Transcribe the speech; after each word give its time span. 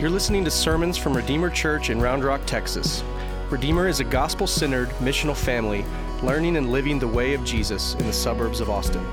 You're 0.00 0.08
listening 0.08 0.46
to 0.46 0.50
sermons 0.50 0.96
from 0.96 1.14
Redeemer 1.14 1.50
Church 1.50 1.90
in 1.90 2.00
Round 2.00 2.24
Rock, 2.24 2.40
Texas. 2.46 3.04
Redeemer 3.50 3.86
is 3.86 4.00
a 4.00 4.04
gospel 4.04 4.46
centered, 4.46 4.88
missional 4.92 5.36
family 5.36 5.84
learning 6.22 6.56
and 6.56 6.72
living 6.72 6.98
the 6.98 7.06
way 7.06 7.34
of 7.34 7.44
Jesus 7.44 7.92
in 7.96 8.06
the 8.06 8.12
suburbs 8.14 8.60
of 8.60 8.70
Austin. 8.70 9.06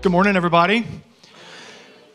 Good 0.00 0.10
morning, 0.10 0.36
everybody. 0.36 0.86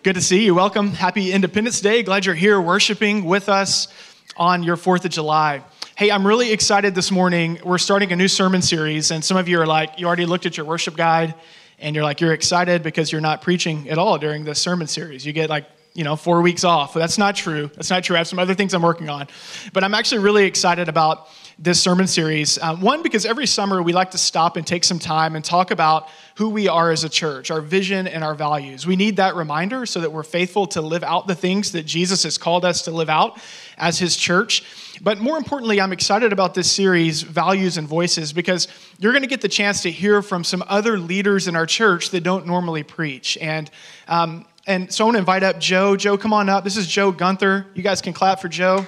Good 0.02 0.16
to 0.16 0.22
see 0.22 0.46
you. 0.46 0.56
Welcome. 0.56 0.94
Happy 0.94 1.32
Independence 1.32 1.80
Day. 1.80 2.02
Glad 2.02 2.26
you're 2.26 2.34
here 2.34 2.60
worshiping 2.60 3.24
with 3.24 3.50
us 3.50 3.88
on 4.36 4.64
your 4.64 4.78
4th 4.78 5.06
of 5.06 5.12
July. 5.12 5.62
Hey, 5.96 6.10
I'm 6.10 6.26
really 6.26 6.52
excited 6.52 6.96
this 6.96 7.12
morning. 7.12 7.60
We're 7.64 7.78
starting 7.78 8.12
a 8.12 8.16
new 8.16 8.30
sermon 8.30 8.64
series, 8.64 9.12
and 9.12 9.24
some 9.24 9.38
of 9.38 9.48
you 9.48 9.62
are 9.62 9.68
like, 9.68 10.00
you 10.00 10.08
already 10.08 10.26
looked 10.26 10.48
at 10.48 10.58
your 10.58 10.66
worship 10.66 10.98
guide, 10.98 11.36
and 11.82 11.96
you're 11.96 12.04
like, 12.04 12.22
you're 12.22 12.34
excited 12.34 12.84
because 12.84 13.12
you're 13.12 13.22
not 13.22 13.42
preaching 13.42 13.90
at 13.90 13.98
all 13.98 14.18
during 14.18 14.44
this 14.44 14.60
sermon 14.60 14.88
series. 14.88 15.26
You 15.26 15.34
get 15.34 15.50
like, 15.50 15.66
you 15.94 16.04
know, 16.04 16.16
four 16.16 16.42
weeks 16.42 16.64
off. 16.64 16.94
That's 16.94 17.18
not 17.18 17.36
true. 17.36 17.70
That's 17.74 17.90
not 17.90 18.04
true. 18.04 18.16
I 18.16 18.20
have 18.20 18.28
some 18.28 18.40
other 18.40 18.54
things 18.54 18.74
I'm 18.74 18.82
working 18.82 19.10
on. 19.10 19.28
But 19.74 19.84
I'm 19.84 19.94
actually 19.94 20.20
really 20.20 20.46
excited 20.46 20.88
about 20.88 21.28
this 21.58 21.82
sermon 21.82 22.08
series. 22.08 22.58
Um, 22.60 22.80
one, 22.80 23.04
because 23.04 23.26
every 23.26 23.46
summer 23.46 23.82
we 23.82 23.92
like 23.92 24.12
to 24.12 24.18
stop 24.18 24.56
and 24.56 24.66
take 24.66 24.84
some 24.84 25.00
time 25.00 25.36
and 25.36 25.44
talk 25.44 25.72
about 25.72 26.08
who 26.36 26.50
we 26.50 26.70
are 26.70 26.92
as 26.92 27.04
a 27.04 27.10
church, 27.10 27.52
our 27.52 27.60
vision 27.60 28.08
and 28.08 28.24
our 28.24 28.34
values. 28.34 28.88
We 28.88 28.96
need 28.96 29.18
that 29.18 29.36
reminder 29.36 29.86
so 29.86 30.00
that 30.00 30.12
we're 30.12 30.24
faithful 30.24 30.68
to 30.68 30.82
live 30.82 31.04
out 31.04 31.28
the 31.28 31.36
things 31.36 31.74
that 31.74 31.84
Jesus 31.84 32.24
has 32.24 32.38
called 32.38 32.64
us 32.64 32.84
to 32.84 32.92
live 32.92 33.10
out 33.10 33.42
as 33.78 34.00
his 34.00 34.16
church. 34.16 34.64
But 35.02 35.20
more 35.20 35.38
importantly, 35.38 35.80
I'm 35.80 35.94
excited 35.94 36.34
about 36.34 36.54
this 36.54 36.70
series, 36.72 37.22
Values 37.22 37.78
and 37.78 37.88
Voices, 37.88 38.34
because 38.34 38.68
you're 38.98 39.14
going 39.14 39.24
to 39.24 39.30
get 39.30 39.42
the 39.42 39.48
chance 39.48 39.82
to 39.84 39.92
hear 39.92 40.22
from 40.22 40.44
some 40.44 40.64
other 40.68 40.98
leaders 40.98 41.48
in 41.48 41.56
our 41.56 41.66
church 41.66 42.10
that 42.10 42.22
don't 42.22 42.46
normally 42.46 42.84
preach. 42.84 43.38
And 43.38 43.70
um, 44.08 44.46
and 44.68 44.94
so 44.94 45.04
I 45.04 45.06
want 45.06 45.16
to 45.16 45.20
invite 45.20 45.42
up 45.42 45.60
Joe. 45.60 45.96
Joe, 45.96 46.18
come 46.18 46.32
on 46.32 46.48
up. 46.48 46.64
This 46.64 46.78
is 46.78 46.86
Joe 46.86 47.12
Gunther. 47.12 47.66
You 47.74 47.82
guys 47.82 48.02
can 48.02 48.14
clap 48.14 48.40
for 48.40 48.50
Joe. 48.50 48.86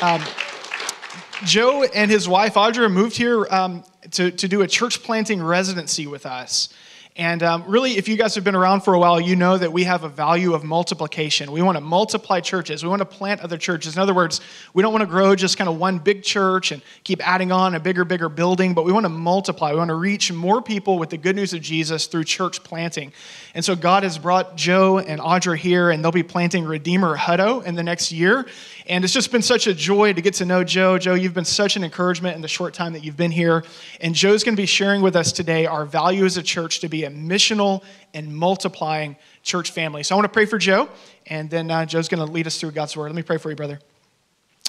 Um, 0.00 0.20
Joe 1.44 1.84
and 1.84 2.10
his 2.10 2.28
wife 2.28 2.54
Audra 2.54 2.90
moved 2.90 3.16
here 3.16 3.46
um, 3.50 3.84
to, 4.12 4.32
to 4.32 4.48
do 4.48 4.62
a 4.62 4.66
church 4.66 5.04
planting 5.04 5.40
residency 5.40 6.08
with 6.08 6.26
us. 6.26 6.70
And 7.14 7.42
um, 7.42 7.64
really, 7.66 7.98
if 7.98 8.08
you 8.08 8.16
guys 8.16 8.34
have 8.36 8.44
been 8.44 8.54
around 8.54 8.80
for 8.80 8.94
a 8.94 8.98
while, 8.98 9.20
you 9.20 9.36
know 9.36 9.58
that 9.58 9.70
we 9.70 9.84
have 9.84 10.02
a 10.02 10.08
value 10.08 10.54
of 10.54 10.64
multiplication. 10.64 11.52
We 11.52 11.60
want 11.60 11.76
to 11.76 11.82
multiply 11.82 12.40
churches. 12.40 12.82
We 12.82 12.88
want 12.88 13.00
to 13.00 13.06
plant 13.06 13.42
other 13.42 13.58
churches. 13.58 13.96
In 13.96 14.00
other 14.00 14.14
words, 14.14 14.40
we 14.72 14.82
don't 14.82 14.94
want 14.94 15.02
to 15.02 15.06
grow 15.06 15.36
just 15.36 15.58
kind 15.58 15.68
of 15.68 15.76
one 15.76 15.98
big 15.98 16.22
church 16.22 16.72
and 16.72 16.80
keep 17.04 17.26
adding 17.26 17.52
on 17.52 17.74
a 17.74 17.80
bigger, 17.80 18.06
bigger 18.06 18.30
building, 18.30 18.72
but 18.72 18.86
we 18.86 18.92
want 18.92 19.04
to 19.04 19.10
multiply. 19.10 19.72
We 19.72 19.76
want 19.76 19.90
to 19.90 19.94
reach 19.94 20.32
more 20.32 20.62
people 20.62 20.98
with 20.98 21.10
the 21.10 21.18
good 21.18 21.36
news 21.36 21.52
of 21.52 21.60
Jesus 21.60 22.06
through 22.06 22.24
church 22.24 22.64
planting. 22.64 23.12
And 23.54 23.62
so 23.62 23.76
God 23.76 24.04
has 24.04 24.16
brought 24.16 24.56
Joe 24.56 24.98
and 24.98 25.20
Audra 25.20 25.58
here, 25.58 25.90
and 25.90 26.02
they'll 26.02 26.12
be 26.12 26.22
planting 26.22 26.64
Redeemer 26.64 27.14
Hutto 27.14 27.62
in 27.62 27.74
the 27.74 27.82
next 27.82 28.10
year. 28.10 28.46
And 28.88 29.04
it's 29.04 29.12
just 29.12 29.30
been 29.30 29.42
such 29.42 29.66
a 29.66 29.74
joy 29.74 30.12
to 30.12 30.20
get 30.20 30.34
to 30.34 30.44
know 30.44 30.64
Joe. 30.64 30.98
Joe, 30.98 31.14
you've 31.14 31.34
been 31.34 31.44
such 31.44 31.76
an 31.76 31.84
encouragement 31.84 32.36
in 32.36 32.42
the 32.42 32.48
short 32.48 32.74
time 32.74 32.92
that 32.94 33.04
you've 33.04 33.16
been 33.16 33.30
here. 33.30 33.64
And 34.00 34.14
Joe's 34.14 34.42
going 34.42 34.56
to 34.56 34.60
be 34.62 34.66
sharing 34.66 35.02
with 35.02 35.14
us 35.16 35.32
today 35.32 35.66
our 35.66 35.84
value 35.84 36.24
as 36.24 36.36
a 36.36 36.42
church 36.42 36.80
to 36.80 36.88
be 36.88 37.04
a 37.04 37.10
missional 37.10 37.82
and 38.12 38.34
multiplying 38.34 39.16
church 39.42 39.70
family. 39.70 40.02
So 40.02 40.14
I 40.14 40.16
want 40.16 40.24
to 40.24 40.32
pray 40.32 40.46
for 40.46 40.58
Joe, 40.58 40.88
and 41.26 41.48
then 41.48 41.70
uh, 41.70 41.86
Joe's 41.86 42.08
going 42.08 42.24
to 42.24 42.32
lead 42.32 42.46
us 42.46 42.58
through 42.58 42.72
God's 42.72 42.96
word. 42.96 43.08
Let 43.08 43.16
me 43.16 43.22
pray 43.22 43.38
for 43.38 43.50
you, 43.50 43.56
brother. 43.56 43.78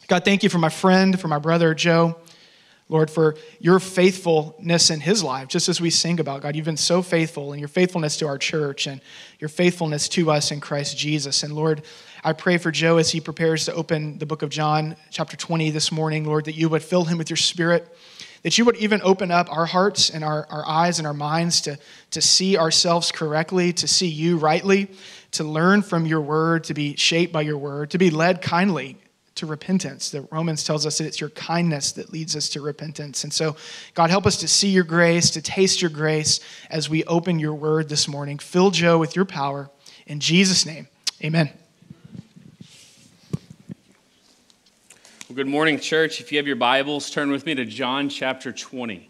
God, 0.08 0.26
thank 0.26 0.44
you 0.44 0.50
for 0.50 0.58
my 0.58 0.70
friend, 0.70 1.20
for 1.20 1.28
my 1.28 1.40
brother, 1.40 1.74
Joe. 1.74 2.18
Lord, 2.90 3.10
for 3.10 3.36
your 3.60 3.80
faithfulness 3.80 4.90
in 4.90 5.00
his 5.00 5.24
life, 5.24 5.48
just 5.48 5.70
as 5.70 5.80
we 5.80 5.90
sing 5.90 6.20
about, 6.20 6.42
God, 6.42 6.56
you've 6.56 6.66
been 6.66 6.78
so 6.78 7.02
faithful, 7.02 7.54
and 7.54 7.60
your 7.60 7.70
faithfulness 7.70 8.18
to 8.18 8.28
our 8.28 8.38
church, 8.38 8.88
and 8.88 9.02
your 9.40 9.50
faithfulness 9.50 10.10
to 10.10 10.30
us 10.30 10.52
in 10.52 10.60
Christ 10.60 10.98
Jesus. 10.98 11.44
And 11.44 11.54
Lord, 11.54 11.84
I 12.26 12.32
pray 12.32 12.58
for 12.58 12.72
Joe 12.72 12.98
as 12.98 13.12
he 13.12 13.20
prepares 13.20 13.66
to 13.66 13.74
open 13.74 14.18
the 14.18 14.26
book 14.26 14.44
of 14.44 14.50
John, 14.50 14.96
chapter 15.10 15.36
20, 15.36 15.72
this 15.72 15.92
morning, 15.92 16.24
Lord, 16.24 16.46
that 16.46 16.56
you 16.56 16.70
would 16.70 16.82
fill 16.82 17.04
him 17.04 17.18
with 17.18 17.30
your 17.30 17.36
spirit, 17.36 17.86
that 18.44 18.58
you 18.58 18.64
would 18.64 18.78
even 18.78 19.02
open 19.04 19.30
up 19.30 19.52
our 19.52 19.66
hearts 19.66 20.10
and 20.10 20.24
our, 20.24 20.48
our 20.50 20.66
eyes 20.66 21.00
and 21.00 21.08
our 21.08 21.14
minds 21.14 21.60
to, 21.62 21.78
to 22.12 22.22
see 22.22 22.58
ourselves 22.58 23.12
correctly, 23.12 23.74
to 23.74 23.90
see 23.90 24.08
you 24.08 24.38
rightly, 24.38 24.90
to 25.32 25.44
learn 25.44 25.82
from 25.82 26.06
your 26.06 26.22
word, 26.22 26.64
to 26.66 26.74
be 26.74 26.96
shaped 26.96 27.34
by 27.34 27.42
your 27.42 27.58
word, 27.58 27.92
to 27.92 27.98
be 27.98 28.10
led 28.10 28.42
kindly 28.42 28.98
to 29.36 29.46
repentance. 29.46 30.12
That 30.12 30.32
Romans 30.32 30.64
tells 30.64 30.86
us 30.86 31.00
that 31.00 31.08
it's 31.08 31.20
your 31.20 31.32
kindness 31.32 31.92
that 31.94 32.14
leads 32.14 32.38
us 32.38 32.48
to 32.50 32.62
repentance. 32.62 33.26
And 33.26 33.34
so, 33.34 33.58
God, 33.96 34.10
help 34.10 34.26
us 34.26 34.38
to 34.38 34.48
see 34.48 34.70
your 34.70 34.86
grace, 34.86 35.30
to 35.32 35.42
taste 35.42 35.82
your 35.82 35.92
grace 35.92 36.40
as 36.70 36.90
we 36.90 37.04
open 37.04 37.38
your 37.38 37.54
word 37.54 37.90
this 37.90 38.08
morning. 38.08 38.40
Fill 38.40 38.72
Joe 38.72 38.98
with 38.98 39.14
your 39.14 39.26
power. 39.26 39.70
In 40.08 40.22
Jesus' 40.22 40.66
name, 40.66 40.88
amen. 41.22 41.50
Well, 45.34 45.44
good 45.44 45.52
morning, 45.52 45.80
church. 45.80 46.22
If 46.22 46.32
you 46.32 46.38
have 46.38 46.46
your 46.46 46.56
Bibles, 46.56 47.10
turn 47.10 47.32
with 47.32 47.48
me 47.48 47.56
to 47.56 47.66
John 47.66 48.08
chapter 48.08 48.52
20. 48.52 49.10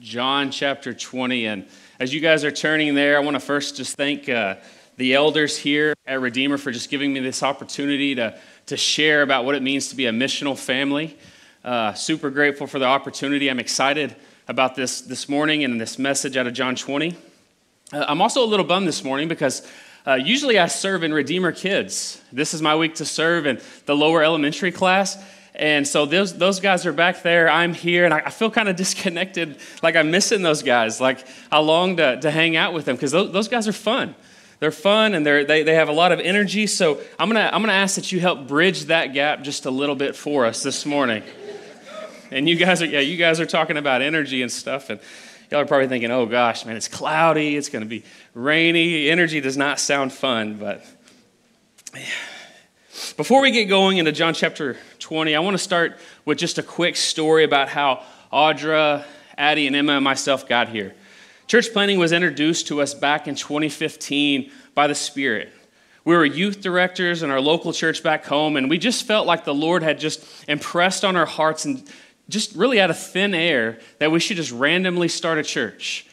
John 0.00 0.50
chapter 0.50 0.92
20. 0.92 1.46
And 1.46 1.68
as 2.00 2.12
you 2.12 2.18
guys 2.18 2.42
are 2.42 2.50
turning 2.50 2.96
there, 2.96 3.16
I 3.16 3.20
want 3.20 3.36
to 3.36 3.40
first 3.40 3.76
just 3.76 3.96
thank. 3.96 4.28
Uh, 4.28 4.56
the 4.96 5.14
elders 5.14 5.56
here 5.56 5.94
at 6.08 6.20
Redeemer 6.20 6.58
for 6.58 6.72
just 6.72 6.90
giving 6.90 7.12
me 7.12 7.20
this 7.20 7.44
opportunity 7.44 8.16
to, 8.16 8.36
to 8.66 8.76
share 8.76 9.22
about 9.22 9.44
what 9.44 9.54
it 9.54 9.62
means 9.62 9.86
to 9.90 9.94
be 9.94 10.06
a 10.06 10.12
missional 10.12 10.58
family. 10.58 11.16
Uh, 11.64 11.92
super 11.92 12.30
grateful 12.30 12.66
for 12.66 12.80
the 12.80 12.86
opportunity. 12.86 13.48
I'm 13.48 13.60
excited 13.60 14.16
about 14.48 14.74
this 14.74 15.02
this 15.02 15.28
morning 15.28 15.62
and 15.62 15.80
this 15.80 16.00
message 16.00 16.36
out 16.36 16.48
of 16.48 16.52
John 16.52 16.74
20. 16.74 17.16
Uh, 17.92 18.04
I'm 18.08 18.20
also 18.20 18.42
a 18.42 18.48
little 18.48 18.66
bummed 18.66 18.88
this 18.88 19.04
morning 19.04 19.28
because 19.28 19.64
uh, 20.06 20.14
usually 20.14 20.58
I 20.58 20.66
serve 20.66 21.02
in 21.02 21.14
Redeemer 21.14 21.52
Kids. 21.52 22.20
This 22.32 22.54
is 22.54 22.60
my 22.60 22.76
week 22.76 22.96
to 22.96 23.04
serve 23.04 23.46
in 23.46 23.60
the 23.86 23.96
lower 23.96 24.22
elementary 24.22 24.72
class. 24.72 25.22
And 25.54 25.86
so 25.86 26.04
those, 26.04 26.36
those 26.36 26.60
guys 26.60 26.84
are 26.84 26.92
back 26.92 27.22
there. 27.22 27.48
I'm 27.48 27.74
here, 27.74 28.04
and 28.04 28.12
I, 28.12 28.18
I 28.26 28.30
feel 28.30 28.50
kind 28.50 28.68
of 28.68 28.76
disconnected, 28.84 29.58
like 29.82 29.96
I'm 29.96 30.10
missing 30.10 30.42
those 30.42 30.62
guys. 30.62 31.00
Like 31.00 31.26
I 31.50 31.60
long 31.60 31.96
to, 31.98 32.20
to 32.20 32.30
hang 32.30 32.56
out 32.56 32.74
with 32.74 32.84
them 32.84 32.96
because 32.96 33.12
those, 33.12 33.32
those 33.32 33.48
guys 33.48 33.68
are 33.68 33.72
fun 33.72 34.14
they're 34.60 34.70
fun 34.70 35.12
and 35.14 35.26
they're, 35.26 35.44
they, 35.44 35.62
they 35.62 35.74
have 35.74 35.90
a 35.90 35.92
lot 35.92 36.10
of 36.10 36.20
energy. 36.20 36.66
So 36.66 36.98
I'm 37.18 37.28
going 37.28 37.36
to 37.36 37.54
I'm 37.54 37.60
gonna 37.60 37.74
ask 37.74 37.96
that 37.96 38.12
you 38.12 38.20
help 38.20 38.48
bridge 38.48 38.84
that 38.84 39.12
gap 39.12 39.42
just 39.42 39.66
a 39.66 39.70
little 39.70 39.94
bit 39.94 40.16
for 40.16 40.46
us 40.46 40.62
this 40.62 40.86
morning. 40.86 41.22
And 42.30 42.48
you 42.48 42.56
guys 42.56 42.80
are, 42.80 42.86
yeah, 42.86 43.00
you 43.00 43.18
guys 43.18 43.40
are 43.40 43.46
talking 43.46 43.76
about 43.76 44.00
energy 44.00 44.40
and 44.40 44.50
stuff. 44.50 44.88
And 44.88 45.00
y'all 45.50 45.60
are 45.60 45.66
probably 45.66 45.88
thinking, 45.88 46.10
oh 46.10 46.26
gosh, 46.26 46.64
man, 46.64 46.76
it's 46.76 46.88
cloudy. 46.88 47.56
It's 47.56 47.68
going 47.68 47.82
to 47.82 47.88
be 47.88 48.04
rainy. 48.34 49.08
Energy 49.08 49.40
does 49.40 49.56
not 49.56 49.78
sound 49.80 50.12
fun. 50.12 50.56
But 50.56 50.84
before 53.16 53.40
we 53.40 53.50
get 53.50 53.66
going 53.66 53.98
into 53.98 54.12
John 54.12 54.34
chapter 54.34 54.76
20, 54.98 55.34
I 55.34 55.40
want 55.40 55.54
to 55.54 55.62
start 55.62 55.98
with 56.24 56.38
just 56.38 56.58
a 56.58 56.62
quick 56.62 56.96
story 56.96 57.44
about 57.44 57.68
how 57.68 58.02
Audra, 58.32 59.04
Addie, 59.36 59.66
and 59.66 59.76
Emma 59.76 59.92
and 59.92 60.04
myself 60.04 60.48
got 60.48 60.68
here. 60.68 60.94
Church 61.46 61.72
planting 61.72 61.98
was 61.98 62.12
introduced 62.12 62.68
to 62.68 62.80
us 62.80 62.94
back 62.94 63.28
in 63.28 63.34
2015 63.34 64.50
by 64.74 64.86
the 64.86 64.94
Spirit. 64.94 65.52
We 66.04 66.14
were 66.14 66.24
youth 66.24 66.60
directors 66.60 67.22
in 67.22 67.30
our 67.30 67.40
local 67.40 67.72
church 67.72 68.02
back 68.02 68.24
home, 68.26 68.56
and 68.56 68.68
we 68.68 68.78
just 68.78 69.06
felt 69.06 69.26
like 69.26 69.44
the 69.44 69.54
Lord 69.54 69.82
had 69.82 69.98
just 69.98 70.22
impressed 70.48 71.04
on 71.04 71.16
our 71.16 71.26
hearts 71.26 71.64
and 71.64 71.82
just 72.28 72.54
really 72.56 72.80
out 72.80 72.90
of 72.90 72.98
thin 72.98 73.34
air 73.34 73.78
that 73.98 74.10
we 74.10 74.20
should 74.20 74.36
just 74.36 74.52
randomly 74.52 75.08
start 75.08 75.38
a 75.38 75.42
church. 75.42 76.06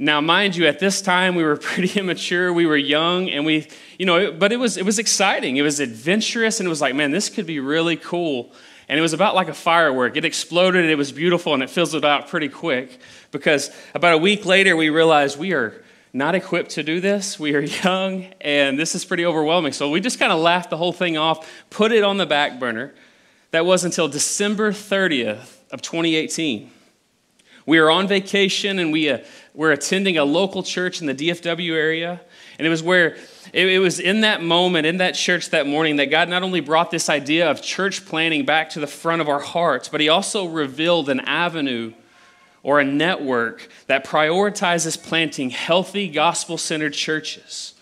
Now, 0.00 0.20
mind 0.20 0.54
you, 0.54 0.66
at 0.66 0.78
this 0.78 1.02
time 1.02 1.34
we 1.34 1.42
were 1.42 1.56
pretty 1.56 1.98
immature, 1.98 2.52
we 2.52 2.66
were 2.66 2.76
young, 2.76 3.28
and 3.30 3.44
we, 3.44 3.68
you 3.98 4.06
know, 4.06 4.32
but 4.32 4.52
it 4.52 4.56
was 4.58 4.76
it 4.76 4.84
was 4.84 4.98
exciting, 4.98 5.56
it 5.56 5.62
was 5.62 5.80
adventurous, 5.80 6.60
and 6.60 6.66
it 6.66 6.70
was 6.70 6.80
like, 6.80 6.94
man, 6.94 7.10
this 7.10 7.28
could 7.28 7.46
be 7.46 7.60
really 7.60 7.96
cool. 7.96 8.52
And 8.88 8.98
it 8.98 9.02
was 9.02 9.12
about 9.12 9.34
like 9.34 9.48
a 9.48 9.54
firework. 9.54 10.16
It 10.16 10.24
exploded, 10.24 10.86
it 10.86 10.94
was 10.94 11.12
beautiful, 11.12 11.52
and 11.52 11.62
it 11.62 11.68
fizzled 11.68 12.04
out 12.04 12.28
pretty 12.28 12.48
quick 12.48 13.00
because 13.32 13.70
about 13.94 14.14
a 14.14 14.18
week 14.18 14.46
later 14.46 14.76
we 14.76 14.88
realized 14.88 15.38
we 15.38 15.52
are 15.52 15.84
not 16.12 16.34
equipped 16.34 16.70
to 16.72 16.82
do 16.82 17.00
this. 17.00 17.38
We 17.38 17.54
are 17.54 17.60
young, 17.84 18.26
and 18.40 18.78
this 18.78 18.94
is 18.94 19.04
pretty 19.04 19.26
overwhelming. 19.26 19.72
So 19.72 19.90
we 19.90 20.00
just 20.00 20.18
kind 20.18 20.32
of 20.32 20.38
laughed 20.38 20.70
the 20.70 20.76
whole 20.76 20.92
thing 20.92 21.16
off, 21.16 21.50
put 21.70 21.92
it 21.92 22.02
on 22.02 22.16
the 22.16 22.26
back 22.26 22.58
burner. 22.58 22.94
That 23.50 23.64
was 23.64 23.84
until 23.84 24.08
December 24.08 24.72
30th 24.72 25.56
of 25.70 25.82
2018. 25.82 26.70
We 27.66 27.80
were 27.80 27.90
on 27.90 28.08
vacation 28.08 28.78
and 28.78 28.92
we 28.92 29.10
uh, 29.10 29.18
were 29.52 29.72
attending 29.72 30.16
a 30.16 30.24
local 30.24 30.62
church 30.62 31.02
in 31.02 31.06
the 31.06 31.14
DFW 31.14 31.72
area. 31.72 32.20
And 32.58 32.66
it 32.66 32.70
was 32.70 32.82
where, 32.82 33.16
it, 33.52 33.68
it 33.68 33.78
was 33.78 34.00
in 34.00 34.22
that 34.22 34.42
moment, 34.42 34.86
in 34.86 34.98
that 34.98 35.14
church 35.14 35.50
that 35.50 35.66
morning, 35.66 35.96
that 35.96 36.06
God 36.06 36.30
not 36.30 36.42
only 36.42 36.60
brought 36.60 36.90
this 36.90 37.10
idea 37.10 37.50
of 37.50 37.60
church 37.60 38.06
planting 38.06 38.46
back 38.46 38.70
to 38.70 38.80
the 38.80 38.86
front 38.86 39.20
of 39.20 39.28
our 39.28 39.40
hearts, 39.40 39.88
but 39.88 40.00
He 40.00 40.08
also 40.08 40.46
revealed 40.46 41.10
an 41.10 41.20
avenue 41.20 41.92
or 42.62 42.80
a 42.80 42.84
network 42.84 43.68
that 43.86 44.04
prioritizes 44.04 45.00
planting 45.02 45.50
healthy, 45.50 46.08
gospel 46.08 46.58
centered 46.58 46.94
churches, 46.94 47.74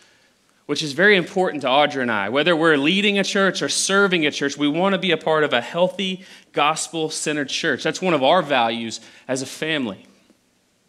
which 0.66 0.82
is 0.82 0.92
very 0.92 1.16
important 1.16 1.62
to 1.62 1.68
Audra 1.68 2.02
and 2.02 2.10
I. 2.10 2.28
Whether 2.28 2.54
we're 2.54 2.76
leading 2.76 3.18
a 3.18 3.24
church 3.24 3.62
or 3.62 3.68
serving 3.68 4.26
a 4.26 4.30
church, 4.30 4.58
we 4.58 4.68
want 4.68 4.94
to 4.94 4.98
be 4.98 5.12
a 5.12 5.16
part 5.16 5.44
of 5.44 5.52
a 5.52 5.60
healthy, 5.60 6.24
gospel 6.52 7.08
centered 7.08 7.48
church. 7.48 7.82
That's 7.82 8.02
one 8.02 8.14
of 8.14 8.22
our 8.22 8.42
values 8.42 9.00
as 9.28 9.42
a 9.42 9.46
family. 9.46 10.06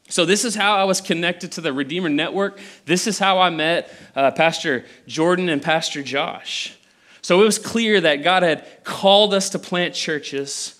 So, 0.10 0.26
this 0.26 0.46
is 0.46 0.56
how 0.56 0.78
I 0.78 0.86
was 0.86 1.02
connected 1.02 1.52
to 1.54 1.62
the 1.62 1.74
Redeemer 1.74 2.10
Network. 2.10 2.60
This 2.86 3.08
is 3.08 3.20
how 3.20 3.40
I 3.40 3.50
met 3.50 3.94
uh, 4.16 4.32
Pastor 4.32 4.86
Jordan 5.06 5.50
and 5.50 5.62
Pastor 5.62 6.02
Josh. 6.02 6.78
So, 7.22 7.42
it 7.42 7.44
was 7.44 7.60
clear 7.60 8.00
that 8.02 8.24
God 8.24 8.42
had 8.42 8.66
called 8.86 9.34
us 9.34 9.50
to 9.50 9.60
plant 9.60 9.94
churches. 9.94 10.74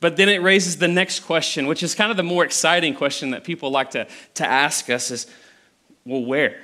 But 0.00 0.16
then 0.16 0.28
it 0.28 0.42
raises 0.42 0.78
the 0.78 0.88
next 0.88 1.20
question, 1.20 1.68
which 1.68 1.84
is 1.84 1.94
kind 1.94 2.10
of 2.10 2.16
the 2.16 2.24
more 2.24 2.44
exciting 2.44 2.96
question 2.96 3.30
that 3.30 3.44
people 3.44 3.70
like 3.70 3.92
to, 3.92 4.08
to 4.34 4.44
ask 4.44 4.90
us 4.90 5.12
is, 5.12 5.28
well, 6.04 6.24
where? 6.24 6.60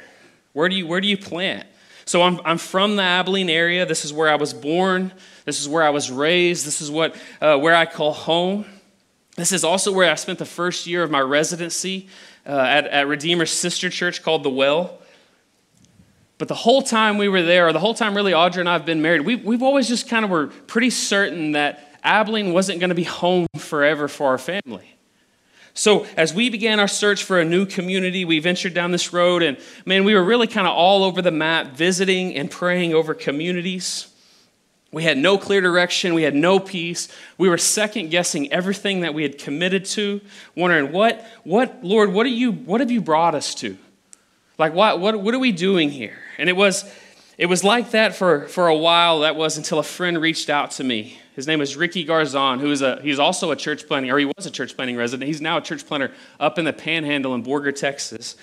Where 0.54 0.68
do 0.68 0.74
you, 0.74 0.88
where 0.88 1.00
do 1.00 1.06
you 1.06 1.16
plant? 1.16 1.68
So 2.08 2.22
I'm, 2.22 2.40
I'm 2.42 2.56
from 2.56 2.96
the 2.96 3.02
Abilene 3.02 3.50
area. 3.50 3.84
This 3.84 4.06
is 4.06 4.14
where 4.14 4.30
I 4.30 4.36
was 4.36 4.54
born. 4.54 5.12
This 5.44 5.60
is 5.60 5.68
where 5.68 5.82
I 5.82 5.90
was 5.90 6.10
raised. 6.10 6.66
This 6.66 6.80
is 6.80 6.90
what, 6.90 7.14
uh, 7.42 7.58
where 7.58 7.74
I 7.74 7.84
call 7.84 8.14
home. 8.14 8.64
This 9.36 9.52
is 9.52 9.62
also 9.62 9.92
where 9.92 10.10
I 10.10 10.14
spent 10.14 10.38
the 10.38 10.46
first 10.46 10.86
year 10.86 11.02
of 11.02 11.10
my 11.10 11.20
residency 11.20 12.08
uh, 12.46 12.60
at, 12.60 12.86
at 12.86 13.08
Redeemer's 13.08 13.50
sister 13.50 13.90
church 13.90 14.22
called 14.22 14.42
The 14.42 14.48
Well. 14.48 15.02
But 16.38 16.48
the 16.48 16.54
whole 16.54 16.80
time 16.80 17.18
we 17.18 17.28
were 17.28 17.42
there, 17.42 17.68
or 17.68 17.74
the 17.74 17.78
whole 17.78 17.92
time 17.92 18.16
really 18.16 18.32
Audra 18.32 18.60
and 18.60 18.70
I 18.70 18.72
have 18.72 18.86
been 18.86 19.02
married, 19.02 19.26
we, 19.26 19.36
we've 19.36 19.62
always 19.62 19.86
just 19.86 20.08
kind 20.08 20.24
of 20.24 20.30
were 20.30 20.46
pretty 20.46 20.88
certain 20.88 21.52
that 21.52 21.98
Abilene 22.02 22.54
wasn't 22.54 22.80
going 22.80 22.88
to 22.88 22.96
be 22.96 23.04
home 23.04 23.46
forever 23.58 24.08
for 24.08 24.28
our 24.28 24.38
family. 24.38 24.97
So, 25.78 26.06
as 26.16 26.34
we 26.34 26.50
began 26.50 26.80
our 26.80 26.88
search 26.88 27.22
for 27.22 27.38
a 27.38 27.44
new 27.44 27.64
community, 27.64 28.24
we 28.24 28.40
ventured 28.40 28.74
down 28.74 28.90
this 28.90 29.12
road, 29.12 29.44
and 29.44 29.56
man, 29.86 30.02
we 30.02 30.12
were 30.12 30.24
really 30.24 30.48
kind 30.48 30.66
of 30.66 30.74
all 30.74 31.04
over 31.04 31.22
the 31.22 31.30
map, 31.30 31.76
visiting 31.76 32.34
and 32.34 32.50
praying 32.50 32.94
over 32.94 33.14
communities. 33.14 34.08
We 34.90 35.04
had 35.04 35.16
no 35.16 35.38
clear 35.38 35.60
direction. 35.60 36.14
We 36.14 36.24
had 36.24 36.34
no 36.34 36.58
peace. 36.58 37.06
We 37.36 37.48
were 37.48 37.58
second 37.58 38.08
guessing 38.08 38.52
everything 38.52 39.02
that 39.02 39.14
we 39.14 39.22
had 39.22 39.38
committed 39.38 39.84
to, 39.84 40.20
wondering, 40.56 40.90
what, 40.90 41.24
what, 41.44 41.84
Lord, 41.84 42.12
what, 42.12 42.26
are 42.26 42.30
you, 42.30 42.50
what 42.50 42.80
have 42.80 42.90
you 42.90 43.00
brought 43.00 43.36
us 43.36 43.54
to? 43.56 43.78
Like, 44.58 44.74
what, 44.74 44.98
what, 44.98 45.22
what 45.22 45.32
are 45.32 45.38
we 45.38 45.52
doing 45.52 45.90
here? 45.90 46.18
And 46.38 46.48
it 46.48 46.56
was, 46.56 46.92
it 47.38 47.46
was 47.46 47.62
like 47.62 47.92
that 47.92 48.16
for, 48.16 48.48
for 48.48 48.66
a 48.66 48.74
while. 48.74 49.20
That 49.20 49.36
was 49.36 49.56
until 49.56 49.78
a 49.78 49.84
friend 49.84 50.20
reached 50.20 50.50
out 50.50 50.72
to 50.72 50.84
me. 50.84 51.18
His 51.36 51.46
name 51.46 51.60
is 51.60 51.76
Ricky 51.76 52.04
Garzon, 52.04 52.58
who 52.58 52.72
is 52.72 52.82
a, 52.82 53.00
he's 53.00 53.20
also 53.20 53.52
a 53.52 53.56
church 53.56 53.86
planting, 53.86 54.10
or 54.10 54.18
he 54.18 54.24
was 54.24 54.44
a 54.44 54.50
church 54.50 54.74
planting 54.74 54.96
resident. 54.96 55.28
He's 55.28 55.40
now 55.40 55.58
a 55.58 55.60
church 55.60 55.86
planter 55.86 56.10
up 56.40 56.58
in 56.58 56.64
the 56.64 56.72
panhandle 56.72 57.36
in 57.36 57.44
Borger, 57.44 57.72
Texas. 57.72 58.36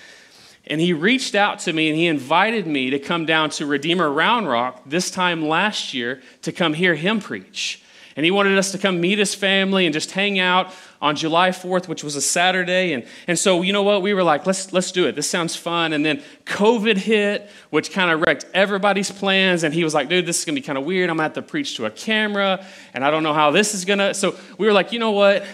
And 0.65 0.79
he 0.79 0.93
reached 0.93 1.35
out 1.35 1.59
to 1.59 1.73
me 1.73 1.89
and 1.89 1.97
he 1.97 2.07
invited 2.07 2.65
me 2.65 2.89
to 2.89 2.97
come 2.97 3.25
down 3.25 3.49
to 3.51 3.65
Redeemer 3.65 4.09
Round 4.09 4.47
Rock 4.47 4.81
this 4.85 5.11
time 5.11 5.45
last 5.45 5.93
year 5.93 6.21
to 6.43 6.53
come 6.53 6.73
hear 6.73 6.95
him 6.95 7.19
preach. 7.19 7.83
And 8.15 8.23
he 8.23 8.31
wanted 8.31 8.57
us 8.57 8.71
to 8.71 8.77
come 8.77 9.01
meet 9.01 9.19
his 9.19 9.35
family 9.35 9.85
and 9.85 9.93
just 9.93 10.11
hang 10.11 10.39
out 10.39 10.73
on 11.01 11.17
July 11.17 11.49
4th, 11.49 11.89
which 11.89 12.01
was 12.01 12.15
a 12.15 12.21
Saturday. 12.21 12.93
And, 12.93 13.05
and 13.27 13.37
so, 13.37 13.61
you 13.61 13.73
know 13.73 13.83
what? 13.83 14.01
We 14.01 14.13
were 14.13 14.23
like, 14.23 14.45
let's, 14.45 14.71
let's 14.71 14.93
do 14.93 15.05
it. 15.05 15.15
This 15.15 15.29
sounds 15.29 15.55
fun. 15.55 15.91
And 15.91 16.05
then 16.05 16.23
COVID 16.45 16.95
hit, 16.95 17.49
which 17.71 17.91
kind 17.91 18.09
of 18.09 18.21
wrecked 18.21 18.45
everybody's 18.53 19.11
plans. 19.11 19.63
And 19.63 19.73
he 19.73 19.83
was 19.83 19.93
like, 19.93 20.07
dude, 20.07 20.25
this 20.25 20.39
is 20.39 20.45
going 20.45 20.55
to 20.55 20.61
be 20.61 20.65
kind 20.65 20.77
of 20.77 20.85
weird. 20.85 21.09
I'm 21.09 21.17
going 21.17 21.29
to 21.29 21.35
have 21.35 21.45
to 21.45 21.51
preach 21.51 21.75
to 21.75 21.85
a 21.87 21.91
camera. 21.91 22.65
And 22.93 23.03
I 23.03 23.11
don't 23.11 23.23
know 23.23 23.33
how 23.33 23.51
this 23.51 23.75
is 23.75 23.83
going 23.83 23.99
to. 23.99 24.13
So 24.13 24.37
we 24.57 24.65
were 24.65 24.73
like, 24.73 24.93
you 24.93 24.99
know 24.99 25.11
what? 25.11 25.45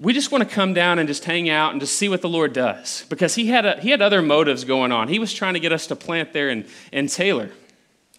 we 0.00 0.14
just 0.14 0.32
want 0.32 0.42
to 0.42 0.48
come 0.48 0.72
down 0.72 0.98
and 0.98 1.06
just 1.06 1.26
hang 1.26 1.50
out 1.50 1.72
and 1.72 1.80
just 1.80 1.94
see 1.94 2.08
what 2.08 2.22
the 2.22 2.28
Lord 2.28 2.54
does. 2.54 3.04
Because 3.10 3.34
he 3.34 3.48
had, 3.48 3.66
a, 3.66 3.78
he 3.80 3.90
had 3.90 4.00
other 4.00 4.22
motives 4.22 4.64
going 4.64 4.92
on. 4.92 5.08
He 5.08 5.18
was 5.18 5.32
trying 5.32 5.54
to 5.54 5.60
get 5.60 5.72
us 5.72 5.86
to 5.88 5.96
plant 5.96 6.32
there 6.32 6.48
in, 6.48 6.66
in 6.90 7.06
Taylor. 7.06 7.50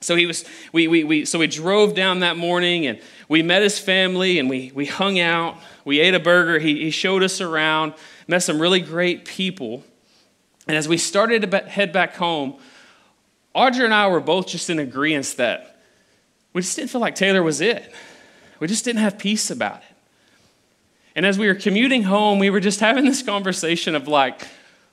So 0.01 0.15
he 0.15 0.25
was, 0.25 0.45
we, 0.73 0.87
we, 0.87 1.03
we, 1.03 1.25
so 1.25 1.37
we 1.37 1.45
drove 1.45 1.93
down 1.93 2.21
that 2.21 2.35
morning 2.35 2.87
and 2.87 2.99
we 3.29 3.43
met 3.43 3.61
his 3.61 3.77
family 3.77 4.39
and 4.39 4.49
we, 4.49 4.71
we 4.73 4.87
hung 4.87 5.19
out. 5.19 5.57
We 5.85 5.99
ate 5.99 6.15
a 6.15 6.19
burger. 6.19 6.57
He, 6.57 6.83
he 6.83 6.91
showed 6.91 7.21
us 7.21 7.39
around, 7.39 7.93
met 8.27 8.39
some 8.39 8.59
really 8.59 8.79
great 8.79 9.25
people. 9.25 9.83
And 10.67 10.75
as 10.75 10.87
we 10.87 10.97
started 10.97 11.49
to 11.49 11.57
head 11.59 11.93
back 11.93 12.15
home, 12.15 12.55
Audra 13.55 13.85
and 13.85 13.93
I 13.93 14.07
were 14.07 14.19
both 14.19 14.47
just 14.47 14.71
in 14.71 14.79
agreement 14.79 15.35
that 15.37 15.79
we 16.53 16.61
just 16.61 16.75
didn't 16.75 16.89
feel 16.89 17.01
like 17.01 17.15
Taylor 17.15 17.43
was 17.43 17.61
it. 17.61 17.93
We 18.59 18.67
just 18.67 18.83
didn't 18.83 19.01
have 19.01 19.19
peace 19.19 19.51
about 19.51 19.77
it. 19.77 19.95
And 21.15 21.25
as 21.27 21.37
we 21.37 21.47
were 21.47 21.55
commuting 21.55 22.03
home, 22.03 22.39
we 22.39 22.49
were 22.49 22.59
just 22.59 22.79
having 22.79 23.05
this 23.05 23.21
conversation 23.21 23.95
of 23.95 24.07
like, 24.07 24.47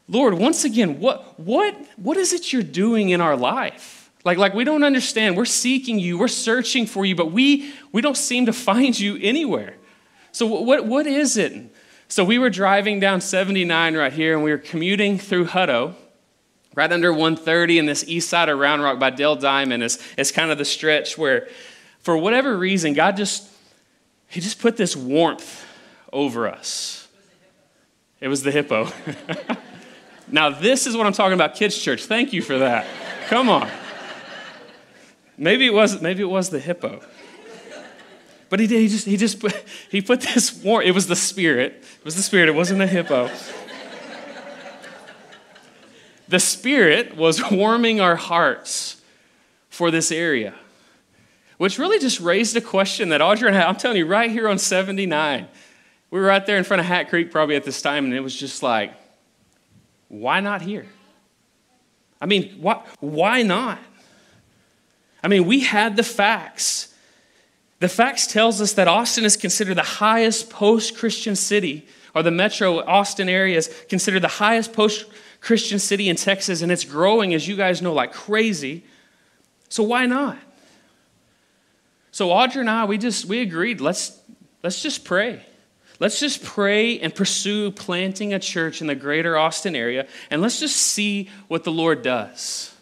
Lord, 0.07 0.35
once 0.35 0.65
again, 0.65 1.01
what, 1.01 1.39
what, 1.41 1.75
what 1.97 2.17
is 2.19 2.33
it 2.33 2.53
you're 2.53 2.63
doing 2.63 3.11
in 3.11 3.21
our 3.21 3.37
life? 3.37 3.98
Like, 4.29 4.37
like 4.37 4.53
we 4.53 4.65
don't 4.65 4.83
understand. 4.85 5.39
We're 5.39 5.47
seeking 5.47 5.99
you, 5.99 6.19
we're 6.19 6.29
searching 6.29 6.85
for 6.85 7.07
you, 7.07 7.17
but 7.17 7.33
we, 7.33 7.73
we 7.93 8.03
don't 8.03 8.15
seem 8.15 8.45
to 8.45 8.53
find 8.53 8.99
you 9.01 9.17
anywhere. 9.23 9.77
So, 10.33 10.45
what, 10.45 10.85
what 10.85 11.07
is 11.07 11.39
it? 11.39 11.75
So, 12.09 12.27
we 12.27 12.39
were 12.39 12.51
driving 12.51 13.01
down 13.01 13.23
79 13.23 13.97
right 13.97 14.13
here, 14.13 14.35
and 14.35 14.45
we 14.45 14.51
were 14.51 14.59
commuting 14.59 15.19
through 15.19 15.47
Hutto, 15.47 15.95
right 16.75 16.93
under 16.93 17.11
130, 17.11 17.79
in 17.79 17.87
this 17.87 18.07
east 18.07 18.29
side 18.29 18.51
of 18.51 18.59
Round 18.59 18.83
Rock 18.83 18.99
by 18.99 19.09
Dell 19.09 19.35
Diamond 19.35 19.83
is, 19.83 19.99
is 20.19 20.31
kind 20.31 20.51
of 20.51 20.59
the 20.59 20.65
stretch 20.67 21.17
where, 21.17 21.49
for 22.01 22.15
whatever 22.15 22.55
reason, 22.55 22.93
God 22.93 23.17
just, 23.17 23.51
He 24.29 24.43
just 24.43 24.61
put 24.61 24.77
this 24.77 24.95
warmth 24.95 25.65
over 26.13 26.47
us. 26.47 27.09
It 28.21 28.29
was 28.29 28.43
the 28.43 28.51
hippo. 28.51 28.93
now, 30.31 30.51
this 30.51 30.87
is 30.87 30.99
what 30.99 31.07
I'm 31.07 31.15
talking 31.15 31.33
about, 31.33 31.55
kids' 31.55 31.79
church. 31.79 32.05
Thank 32.05 32.35
you 32.35 32.43
for 32.43 32.59
that. 32.59 32.87
Come 33.29 33.49
on. 33.49 33.71
Maybe 35.39 35.67
it 35.67 35.73
was, 35.73 36.03
maybe 36.03 36.23
it 36.23 36.29
was 36.29 36.51
the 36.51 36.59
hippo. 36.59 37.01
But 38.51 38.61
he 38.61 38.67
did, 38.67 38.81
he 38.81 38.89
just, 38.89 39.07
he 39.07 39.17
just 39.17 39.41
put, 39.41 39.55
he 39.91 40.03
put 40.03 40.21
this 40.21 40.63
war, 40.63 40.83
it 40.83 40.95
was 40.95 41.07
the 41.07 41.17
spirit. 41.17 41.85
It 41.99 42.05
was 42.05 42.17
the 42.17 42.23
spirit, 42.23 42.49
it 42.49 42.55
wasn't 42.55 42.81
the 42.81 42.87
hippo. 42.87 43.31
the 46.29 46.41
spirit 46.41 47.17
was 47.17 47.51
warming 47.51 48.01
our 48.01 48.17
hearts 48.17 49.01
for 49.69 49.91
this 49.91 50.11
area, 50.11 50.55
which 51.59 51.79
really 51.79 52.01
just 52.01 52.21
raised 52.21 52.57
a 52.57 52.61
question 52.61 53.11
that 53.11 53.21
Audra 53.21 53.47
and 53.49 53.57
I, 53.57 53.69
I'm 53.69 53.77
telling 53.77 53.99
you, 53.99 54.07
right 54.07 54.31
here 54.31 54.49
on 54.49 54.59
79, 54.59 55.47
we 56.11 56.19
were 56.19 56.27
right 56.27 56.45
there 56.45 56.57
in 56.57 56.65
front 56.65 56.81
of 56.81 56.87
Hat 56.87 57.11
Creek 57.11 57.31
probably 57.31 57.55
at 57.55 57.65
this 57.65 57.81
time, 57.81 58.07
and 58.07 58.15
it 58.15 58.21
was 58.21 58.35
just 58.35 58.63
like, 58.63 58.93
why 60.09 60.41
not 60.41 60.63
here? 60.63 60.87
I 62.21 62.27
mean, 62.27 62.57
why, 62.61 62.83
why 62.99 63.43
not? 63.43 63.79
I 65.23 65.29
mean, 65.29 65.47
we 65.47 65.61
had 65.61 65.97
the 65.97 66.03
facts. 66.03 66.95
The 67.81 67.89
facts 67.89 68.27
tells 68.27 68.61
us 68.61 68.73
that 68.75 68.89
Austin 68.89 69.25
is 69.25 69.37
considered 69.37 69.77
the 69.77 69.83
highest 69.83 70.51
post-Christian 70.51 71.37
city, 71.37 71.87
or 72.15 72.23
the 72.23 72.31
metro 72.31 72.79
Austin 72.85 73.29
area 73.29 73.57
is 73.57 73.73
considered 73.89 74.23
the 74.23 74.29
highest 74.29 74.73
post-Christian 74.73 75.79
city 75.79 76.09
in 76.09 76.17
Texas, 76.17 76.63
and 76.63 76.73
it's 76.73 76.85
growing, 76.85 77.35
as 77.35 77.47
you 77.47 77.57
guys 77.57 77.81
know, 77.81 77.93
like 77.93 78.13
crazy. 78.13 78.85
So 79.69 79.83
why 79.83 80.07
not? 80.07 80.39
So 82.11 82.31
Audra 82.31 82.61
and 82.61 82.71
I, 82.71 82.85
we 82.85 82.99
just 82.99 83.27
we 83.27 83.41
agreed, 83.41 83.81
let's 83.81 84.21
let's 84.63 84.83
just 84.83 85.05
pray. 85.05 85.45
Let's 86.01 86.21
just 86.21 86.45
pray 86.45 87.01
and 87.01 87.15
pursue 87.15 87.73
planting 87.73 88.33
a 88.33 88.39
church 88.39 88.81
in 88.81 88.87
the 88.87 88.95
greater 88.95 89.37
Austin 89.37 89.77
area, 89.77 90.07
and 90.31 90.41
let's 90.43 90.59
just 90.59 90.77
see 90.77 91.29
what 91.49 91.65
the 91.65 91.73
Lord 91.73 92.03
does. 92.03 92.75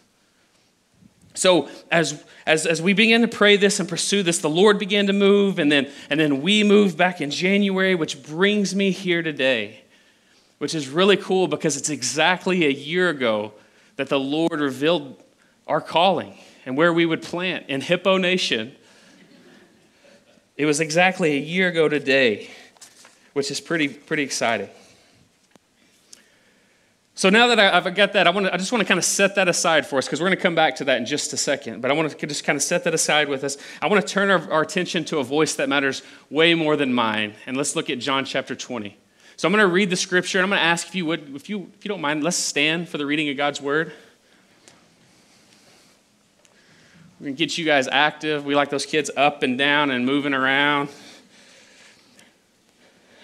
So, 1.37 1.69
as, 1.91 2.23
as, 2.45 2.65
as 2.65 2.81
we 2.81 2.93
began 2.93 3.21
to 3.21 3.27
pray 3.27 3.57
this 3.57 3.79
and 3.79 3.87
pursue 3.87 4.23
this, 4.23 4.39
the 4.39 4.49
Lord 4.49 4.79
began 4.79 5.07
to 5.07 5.13
move, 5.13 5.59
and 5.59 5.71
then, 5.71 5.91
and 6.09 6.19
then 6.19 6.41
we 6.41 6.63
moved 6.63 6.97
back 6.97 7.21
in 7.21 7.29
January, 7.29 7.93
which 7.93 8.23
brings 8.23 8.75
me 8.75 8.89
here 8.91 9.21
today, 9.21 9.83
which 10.57 10.73
is 10.73 10.89
really 10.89 11.15
cool 11.15 11.47
because 11.47 11.77
it's 11.77 11.89
exactly 11.89 12.65
a 12.65 12.71
year 12.71 13.09
ago 13.09 13.53
that 13.97 14.09
the 14.09 14.19
Lord 14.19 14.59
revealed 14.59 15.21
our 15.67 15.79
calling 15.79 16.35
and 16.65 16.75
where 16.75 16.91
we 16.91 17.05
would 17.05 17.21
plant 17.21 17.65
in 17.67 17.81
Hippo 17.81 18.17
Nation. 18.17 18.75
It 20.55 20.65
was 20.65 20.79
exactly 20.79 21.33
a 21.33 21.39
year 21.39 21.67
ago 21.67 21.87
today 21.87 22.49
which 23.37 23.51
is 23.51 23.61
pretty, 23.61 23.87
pretty 23.87 24.23
exciting. 24.23 24.67
So 27.17 27.31
now 27.31 27.47
that 27.47 27.57
I've 27.57 27.95
got 27.95 28.13
that, 28.13 28.27
I, 28.27 28.29
want 28.29 28.45
to, 28.45 28.53
I 28.53 28.57
just 28.57 28.71
want 28.71 28.83
to 28.83 28.87
kind 28.87 28.99
of 28.99 29.03
set 29.03 29.33
that 29.35 29.47
aside 29.47 29.87
for 29.87 29.97
us 29.97 30.05
because 30.05 30.21
we're 30.21 30.27
going 30.27 30.37
to 30.37 30.43
come 30.43 30.53
back 30.53 30.75
to 30.75 30.83
that 30.83 30.99
in 30.99 31.05
just 31.07 31.33
a 31.33 31.37
second. 31.37 31.81
But 31.81 31.89
I 31.89 31.95
want 31.95 32.15
to 32.15 32.27
just 32.27 32.43
kind 32.43 32.55
of 32.55 32.61
set 32.61 32.83
that 32.83 32.93
aside 32.93 33.27
with 33.27 33.43
us. 33.43 33.57
I 33.81 33.87
want 33.87 34.05
to 34.05 34.13
turn 34.13 34.29
our, 34.29 34.51
our 34.51 34.61
attention 34.61 35.03
to 35.05 35.17
a 35.17 35.23
voice 35.23 35.55
that 35.55 35.67
matters 35.67 36.03
way 36.29 36.53
more 36.53 36.75
than 36.75 36.93
mine. 36.93 37.33
And 37.47 37.57
let's 37.57 37.75
look 37.75 37.89
at 37.89 37.97
John 37.97 38.23
chapter 38.23 38.53
20. 38.53 38.95
So 39.35 39.47
I'm 39.47 39.51
going 39.51 39.65
to 39.65 39.73
read 39.73 39.89
the 39.89 39.95
scripture 39.95 40.37
and 40.37 40.43
I'm 40.43 40.51
going 40.51 40.59
to 40.59 40.65
ask 40.65 40.87
if 40.87 40.93
you 40.93 41.07
would, 41.07 41.35
if 41.35 41.49
you, 41.49 41.71
if 41.75 41.83
you 41.83 41.89
don't 41.89 42.01
mind, 42.01 42.23
let's 42.23 42.37
stand 42.37 42.87
for 42.87 42.99
the 42.99 43.05
reading 43.07 43.29
of 43.29 43.35
God's 43.35 43.59
word. 43.59 43.91
We're 47.19 47.23
going 47.23 47.35
to 47.35 47.39
get 47.39 47.57
you 47.57 47.65
guys 47.65 47.87
active. 47.87 48.45
We 48.45 48.53
like 48.53 48.69
those 48.69 48.85
kids 48.85 49.09
up 49.17 49.41
and 49.41 49.57
down 49.57 49.89
and 49.89 50.05
moving 50.05 50.35
around. 50.35 50.89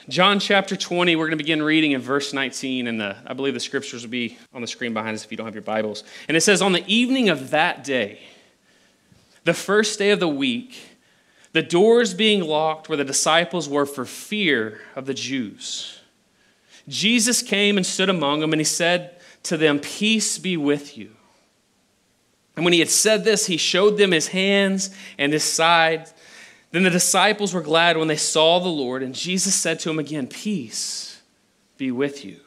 John 0.10 0.39
chapter 0.39 0.75
20, 0.75 1.15
we're 1.15 1.27
going 1.27 1.38
to 1.38 1.43
begin 1.43 1.63
reading 1.63 1.93
in 1.93 2.01
verse 2.01 2.33
19, 2.33 2.88
and 2.88 3.00
the, 3.00 3.15
I 3.25 3.33
believe 3.33 3.53
the 3.53 3.60
scriptures 3.62 4.03
will 4.03 4.10
be 4.12 4.38
on 4.53 4.62
the 4.62 4.67
screen 4.67 4.93
behind 4.93 5.15
us 5.15 5.24
if 5.24 5.31
you 5.31 5.38
don't 5.38 5.45
have 5.45 5.55
your 5.55 5.63
Bibles. 5.63 6.03
And 6.27 6.36
it 6.36 6.41
says, 6.41 6.62
On 6.62 6.74
the 6.74 6.83
evening 6.88 7.29
of 7.29 7.51
that 7.51 7.86
day, 7.86 8.19
the 9.45 9.53
first 9.53 9.98
day 10.00 10.12
of 10.12 10.19
the 10.19 10.27
week, 10.27 10.98
the 11.53 11.62
doors 11.62 12.13
being 12.13 12.43
locked 12.43 12.89
where 12.89 12.98
the 12.98 13.05
disciples 13.05 13.69
were 13.69 13.86
for 13.86 14.03
fear 14.03 14.81
of 14.93 15.05
the 15.05 15.13
Jews, 15.13 16.01
Jesus 16.89 17.41
came 17.41 17.77
and 17.77 17.86
stood 17.86 18.10
among 18.10 18.41
them, 18.41 18.51
and 18.51 18.60
he 18.60 18.65
said 18.65 19.22
to 19.43 19.55
them, 19.55 19.79
Peace 19.79 20.38
be 20.38 20.57
with 20.57 20.98
you. 20.98 21.12
And 22.57 22.65
when 22.65 22.74
he 22.74 22.79
had 22.79 22.89
said 22.89 23.24
this, 23.24 23.45
he 23.45 23.57
showed 23.57 23.98
them 23.98 24.12
his 24.12 24.27
hands 24.27 24.89
and 25.17 25.31
his 25.31 25.43
side. 25.43 26.10
Then 26.73 26.81
the 26.81 26.89
disciples 26.89 27.53
were 27.53 27.61
glad 27.61 27.97
when 27.97 28.07
they 28.07 28.17
saw 28.17 28.59
the 28.59 28.67
Lord, 28.67 29.03
and 29.03 29.13
Jesus 29.13 29.53
said 29.53 29.79
to 29.81 29.91
him 29.91 29.99
again, 29.99 30.25
Peace 30.25 31.21
be 31.77 31.91
with 31.91 32.25
you. 32.25 32.39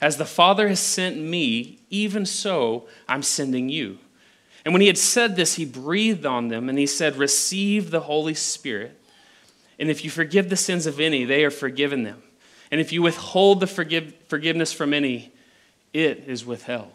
As 0.00 0.16
the 0.16 0.24
Father 0.24 0.66
has 0.66 0.80
sent 0.80 1.16
me, 1.16 1.78
even 1.88 2.26
so 2.26 2.88
I'm 3.08 3.22
sending 3.22 3.68
you. 3.68 3.98
And 4.64 4.74
when 4.74 4.80
he 4.80 4.88
had 4.88 4.98
said 4.98 5.36
this, 5.36 5.54
he 5.54 5.64
breathed 5.64 6.26
on 6.26 6.48
them 6.48 6.68
and 6.68 6.76
he 6.76 6.86
said, 6.86 7.16
Receive 7.16 7.92
the 7.92 8.00
Holy 8.00 8.34
Spirit. 8.34 9.00
And 9.78 9.88
if 9.88 10.04
you 10.04 10.10
forgive 10.10 10.50
the 10.50 10.56
sins 10.56 10.86
of 10.86 10.98
any, 10.98 11.24
they 11.24 11.44
are 11.44 11.50
forgiven 11.50 12.02
them. 12.02 12.20
And 12.72 12.80
if 12.80 12.92
you 12.92 13.00
withhold 13.00 13.60
the 13.60 13.68
forgive, 13.68 14.12
forgiveness 14.26 14.72
from 14.72 14.92
any, 14.92 15.32
it 15.92 16.24
is 16.26 16.44
withheld. 16.44 16.90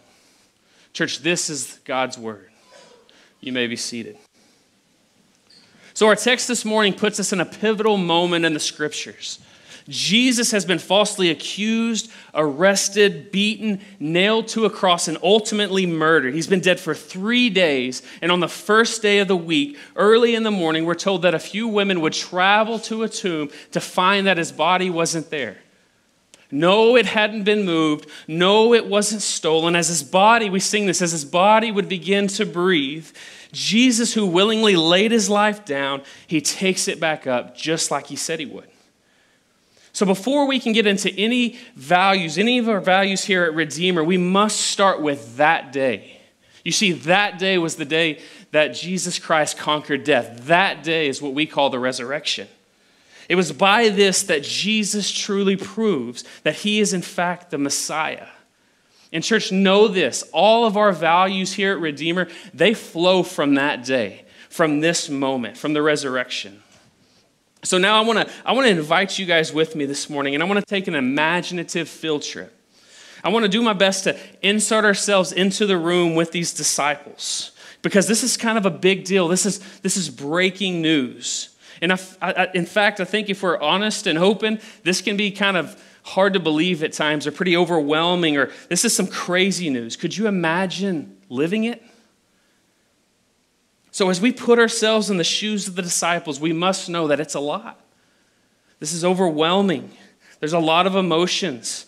Church, 0.92 1.20
this 1.20 1.50
is 1.50 1.80
God's 1.86 2.18
word. 2.18 2.50
You 3.40 3.54
may 3.54 3.68
be 3.68 3.78
seated. 3.78 4.18
So, 5.94 6.08
our 6.08 6.16
text 6.16 6.48
this 6.48 6.66
morning 6.66 6.94
puts 6.94 7.20
us 7.20 7.34
in 7.34 7.40
a 7.40 7.46
pivotal 7.46 7.98
moment 7.98 8.46
in 8.46 8.54
the 8.54 8.60
scriptures. 8.60 9.40
Jesus 9.90 10.52
has 10.52 10.66
been 10.66 10.80
falsely 10.80 11.30
accused, 11.30 12.10
arrested, 12.34 13.32
beaten, 13.32 13.82
nailed 14.00 14.48
to 14.50 14.66
a 14.66 14.70
cross, 14.70 15.08
and 15.08 15.18
ultimately 15.22 15.86
murdered. 15.86 16.34
He's 16.34 16.48
been 16.48 16.62
dead 16.62 16.80
for 16.80 16.96
three 16.96 17.50
days. 17.50 18.02
And 18.22 18.32
on 18.32 18.40
the 18.40 18.48
first 18.48 19.02
day 19.02 19.20
of 19.20 19.28
the 19.28 19.36
week, 19.36 19.78
early 19.96 20.36
in 20.36 20.44
the 20.44 20.52
morning, 20.52 20.86
we're 20.86 20.96
told 20.96 21.24
that 21.24 21.34
a 21.34 21.40
few 21.40 21.68
women 21.68 22.00
would 22.02 22.14
travel 22.14 22.80
to 22.80 23.04
a 23.04 23.10
tomb 23.10 23.50
to 23.72 23.82
find 23.82 24.26
that 24.28 24.38
his 24.38 24.52
body 24.52 24.90
wasn't 24.90 25.30
there. 25.30 25.58
No, 26.50 26.96
it 26.96 27.08
hadn't 27.08 27.44
been 27.44 27.66
moved. 27.66 28.08
No, 28.28 28.74
it 28.74 28.86
wasn't 28.86 29.24
stolen. 29.24 29.76
As 29.76 29.88
his 29.88 30.04
body, 30.04 30.52
we 30.52 30.60
sing 30.60 30.86
this, 30.86 31.02
as 31.02 31.12
his 31.12 31.26
body 31.26 31.72
would 31.72 31.90
begin 31.90 32.28
to 32.28 32.46
breathe, 32.46 33.08
Jesus, 33.54 34.14
who 34.14 34.26
willingly 34.26 34.76
laid 34.76 35.12
his 35.12 35.30
life 35.30 35.64
down, 35.64 36.02
he 36.28 36.42
takes 36.42 36.90
it 36.90 37.00
back 37.00 37.26
up 37.26 37.56
just 37.56 37.92
like 37.92 38.08
he 38.08 38.18
said 38.18 38.40
he 38.40 38.46
would. 38.46 38.68
So, 39.94 40.08
before 40.08 40.48
we 40.48 40.60
can 40.60 40.74
get 40.74 40.88
into 40.88 41.14
any 41.14 41.60
values, 41.76 42.40
any 42.40 42.58
of 42.58 42.68
our 42.68 42.82
values 42.82 43.24
here 43.24 43.44
at 43.44 43.54
Redeemer, 43.54 44.04
we 44.04 44.18
must 44.18 44.60
start 44.60 45.02
with 45.02 45.38
that 45.38 45.72
day. 45.72 46.20
You 46.66 46.72
see, 46.72 46.94
that 46.94 47.38
day 47.38 47.60
was 47.60 47.76
the 47.76 47.86
day 47.86 48.20
that 48.52 48.70
Jesus 48.70 49.20
Christ 49.20 49.58
conquered 49.58 50.04
death. 50.04 50.48
That 50.48 50.84
day 50.84 51.08
is 51.08 51.22
what 51.22 51.34
we 51.34 51.46
call 51.46 51.70
the 51.70 51.80
resurrection. 51.80 52.48
It 53.30 53.36
was 53.36 53.52
by 53.52 53.90
this 53.90 54.24
that 54.24 54.44
Jesus 54.44 55.12
truly 55.12 55.56
proves 55.56 56.24
that 56.42 56.56
he 56.56 56.80
is, 56.80 56.94
in 56.94 57.02
fact, 57.02 57.52
the 57.52 57.58
Messiah. 57.58 58.28
And, 59.14 59.24
church, 59.24 59.52
know 59.52 59.88
this 59.88 60.24
all 60.34 60.66
of 60.66 60.76
our 60.76 60.92
values 60.92 61.54
here 61.54 61.72
at 61.74 61.80
Redeemer, 61.80 62.28
they 62.54 62.74
flow 62.74 63.22
from 63.24 63.54
that 63.56 63.86
day, 63.86 64.26
from 64.50 64.82
this 64.82 65.08
moment, 65.08 65.56
from 65.56 65.74
the 65.74 65.84
resurrection. 65.84 66.64
So 67.64 67.78
now 67.78 68.02
I 68.02 68.06
want 68.06 68.28
to 68.28 68.34
I 68.44 68.52
want 68.52 68.66
to 68.66 68.72
invite 68.72 69.18
you 69.18 69.26
guys 69.26 69.54
with 69.54 69.76
me 69.76 69.86
this 69.86 70.10
morning 70.10 70.34
and 70.34 70.44
I 70.44 70.48
want 70.48 70.60
to 70.60 70.66
take 70.66 70.88
an 70.88 70.96
imaginative 70.96 71.88
field 71.88 72.24
trip. 72.24 72.54
I 73.24 73.30
want 73.30 73.44
to 73.44 73.50
do 73.50 73.62
my 73.62 73.72
best 73.72 74.04
to 74.04 74.18
insert 74.42 74.84
ourselves 74.84 75.32
into 75.32 75.66
the 75.66 75.78
room 75.78 76.16
with 76.16 76.34
these 76.34 76.54
disciples 76.54 77.52
because 77.82 78.08
this 78.08 78.22
is 78.22 78.36
kind 78.36 78.58
of 78.58 78.66
a 78.66 78.70
big 78.70 79.06
deal. 79.06 79.30
This 79.30 79.46
is 79.46 79.60
this 79.80 79.96
is 79.96 80.10
breaking 80.10 80.82
news. 80.82 81.56
And 81.82 81.94
I, 81.94 82.00
I, 82.22 82.50
in 82.54 82.66
fact, 82.66 83.00
I 83.00 83.06
think 83.06 83.30
if 83.30 83.44
we're 83.44 83.60
honest 83.60 84.08
and 84.08 84.18
open, 84.18 84.60
this 84.84 85.02
can 85.02 85.16
be 85.16 85.32
kind 85.32 85.56
of 85.56 85.82
hard 86.04 86.34
to 86.34 86.40
believe 86.40 86.84
at 86.84 86.94
times 86.94 87.26
or 87.26 87.32
pretty 87.32 87.56
overwhelming 87.58 88.38
or 88.38 88.52
this 88.70 88.86
is 88.86 88.96
some 88.96 89.08
crazy 89.08 89.70
news. 89.70 89.96
Could 89.96 90.16
you 90.16 90.28
imagine 90.28 91.18
living 91.30 91.64
it? 91.64 91.82
So, 93.92 94.10
as 94.10 94.20
we 94.20 94.32
put 94.32 94.58
ourselves 94.58 95.12
in 95.12 95.18
the 95.18 95.24
shoes 95.24 95.68
of 95.68 95.76
the 95.76 95.84
disciples, 95.84 96.40
we 96.40 96.52
must 96.52 96.90
know 96.90 97.08
that 97.08 97.20
it's 97.20 97.36
a 97.36 97.40
lot. 97.40 97.80
This 98.80 98.92
is 98.92 99.06
overwhelming. 99.06 99.92
There's 100.40 100.54
a 100.54 100.60
lot 100.60 100.88
of 100.88 100.96
emotions. 100.96 101.86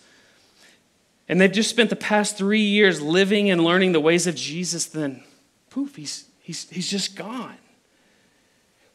And 1.28 1.42
they've 1.42 1.52
just 1.52 1.70
spent 1.70 1.90
the 1.90 1.96
past 1.96 2.38
three 2.38 2.62
years 2.62 3.02
living 3.02 3.50
and 3.50 3.64
learning 3.64 3.94
the 3.94 4.00
ways 4.00 4.28
of 4.28 4.36
Jesus, 4.36 4.86
then 4.86 5.24
poof, 5.72 5.96
he's, 5.96 6.30
he's, 6.42 6.70
he's 6.70 6.90
just 6.90 7.16
gone. 7.16 7.58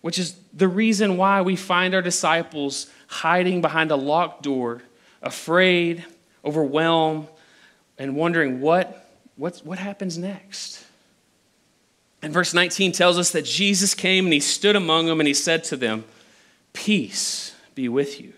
Which 0.01 0.19
is 0.19 0.37
the 0.53 0.69
reason 0.69 1.17
why 1.17 1.43
we 1.43 1.57
find 1.57 1.95
our 1.95 2.03
disciples 2.03 2.87
hiding 3.09 3.61
behind 3.61 3.91
a 3.91 3.97
locked 3.97 4.45
door, 4.45 4.83
afraid, 5.23 6.05
overwhelmed, 6.45 7.29
and 7.99 8.17
wondering 8.17 8.61
what, 8.61 9.11
what, 9.37 9.59
what 9.65 9.79
happens 9.79 10.17
next. 10.17 10.85
And 12.23 12.33
verse 12.33 12.53
19 12.53 12.93
tells 12.93 13.19
us 13.19 13.31
that 13.33 13.45
Jesus 13.45 13.95
came 13.95 14.27
and 14.27 14.33
he 14.33 14.41
stood 14.41 14.77
among 14.77 15.07
them 15.07 15.21
and 15.21 15.27
he 15.27 15.35
said 15.35 15.65
to 15.65 15.77
them, 15.77 16.05
Peace 16.73 17.55
be 17.75 17.89
with 17.89 18.21
you. 18.21 18.33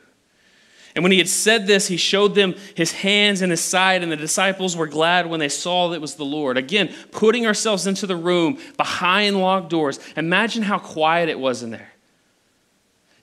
And 0.95 1.03
when 1.03 1.13
he 1.13 1.19
had 1.19 1.29
said 1.29 1.67
this, 1.67 1.89
he 1.89 1.97
showed 1.97 2.35
them 2.35 2.55
his 2.75 2.93
hands 2.93 3.41
and 3.41 3.51
his 3.51 3.63
side, 3.63 4.03
and 4.03 4.13
the 4.13 4.17
disciples 4.17 4.77
were 4.77 4.87
glad 4.87 5.27
when 5.27 5.41
they 5.41 5.49
saw 5.49 5.89
that 5.89 5.97
it 5.97 6.01
was 6.03 6.17
the 6.17 6.25
Lord. 6.25 6.59
Again, 6.59 6.93
putting 7.13 7.47
ourselves 7.47 7.87
into 7.87 8.07
the 8.07 8.17
room 8.17 8.59
behind 8.77 9.41
locked 9.41 9.71
doors. 9.71 9.99
Imagine 10.17 10.63
how 10.63 10.79
quiet 10.79 11.31
it 11.31 11.41
was 11.41 11.63
in 11.63 11.71
there. 11.71 11.92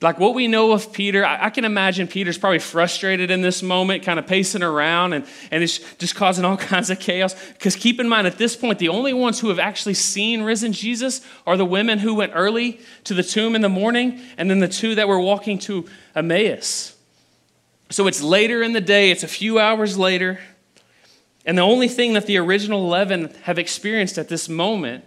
Like 0.01 0.17
what 0.17 0.33
we 0.33 0.47
know 0.47 0.71
of 0.71 0.93
Peter, 0.93 1.25
I, 1.25 1.49
can 1.49 1.65
imagine 1.65 2.07
Peter's 2.07 2.37
probably 2.37 2.59
frustrated 2.59 3.29
in 3.31 3.41
this 3.41 3.61
moment, 3.61 4.03
kind 4.03 4.17
of 4.17 4.25
pacing 4.25 4.63
around 4.63 5.11
and, 5.11 5.25
and 5.51 5.61
it's 5.61 5.79
just 5.95 6.15
causing 6.15 6.45
all 6.45 6.55
kinds 6.57 6.89
of 6.89 6.99
chaos. 6.99 7.35
Because 7.49 7.75
keep 7.75 7.99
in 7.99 8.07
mind, 8.07 8.25
at 8.25 8.37
this 8.37 8.55
point, 8.55 8.79
the 8.79 8.87
only 8.87 9.11
ones 9.11 9.41
who 9.41 9.49
have 9.49 9.59
actually 9.59 9.95
seen 9.95 10.43
risen 10.43 10.71
Jesus 10.71 11.19
are 11.45 11.57
the 11.57 11.65
women 11.65 11.99
who 11.99 12.15
went 12.15 12.31
early 12.33 12.79
to 13.03 13.13
the 13.13 13.23
tomb 13.23 13.55
in 13.55 13.61
the 13.61 13.69
morning 13.69 14.21
and 14.37 14.49
then 14.49 14.59
the 14.59 14.69
two 14.69 14.95
that 14.95 15.09
were 15.09 15.19
walking 15.19 15.59
to 15.59 15.85
Emmaus. 16.15 16.95
So 17.89 18.07
it's 18.07 18.21
later 18.21 18.63
in 18.63 18.71
the 18.71 18.81
day, 18.81 19.11
it's 19.11 19.23
a 19.23 19.27
few 19.27 19.59
hours 19.59 19.97
later. 19.97 20.39
And 21.45 21.57
the 21.57 21.63
only 21.63 21.89
thing 21.89 22.13
that 22.13 22.25
the 22.25 22.37
original 22.37 22.85
11 22.85 23.33
have 23.43 23.59
experienced 23.59 24.17
at 24.17 24.29
this 24.29 24.47
moment 24.47 25.03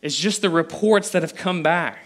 is 0.00 0.16
just 0.16 0.42
the 0.42 0.50
reports 0.50 1.10
that 1.10 1.22
have 1.22 1.36
come 1.36 1.62
back. 1.62 2.01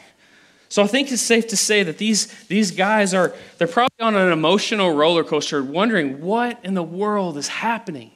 So 0.69 0.83
I 0.83 0.87
think 0.87 1.13
it's 1.13 1.23
safe 1.23 1.47
to 1.49 1.57
say 1.57 1.83
that 1.85 1.99
these, 1.99 2.27
these 2.47 2.71
guys 2.73 3.15
are, 3.15 3.33
they're 3.59 3.69
probably 3.69 4.01
on 4.01 4.17
an 4.17 4.33
emotional 4.33 4.91
roller 4.95 5.23
coaster 5.23 5.63
wondering 5.63 6.21
what 6.21 6.59
in 6.65 6.75
the 6.75 6.83
world 6.83 7.37
is 7.37 7.49
happening? 7.49 8.11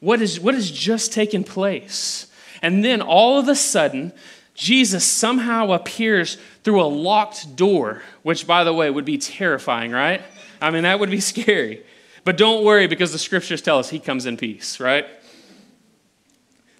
What, 0.00 0.20
is, 0.20 0.38
what 0.38 0.54
has 0.54 0.70
just 0.70 1.12
taken 1.12 1.42
place? 1.42 2.26
And 2.60 2.84
then 2.84 3.00
all 3.00 3.38
of 3.38 3.48
a 3.48 3.54
sudden, 3.54 4.12
Jesus 4.54 5.04
somehow 5.04 5.72
appears 5.72 6.38
through 6.64 6.82
a 6.82 6.86
locked 6.86 7.56
door, 7.56 8.02
which, 8.22 8.46
by 8.46 8.64
the 8.64 8.72
way, 8.72 8.90
would 8.90 9.04
be 9.04 9.18
terrifying, 9.18 9.90
right? 9.90 10.22
I 10.60 10.70
mean, 10.70 10.82
that 10.82 10.98
would 10.98 11.10
be 11.10 11.20
scary. 11.34 11.84
But 12.24 12.36
don't 12.36 12.64
worry 12.64 12.88
because 12.88 13.12
the 13.12 13.18
scriptures 13.18 13.62
tell 13.62 13.78
us 13.78 13.88
he 13.88 14.00
comes 14.00 14.26
in 14.26 14.36
peace, 14.36 14.80
right? 14.80 15.06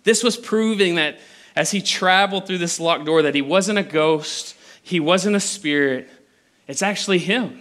This 0.03 0.23
was 0.25 0.37
proving 0.37 0.97
that 0.97 1.19
as 1.55 1.71
he 1.71 1.81
traveled 1.81 2.47
through 2.47 2.59
this 2.59 2.79
locked 2.81 3.07
door 3.07 3.23
that 3.23 3.35
he 3.35 3.43
wasn't 3.43 3.79
a 3.79 3.83
ghost, 3.83 4.56
he 4.87 5.01
wasn't 5.01 5.35
a 5.35 5.41
spirit, 5.41 6.09
it's 6.69 6.81
actually 6.81 7.19
Him. 7.19 7.61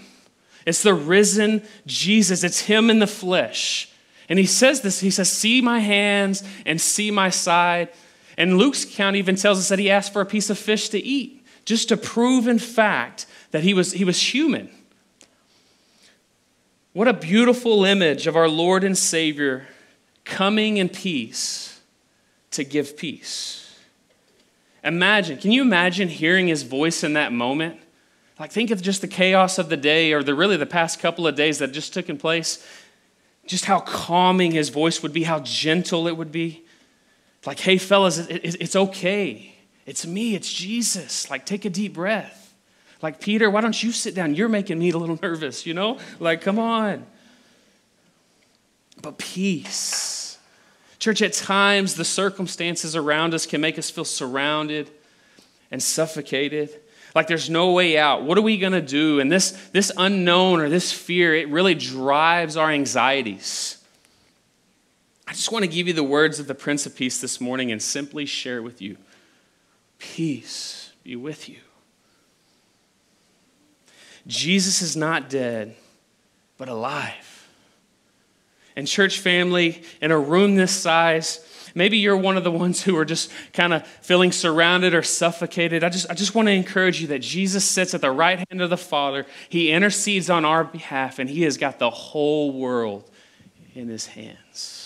It's 0.63 0.83
the 0.83 0.93
risen 0.93 1.63
Jesus, 1.87 2.43
it's 2.43 2.59
Him 2.59 2.91
in 2.91 2.99
the 2.99 3.07
flesh. 3.07 3.89
And 4.29 4.37
He 4.37 4.45
says 4.45 4.81
this 4.81 4.99
He 4.99 5.09
says, 5.09 5.31
See 5.31 5.59
my 5.59 5.79
hands 5.79 6.43
and 6.67 6.79
see 6.79 7.09
my 7.09 7.31
side. 7.31 7.89
And 8.37 8.59
Luke's 8.59 8.83
account 8.83 9.15
even 9.15 9.37
tells 9.37 9.57
us 9.57 9.69
that 9.69 9.79
He 9.79 9.89
asked 9.89 10.13
for 10.13 10.21
a 10.21 10.25
piece 10.25 10.51
of 10.51 10.59
fish 10.59 10.89
to 10.89 10.99
eat, 10.99 11.43
just 11.65 11.89
to 11.89 11.97
prove 11.97 12.47
in 12.47 12.59
fact 12.59 13.25
that 13.49 13.63
He 13.63 13.73
was, 13.73 13.93
he 13.93 14.05
was 14.05 14.21
human. 14.21 14.69
What 16.93 17.07
a 17.07 17.13
beautiful 17.13 17.85
image 17.85 18.27
of 18.27 18.35
our 18.35 18.47
Lord 18.47 18.83
and 18.83 18.95
Savior 18.95 19.65
coming 20.25 20.77
in 20.77 20.89
peace 20.89 21.81
to 22.51 22.63
give 22.63 22.95
peace. 22.95 23.64
Imagine, 24.85 25.37
can 25.39 25.51
you 25.51 25.63
imagine 25.63 26.07
hearing 26.07 26.47
his 26.47 26.61
voice 26.61 27.03
in 27.03 27.13
that 27.13 27.33
moment? 27.33 27.79
Like, 28.39 28.51
think 28.51 28.69
of 28.69 28.81
just 28.83 29.01
the 29.01 29.07
chaos 29.07 29.57
of 29.57 29.67
the 29.67 29.77
day 29.77 30.13
or 30.13 30.21
the 30.21 30.35
really 30.35 30.57
the 30.57 30.67
past 30.67 30.99
couple 30.99 31.25
of 31.25 31.35
days 31.35 31.57
that 31.57 31.71
just 31.71 31.91
took 31.91 32.07
in 32.07 32.17
place. 32.17 32.65
Just 33.47 33.65
how 33.65 33.79
calming 33.79 34.51
his 34.51 34.69
voice 34.69 35.01
would 35.01 35.11
be, 35.11 35.23
how 35.23 35.39
gentle 35.39 36.07
it 36.07 36.15
would 36.15 36.31
be. 36.31 36.63
Like, 37.47 37.59
hey, 37.59 37.79
fellas, 37.79 38.19
it's 38.29 38.75
okay. 38.75 39.55
It's 39.87 40.05
me, 40.05 40.35
it's 40.35 40.51
Jesus. 40.51 41.31
Like, 41.31 41.45
take 41.45 41.65
a 41.65 41.69
deep 41.69 41.93
breath. 41.93 42.53
Like, 43.01 43.19
Peter, 43.19 43.49
why 43.49 43.61
don't 43.61 43.81
you 43.81 43.91
sit 43.91 44.13
down? 44.13 44.35
You're 44.35 44.49
making 44.49 44.77
me 44.77 44.91
a 44.91 44.97
little 44.97 45.19
nervous, 45.23 45.65
you 45.65 45.73
know? 45.73 45.97
Like, 46.19 46.41
come 46.41 46.59
on. 46.59 47.05
But 49.01 49.17
peace 49.17 50.14
Church, 51.05 51.21
at 51.21 51.33
times 51.33 51.93
the 51.93 52.03
circumstances 52.03 52.95
around 52.95 53.35
us 53.35 53.45
can 53.45 53.61
make 53.61 53.77
us 53.77 53.91
feel 53.91 54.05
surrounded 54.05 54.89
and 55.69 55.83
suffocated. 55.83 56.81
like 57.13 57.27
there's 57.27 57.47
no 57.47 57.73
way 57.73 57.95
out. 57.95 58.23
What 58.23 58.39
are 58.39 58.41
we 58.41 58.57
going 58.57 58.73
to 58.73 58.81
do? 58.81 59.19
And 59.19 59.31
this, 59.31 59.51
this 59.71 59.91
unknown 59.97 60.59
or 60.59 60.67
this 60.67 60.91
fear, 60.91 61.35
it 61.35 61.47
really 61.49 61.75
drives 61.75 62.57
our 62.57 62.71
anxieties. 62.71 63.77
I 65.27 65.33
just 65.33 65.51
want 65.51 65.63
to 65.63 65.69
give 65.69 65.87
you 65.87 65.93
the 65.93 66.03
words 66.03 66.39
of 66.39 66.47
the 66.47 66.55
Prince 66.55 66.87
of 66.87 66.95
Peace 66.95 67.21
this 67.21 67.39
morning 67.39 67.71
and 67.71 67.79
simply 67.79 68.25
share 68.25 68.63
with 68.63 68.81
you 68.81 68.97
peace 69.99 70.91
be 71.03 71.15
with 71.15 71.47
you. 71.47 71.59
Jesus 74.25 74.81
is 74.81 74.97
not 74.97 75.29
dead, 75.29 75.75
but 76.57 76.67
alive. 76.67 77.24
And, 78.75 78.87
church 78.87 79.19
family, 79.19 79.83
in 80.01 80.11
a 80.11 80.19
room 80.19 80.55
this 80.55 80.71
size, 80.71 81.71
maybe 81.75 81.97
you're 81.97 82.17
one 82.17 82.37
of 82.37 82.43
the 82.43 82.51
ones 82.51 82.83
who 82.83 82.97
are 82.97 83.05
just 83.05 83.31
kind 83.53 83.73
of 83.73 83.87
feeling 83.87 84.31
surrounded 84.31 84.93
or 84.93 85.03
suffocated. 85.03 85.83
I 85.83 85.89
just, 85.89 86.09
I 86.09 86.13
just 86.13 86.35
want 86.35 86.47
to 86.47 86.51
encourage 86.51 87.01
you 87.01 87.07
that 87.07 87.19
Jesus 87.19 87.63
sits 87.63 87.93
at 87.93 88.01
the 88.01 88.11
right 88.11 88.43
hand 88.49 88.61
of 88.61 88.69
the 88.69 88.77
Father. 88.77 89.25
He 89.49 89.71
intercedes 89.71 90.29
on 90.29 90.45
our 90.45 90.63
behalf, 90.63 91.19
and 91.19 91.29
He 91.29 91.43
has 91.43 91.57
got 91.57 91.79
the 91.79 91.89
whole 91.89 92.51
world 92.51 93.09
in 93.73 93.87
His 93.87 94.07
hands. 94.07 94.85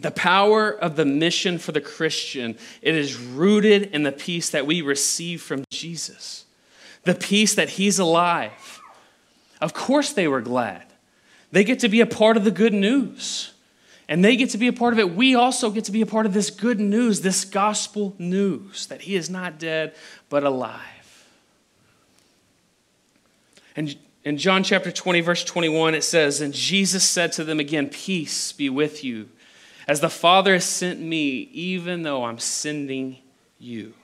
The 0.00 0.10
power 0.10 0.70
of 0.70 0.96
the 0.96 1.04
mission 1.04 1.58
for 1.58 1.72
the 1.72 1.80
Christian, 1.80 2.56
it 2.80 2.94
is 2.94 3.16
rooted 3.20 3.94
in 3.94 4.02
the 4.02 4.12
peace 4.12 4.50
that 4.50 4.66
we 4.66 4.80
receive 4.80 5.42
from 5.42 5.64
Jesus. 5.70 6.46
The 7.04 7.14
peace 7.14 7.54
that 7.54 7.70
he's 7.70 7.98
alive. 7.98 8.69
Of 9.60 9.74
course 9.74 10.12
they 10.12 10.28
were 10.28 10.40
glad. 10.40 10.84
They 11.52 11.64
get 11.64 11.80
to 11.80 11.88
be 11.88 12.00
a 12.00 12.06
part 12.06 12.36
of 12.36 12.44
the 12.44 12.50
good 12.50 12.72
news. 12.72 13.52
And 14.08 14.24
they 14.24 14.36
get 14.36 14.50
to 14.50 14.58
be 14.58 14.66
a 14.66 14.72
part 14.72 14.92
of 14.92 14.98
it. 14.98 15.14
We 15.14 15.34
also 15.34 15.70
get 15.70 15.84
to 15.84 15.92
be 15.92 16.00
a 16.00 16.06
part 16.06 16.26
of 16.26 16.32
this 16.32 16.50
good 16.50 16.80
news, 16.80 17.20
this 17.20 17.44
gospel 17.44 18.14
news 18.18 18.86
that 18.86 19.02
he 19.02 19.14
is 19.14 19.30
not 19.30 19.58
dead 19.58 19.94
but 20.28 20.42
alive. 20.42 20.80
And 23.76 23.96
in 24.24 24.36
John 24.36 24.62
chapter 24.64 24.90
20, 24.90 25.20
verse 25.20 25.44
21, 25.44 25.94
it 25.94 26.04
says, 26.04 26.40
And 26.40 26.52
Jesus 26.52 27.04
said 27.04 27.32
to 27.32 27.44
them 27.44 27.60
again, 27.60 27.88
Peace 27.88 28.52
be 28.52 28.68
with 28.68 29.04
you. 29.04 29.28
As 29.86 30.00
the 30.00 30.10
Father 30.10 30.54
has 30.54 30.64
sent 30.64 31.00
me, 31.00 31.48
even 31.52 32.02
though 32.02 32.24
I'm 32.24 32.38
sending 32.38 33.18
you. 33.58 33.94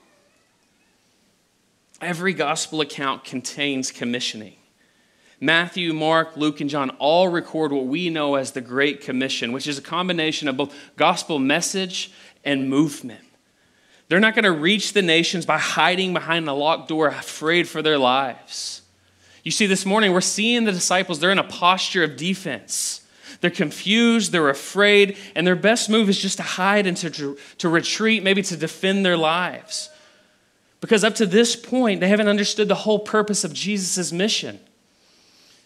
Every 2.01 2.33
gospel 2.33 2.81
account 2.81 3.23
contains 3.23 3.91
commissioning. 3.91 4.56
Matthew, 5.39 5.93
Mark, 5.93 6.35
Luke, 6.35 6.61
and 6.61 6.69
John 6.69 6.89
all 6.97 7.27
record 7.27 7.71
what 7.71 7.85
we 7.85 8.09
know 8.09 8.35
as 8.35 8.51
the 8.51 8.61
Great 8.61 9.01
Commission, 9.01 9.51
which 9.51 9.67
is 9.67 9.77
a 9.77 9.83
combination 9.83 10.47
of 10.47 10.57
both 10.57 10.75
gospel 10.95 11.37
message 11.37 12.11
and 12.43 12.69
movement. 12.69 13.21
They're 14.09 14.19
not 14.19 14.35
going 14.35 14.45
to 14.45 14.51
reach 14.51 14.93
the 14.93 15.01
nations 15.01 15.45
by 15.45 15.57
hiding 15.57 16.13
behind 16.13 16.47
a 16.47 16.53
locked 16.53 16.87
door, 16.87 17.07
afraid 17.07 17.67
for 17.67 17.81
their 17.81 17.97
lives. 17.97 18.81
You 19.43 19.51
see, 19.51 19.65
this 19.65 19.85
morning 19.85 20.11
we're 20.11 20.21
seeing 20.21 20.63
the 20.63 20.71
disciples, 20.71 21.19
they're 21.19 21.31
in 21.31 21.39
a 21.39 21.43
posture 21.43 22.03
of 22.03 22.17
defense. 22.17 23.01
They're 23.41 23.51
confused, 23.51 24.31
they're 24.31 24.49
afraid, 24.49 25.17
and 25.35 25.45
their 25.45 25.55
best 25.55 25.89
move 25.89 26.09
is 26.09 26.17
just 26.17 26.37
to 26.37 26.43
hide 26.43 26.87
and 26.87 26.97
to, 26.97 27.37
to 27.59 27.69
retreat, 27.69 28.23
maybe 28.23 28.41
to 28.43 28.57
defend 28.57 29.05
their 29.05 29.17
lives. 29.17 29.89
Because 30.81 31.03
up 31.03 31.15
to 31.15 31.25
this 31.25 31.55
point, 31.55 31.99
they 31.99 32.07
haven't 32.07 32.27
understood 32.27 32.67
the 32.67 32.75
whole 32.75 32.99
purpose 32.99 33.43
of 33.43 33.53
Jesus' 33.53 34.11
mission. 34.11 34.59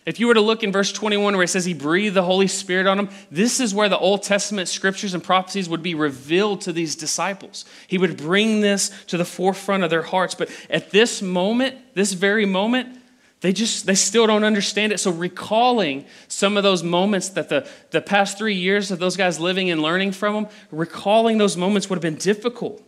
If 0.05 0.19
you 0.19 0.27
were 0.27 0.33
to 0.33 0.41
look 0.41 0.63
in 0.63 0.71
verse 0.71 0.91
21 0.91 1.35
where 1.35 1.43
it 1.43 1.49
says 1.49 1.63
he 1.63 1.75
breathed 1.75 2.15
the 2.15 2.23
Holy 2.23 2.47
Spirit 2.47 2.87
on 2.87 2.97
them, 2.97 3.09
this 3.29 3.59
is 3.59 3.73
where 3.73 3.87
the 3.87 3.99
Old 3.99 4.23
Testament 4.23 4.67
scriptures 4.67 5.13
and 5.13 5.23
prophecies 5.23 5.69
would 5.69 5.83
be 5.83 5.93
revealed 5.93 6.61
to 6.61 6.73
these 6.73 6.95
disciples. 6.95 7.65
He 7.87 7.99
would 7.99 8.17
bring 8.17 8.61
this 8.61 8.89
to 9.07 9.17
the 9.17 9.25
forefront 9.25 9.83
of 9.83 9.91
their 9.91 10.01
hearts. 10.01 10.33
But 10.33 10.49
at 10.71 10.89
this 10.89 11.21
moment, 11.21 11.75
this 11.93 12.13
very 12.13 12.47
moment, 12.47 12.97
they 13.41 13.53
just, 13.53 13.85
they 13.85 13.93
still 13.95 14.25
don't 14.25 14.43
understand 14.43 14.91
it. 14.91 14.99
So, 14.99 15.11
recalling 15.11 16.05
some 16.27 16.57
of 16.57 16.63
those 16.63 16.83
moments 16.83 17.29
that 17.29 17.49
the, 17.49 17.67
the 17.91 18.01
past 18.01 18.37
three 18.37 18.55
years 18.55 18.91
of 18.91 18.99
those 18.99 19.17
guys 19.17 19.39
living 19.39 19.69
and 19.69 19.81
learning 19.81 20.13
from 20.13 20.33
them, 20.33 20.47
recalling 20.71 21.37
those 21.37 21.57
moments 21.57 21.89
would 21.89 21.95
have 21.95 22.03
been 22.03 22.15
difficult. 22.15 22.81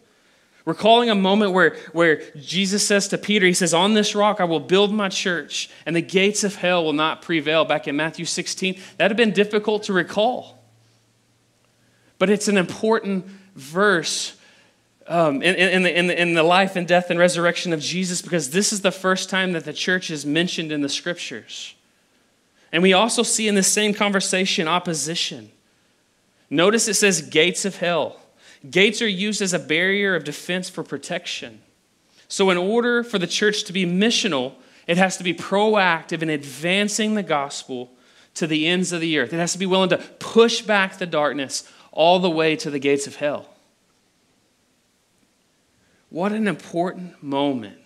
Recalling 0.65 1.09
a 1.09 1.15
moment 1.15 1.51
where, 1.51 1.75
where 1.91 2.21
Jesus 2.37 2.87
says 2.87 3.09
to 3.09 3.17
Peter, 3.17 3.45
He 3.45 3.53
says, 3.53 3.73
On 3.73 3.93
this 3.93 4.15
rock 4.15 4.39
I 4.39 4.45
will 4.45 4.61
build 4.61 4.93
my 4.93 5.09
church, 5.09 5.69
and 5.85 5.95
the 5.95 6.01
gates 6.01 6.43
of 6.43 6.55
hell 6.55 6.85
will 6.85 6.93
not 6.93 7.21
prevail, 7.21 7.65
back 7.65 7.87
in 7.87 7.95
Matthew 7.97 8.25
16, 8.25 8.79
that 8.97 9.11
had 9.11 9.17
been 9.17 9.31
difficult 9.31 9.83
to 9.83 9.93
recall. 9.93 10.63
But 12.17 12.29
it's 12.29 12.47
an 12.47 12.57
important 12.57 13.25
verse 13.55 14.37
um, 15.07 15.41
in, 15.41 15.55
in, 15.55 15.83
the, 15.83 15.97
in, 15.97 16.07
the, 16.07 16.21
in 16.21 16.33
the 16.33 16.43
life 16.43 16.75
and 16.75 16.87
death 16.87 17.09
and 17.09 17.19
resurrection 17.19 17.73
of 17.73 17.81
Jesus 17.81 18.21
because 18.21 18.51
this 18.51 18.71
is 18.71 18.81
the 18.81 18.91
first 18.91 19.29
time 19.29 19.51
that 19.51 19.65
the 19.65 19.73
church 19.73 20.09
is 20.09 20.25
mentioned 20.25 20.71
in 20.71 20.81
the 20.81 20.89
scriptures. 20.89 21.75
And 22.71 22.81
we 22.81 22.93
also 22.93 23.23
see 23.23 23.47
in 23.47 23.55
this 23.55 23.67
same 23.67 23.93
conversation 23.93 24.67
opposition. 24.67 25.51
Notice 26.49 26.87
it 26.87 26.93
says 26.95 27.21
gates 27.21 27.65
of 27.65 27.77
hell. 27.77 28.19
Gates 28.69 29.01
are 29.01 29.07
used 29.07 29.41
as 29.41 29.53
a 29.53 29.59
barrier 29.59 30.15
of 30.15 30.23
defense 30.23 30.69
for 30.69 30.83
protection. 30.83 31.61
So, 32.27 32.49
in 32.49 32.57
order 32.57 33.03
for 33.03 33.19
the 33.19 33.27
church 33.27 33.63
to 33.65 33.73
be 33.73 33.85
missional, 33.85 34.53
it 34.87 34.97
has 34.97 35.17
to 35.17 35.23
be 35.23 35.33
proactive 35.33 36.21
in 36.21 36.29
advancing 36.29 37.15
the 37.15 37.23
gospel 37.23 37.91
to 38.35 38.47
the 38.47 38.67
ends 38.67 38.91
of 38.91 39.01
the 39.01 39.19
earth. 39.19 39.33
It 39.33 39.37
has 39.37 39.53
to 39.53 39.59
be 39.59 39.65
willing 39.65 39.89
to 39.89 39.97
push 39.97 40.61
back 40.61 40.97
the 40.97 41.05
darkness 41.05 41.69
all 41.91 42.19
the 42.19 42.29
way 42.29 42.55
to 42.57 42.69
the 42.69 42.79
gates 42.79 43.05
of 43.05 43.17
hell. 43.17 43.49
What 46.09 46.31
an 46.31 46.47
important 46.47 47.21
moment 47.21 47.77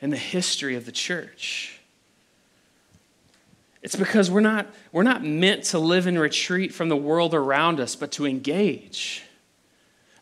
in 0.00 0.10
the 0.10 0.16
history 0.16 0.74
of 0.74 0.84
the 0.84 0.92
church. 0.92 1.80
It's 3.82 3.96
because 3.96 4.30
we're 4.30 4.40
not, 4.40 4.66
we're 4.90 5.02
not 5.02 5.24
meant 5.24 5.64
to 5.64 5.78
live 5.78 6.06
in 6.06 6.18
retreat 6.18 6.74
from 6.74 6.88
the 6.88 6.96
world 6.96 7.34
around 7.34 7.78
us, 7.78 7.94
but 7.94 8.12
to 8.12 8.26
engage. 8.26 9.22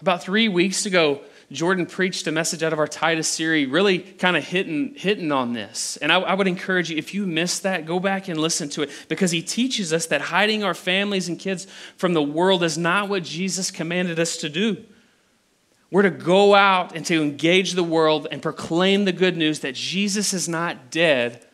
About 0.05 0.23
three 0.23 0.51
weeks 0.51 0.85
ago, 0.85 1.23
Jordan 1.51 1.87
preached 1.87 2.27
a 2.27 2.31
message 2.31 2.63
out 2.63 2.75
of 2.75 2.79
our 2.79 2.87
Titus 2.87 3.27
series, 3.27 3.71
really 3.71 4.01
kind 4.01 4.37
of 4.37 4.45
hitting, 4.45 4.95
hitting 4.95 5.33
on 5.33 5.55
this. 5.55 5.97
And 5.97 6.13
I, 6.13 6.21
I, 6.21 6.35
would 6.35 6.47
encourage 6.47 6.91
you, 6.91 6.99
if 6.99 7.15
you 7.15 7.27
missed 7.27 7.63
that, 7.63 7.87
go 7.87 7.99
back 7.99 8.29
and 8.29 8.39
listen 8.39 8.69
to 8.69 8.83
it 8.83 8.91
because 9.09 9.31
he 9.31 9.41
teaches 9.41 9.95
us 9.95 10.05
that 10.09 10.21
hiding 10.21 10.63
our 10.63 10.75
families 10.75 11.27
and 11.31 11.39
kids 11.39 11.67
from 11.97 12.13
the 12.13 12.23
world 12.23 12.63
is 12.63 12.77
not 12.77 13.09
what 13.09 13.23
Jesus 13.23 13.71
commanded 13.71 14.21
us 14.21 14.37
to 14.37 14.51
do. 14.51 14.85
We're 15.91 16.03
to 16.03 16.11
go 16.11 16.55
out 16.55 16.95
and 16.95 17.07
to 17.07 17.23
engage 17.23 17.73
the 17.73 17.83
world 17.83 18.29
and 18.31 18.43
proclaim 18.43 19.07
the 19.07 19.13
good 19.13 19.39
news 19.39 19.61
that 19.61 19.75
Jesus 19.75 20.35
is 20.35 20.51
not 20.51 20.91
dead, 20.91 21.47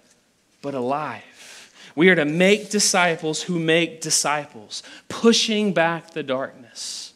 but 0.61 0.75
alive. 0.75 1.71
We 1.95 2.09
are 2.09 2.17
to 2.17 2.25
make 2.25 2.69
disciples 2.69 3.43
who 3.43 3.61
make 3.61 4.01
disciples, 4.01 4.83
pushing 5.09 5.73
back 5.73 6.15
the 6.15 6.25
darkness. 6.25 7.10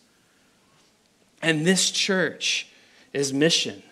And 1.45 1.67
this 1.67 1.91
church 1.91 2.69
is 3.13 3.35
mission. 3.35 3.83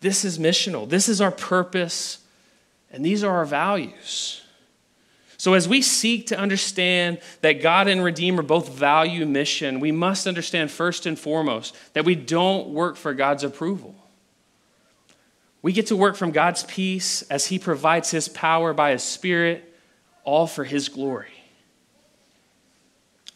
This 0.00 0.22
is 0.22 0.38
missional. 0.38 0.86
This 0.86 1.08
is 1.08 1.22
our 1.22 1.30
purpose, 1.30 2.18
and 2.92 3.02
these 3.02 3.24
are 3.24 3.34
our 3.34 3.46
values. 3.46 4.42
So, 5.38 5.54
as 5.54 5.66
we 5.66 5.80
seek 5.80 6.26
to 6.26 6.38
understand 6.38 7.20
that 7.40 7.62
God 7.62 7.88
and 7.88 8.04
Redeemer 8.04 8.42
both 8.42 8.68
value 8.68 9.24
mission, 9.24 9.80
we 9.80 9.92
must 9.92 10.26
understand 10.26 10.70
first 10.70 11.06
and 11.06 11.18
foremost 11.18 11.74
that 11.94 12.04
we 12.04 12.14
don't 12.14 12.68
work 12.68 12.96
for 12.96 13.14
God's 13.14 13.44
approval. 13.44 13.94
We 15.62 15.72
get 15.72 15.86
to 15.86 15.96
work 15.96 16.16
from 16.16 16.32
God's 16.32 16.64
peace 16.64 17.22
as 17.22 17.46
He 17.46 17.58
provides 17.58 18.10
His 18.10 18.28
power 18.28 18.74
by 18.74 18.90
His 18.90 19.02
Spirit, 19.02 19.74
all 20.22 20.46
for 20.46 20.64
His 20.64 20.90
glory. 20.90 21.33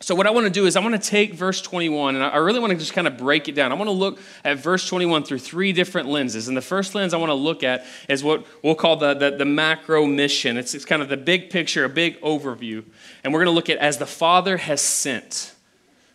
So, 0.00 0.14
what 0.14 0.28
I 0.28 0.30
want 0.30 0.44
to 0.44 0.50
do 0.50 0.66
is, 0.66 0.76
I 0.76 0.80
want 0.80 0.94
to 0.94 1.10
take 1.10 1.34
verse 1.34 1.60
21 1.60 2.14
and 2.14 2.24
I 2.24 2.36
really 2.36 2.60
want 2.60 2.70
to 2.70 2.78
just 2.78 2.92
kind 2.92 3.08
of 3.08 3.18
break 3.18 3.48
it 3.48 3.56
down. 3.56 3.72
I 3.72 3.74
want 3.74 3.88
to 3.88 3.92
look 3.92 4.20
at 4.44 4.58
verse 4.58 4.88
21 4.88 5.24
through 5.24 5.40
three 5.40 5.72
different 5.72 6.08
lenses. 6.08 6.46
And 6.46 6.56
the 6.56 6.62
first 6.62 6.94
lens 6.94 7.12
I 7.12 7.16
want 7.16 7.30
to 7.30 7.34
look 7.34 7.64
at 7.64 7.84
is 8.08 8.22
what 8.22 8.46
we'll 8.62 8.76
call 8.76 8.96
the, 8.96 9.14
the, 9.14 9.32
the 9.32 9.44
macro 9.44 10.06
mission. 10.06 10.56
It's, 10.56 10.72
it's 10.72 10.84
kind 10.84 11.02
of 11.02 11.08
the 11.08 11.16
big 11.16 11.50
picture, 11.50 11.84
a 11.84 11.88
big 11.88 12.20
overview. 12.20 12.84
And 13.24 13.32
we're 13.32 13.40
going 13.40 13.52
to 13.52 13.56
look 13.56 13.68
at 13.68 13.78
as 13.78 13.98
the 13.98 14.06
Father 14.06 14.58
has 14.58 14.80
sent. 14.80 15.52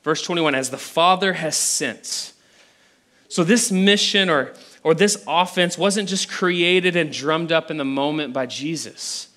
Verse 0.01 0.21
21 0.21 0.55
as 0.55 0.69
the 0.69 0.77
Father 0.77 1.33
has 1.33 1.57
sent. 1.57 2.31
So, 3.27 3.43
this 3.43 3.69
mission 3.69 4.29
or, 4.29 4.53
or 4.83 4.93
this 4.93 5.21
offense 5.27 5.77
wasn't 5.77 6.07
just 6.07 6.29
created 6.29 6.95
and 6.95 7.11
drummed 7.11 7.51
up 7.51 7.69
in 7.69 7.75
the 7.75 7.85
moment 7.85 8.31
by 8.31 8.45
Jesus. 8.45 9.27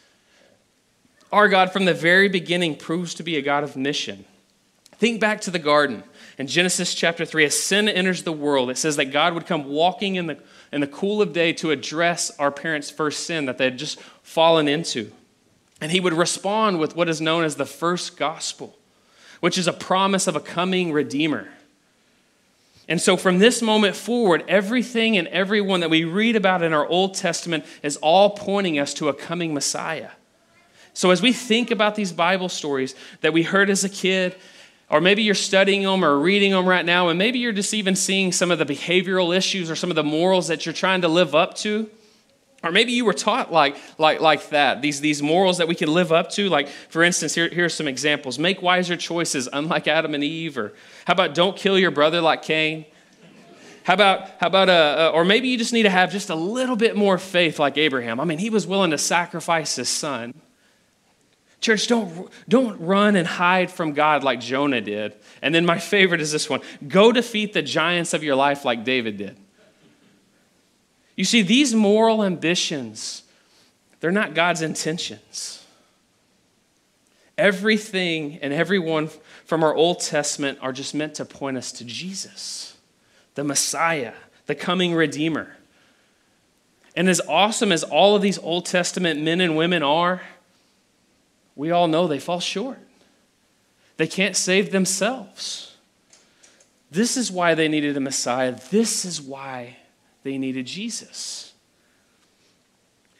Our 1.32 1.48
God, 1.48 1.72
from 1.72 1.84
the 1.84 1.94
very 1.94 2.28
beginning, 2.28 2.76
proves 2.76 3.12
to 3.14 3.24
be 3.24 3.36
a 3.36 3.42
God 3.42 3.64
of 3.64 3.74
mission. 3.74 4.24
Think 4.98 5.20
back 5.20 5.42
to 5.42 5.50
the 5.50 5.58
garden. 5.58 6.02
In 6.38 6.46
Genesis 6.46 6.94
chapter 6.94 7.24
3, 7.24 7.44
as 7.44 7.60
sin 7.60 7.88
enters 7.88 8.22
the 8.22 8.32
world, 8.32 8.70
it 8.70 8.78
says 8.78 8.96
that 8.96 9.06
God 9.06 9.34
would 9.34 9.46
come 9.46 9.64
walking 9.64 10.16
in 10.16 10.26
the, 10.26 10.38
in 10.72 10.80
the 10.80 10.86
cool 10.86 11.22
of 11.22 11.32
day 11.32 11.52
to 11.54 11.70
address 11.70 12.30
our 12.38 12.50
parents' 12.50 12.90
first 12.90 13.26
sin 13.26 13.46
that 13.46 13.58
they 13.58 13.64
had 13.64 13.78
just 13.78 14.00
fallen 14.22 14.68
into. 14.68 15.12
And 15.80 15.92
he 15.92 16.00
would 16.00 16.14
respond 16.14 16.78
with 16.78 16.96
what 16.96 17.08
is 17.08 17.20
known 17.20 17.44
as 17.44 17.56
the 17.56 17.66
first 17.66 18.16
gospel, 18.16 18.76
which 19.40 19.58
is 19.58 19.66
a 19.66 19.72
promise 19.72 20.26
of 20.26 20.36
a 20.36 20.40
coming 20.40 20.92
Redeemer. 20.92 21.48
And 22.88 23.00
so, 23.00 23.16
from 23.16 23.38
this 23.38 23.62
moment 23.62 23.96
forward, 23.96 24.44
everything 24.46 25.16
and 25.16 25.26
everyone 25.28 25.80
that 25.80 25.90
we 25.90 26.04
read 26.04 26.36
about 26.36 26.62
in 26.62 26.72
our 26.72 26.86
Old 26.86 27.14
Testament 27.14 27.64
is 27.82 27.96
all 27.96 28.30
pointing 28.30 28.78
us 28.78 28.94
to 28.94 29.08
a 29.08 29.14
coming 29.14 29.52
Messiah. 29.52 30.10
So, 30.94 31.10
as 31.10 31.20
we 31.20 31.32
think 31.32 31.70
about 31.70 31.96
these 31.96 32.12
Bible 32.12 32.48
stories 32.48 32.94
that 33.22 33.32
we 33.32 33.42
heard 33.42 33.70
as 33.70 33.82
a 33.82 33.88
kid, 33.88 34.36
or 34.90 35.00
maybe 35.00 35.22
you're 35.22 35.34
studying 35.34 35.82
them 35.82 36.04
or 36.04 36.18
reading 36.18 36.52
them 36.52 36.66
right 36.66 36.84
now, 36.84 37.08
and 37.08 37.18
maybe 37.18 37.38
you're 37.38 37.52
just 37.52 37.74
even 37.74 37.96
seeing 37.96 38.32
some 38.32 38.50
of 38.50 38.58
the 38.58 38.66
behavioral 38.66 39.36
issues 39.36 39.70
or 39.70 39.76
some 39.76 39.90
of 39.90 39.96
the 39.96 40.04
morals 40.04 40.48
that 40.48 40.64
you're 40.64 40.72
trying 40.72 41.00
to 41.02 41.08
live 41.08 41.34
up 41.34 41.54
to, 41.56 41.90
or 42.62 42.70
maybe 42.70 42.92
you 42.92 43.04
were 43.04 43.12
taught 43.12 43.52
like, 43.52 43.76
like, 43.98 44.20
like 44.20 44.48
that, 44.50 44.82
these, 44.82 45.00
these 45.00 45.22
morals 45.22 45.58
that 45.58 45.68
we 45.68 45.74
can 45.74 45.92
live 45.92 46.12
up 46.12 46.30
to. 46.30 46.48
Like, 46.48 46.68
for 46.68 47.02
instance, 47.02 47.34
here, 47.34 47.48
here 47.48 47.66
are 47.66 47.68
some 47.68 47.86
examples 47.86 48.38
make 48.38 48.62
wiser 48.62 48.96
choices, 48.96 49.48
unlike 49.52 49.86
Adam 49.86 50.14
and 50.14 50.24
Eve. 50.24 50.58
Or 50.58 50.72
how 51.06 51.12
about 51.12 51.34
don't 51.34 51.56
kill 51.56 51.78
your 51.78 51.90
brother 51.90 52.20
like 52.20 52.42
Cain? 52.42 52.86
How 53.84 53.94
about, 53.94 54.30
how 54.40 54.48
about, 54.48 54.68
uh, 54.68 54.72
uh, 54.72 55.10
or 55.14 55.24
maybe 55.24 55.48
you 55.48 55.58
just 55.58 55.72
need 55.72 55.84
to 55.84 55.90
have 55.90 56.10
just 56.10 56.28
a 56.28 56.34
little 56.34 56.74
bit 56.74 56.96
more 56.96 57.18
faith 57.18 57.60
like 57.60 57.76
Abraham. 57.76 58.18
I 58.18 58.24
mean, 58.24 58.38
he 58.38 58.50
was 58.50 58.66
willing 58.66 58.90
to 58.90 58.98
sacrifice 58.98 59.76
his 59.76 59.88
son. 59.88 60.34
Church, 61.66 61.88
don't, 61.88 62.30
don't 62.48 62.80
run 62.80 63.16
and 63.16 63.26
hide 63.26 63.72
from 63.72 63.92
God 63.92 64.22
like 64.22 64.38
Jonah 64.38 64.80
did. 64.80 65.16
And 65.42 65.52
then 65.52 65.66
my 65.66 65.80
favorite 65.80 66.20
is 66.20 66.30
this 66.30 66.48
one 66.48 66.60
go 66.86 67.10
defeat 67.10 67.54
the 67.54 67.60
giants 67.60 68.14
of 68.14 68.22
your 68.22 68.36
life 68.36 68.64
like 68.64 68.84
David 68.84 69.16
did. 69.16 69.36
You 71.16 71.24
see, 71.24 71.42
these 71.42 71.74
moral 71.74 72.22
ambitions, 72.22 73.24
they're 73.98 74.12
not 74.12 74.32
God's 74.32 74.62
intentions. 74.62 75.66
Everything 77.36 78.38
and 78.42 78.52
everyone 78.52 79.10
from 79.44 79.64
our 79.64 79.74
Old 79.74 79.98
Testament 79.98 80.60
are 80.62 80.72
just 80.72 80.94
meant 80.94 81.16
to 81.16 81.24
point 81.24 81.56
us 81.56 81.72
to 81.72 81.84
Jesus, 81.84 82.76
the 83.34 83.42
Messiah, 83.42 84.14
the 84.46 84.54
coming 84.54 84.94
Redeemer. 84.94 85.56
And 86.94 87.08
as 87.08 87.20
awesome 87.22 87.72
as 87.72 87.82
all 87.82 88.14
of 88.14 88.22
these 88.22 88.38
Old 88.38 88.66
Testament 88.66 89.20
men 89.20 89.40
and 89.40 89.56
women 89.56 89.82
are, 89.82 90.22
we 91.56 91.70
all 91.70 91.88
know 91.88 92.06
they 92.06 92.18
fall 92.18 92.38
short. 92.38 92.78
They 93.96 94.06
can't 94.06 94.36
save 94.36 94.70
themselves. 94.70 95.74
This 96.90 97.16
is 97.16 97.32
why 97.32 97.54
they 97.54 97.66
needed 97.66 97.96
a 97.96 98.00
Messiah. 98.00 98.56
This 98.70 99.04
is 99.04 99.20
why 99.20 99.78
they 100.22 100.38
needed 100.38 100.66
Jesus. 100.66 101.54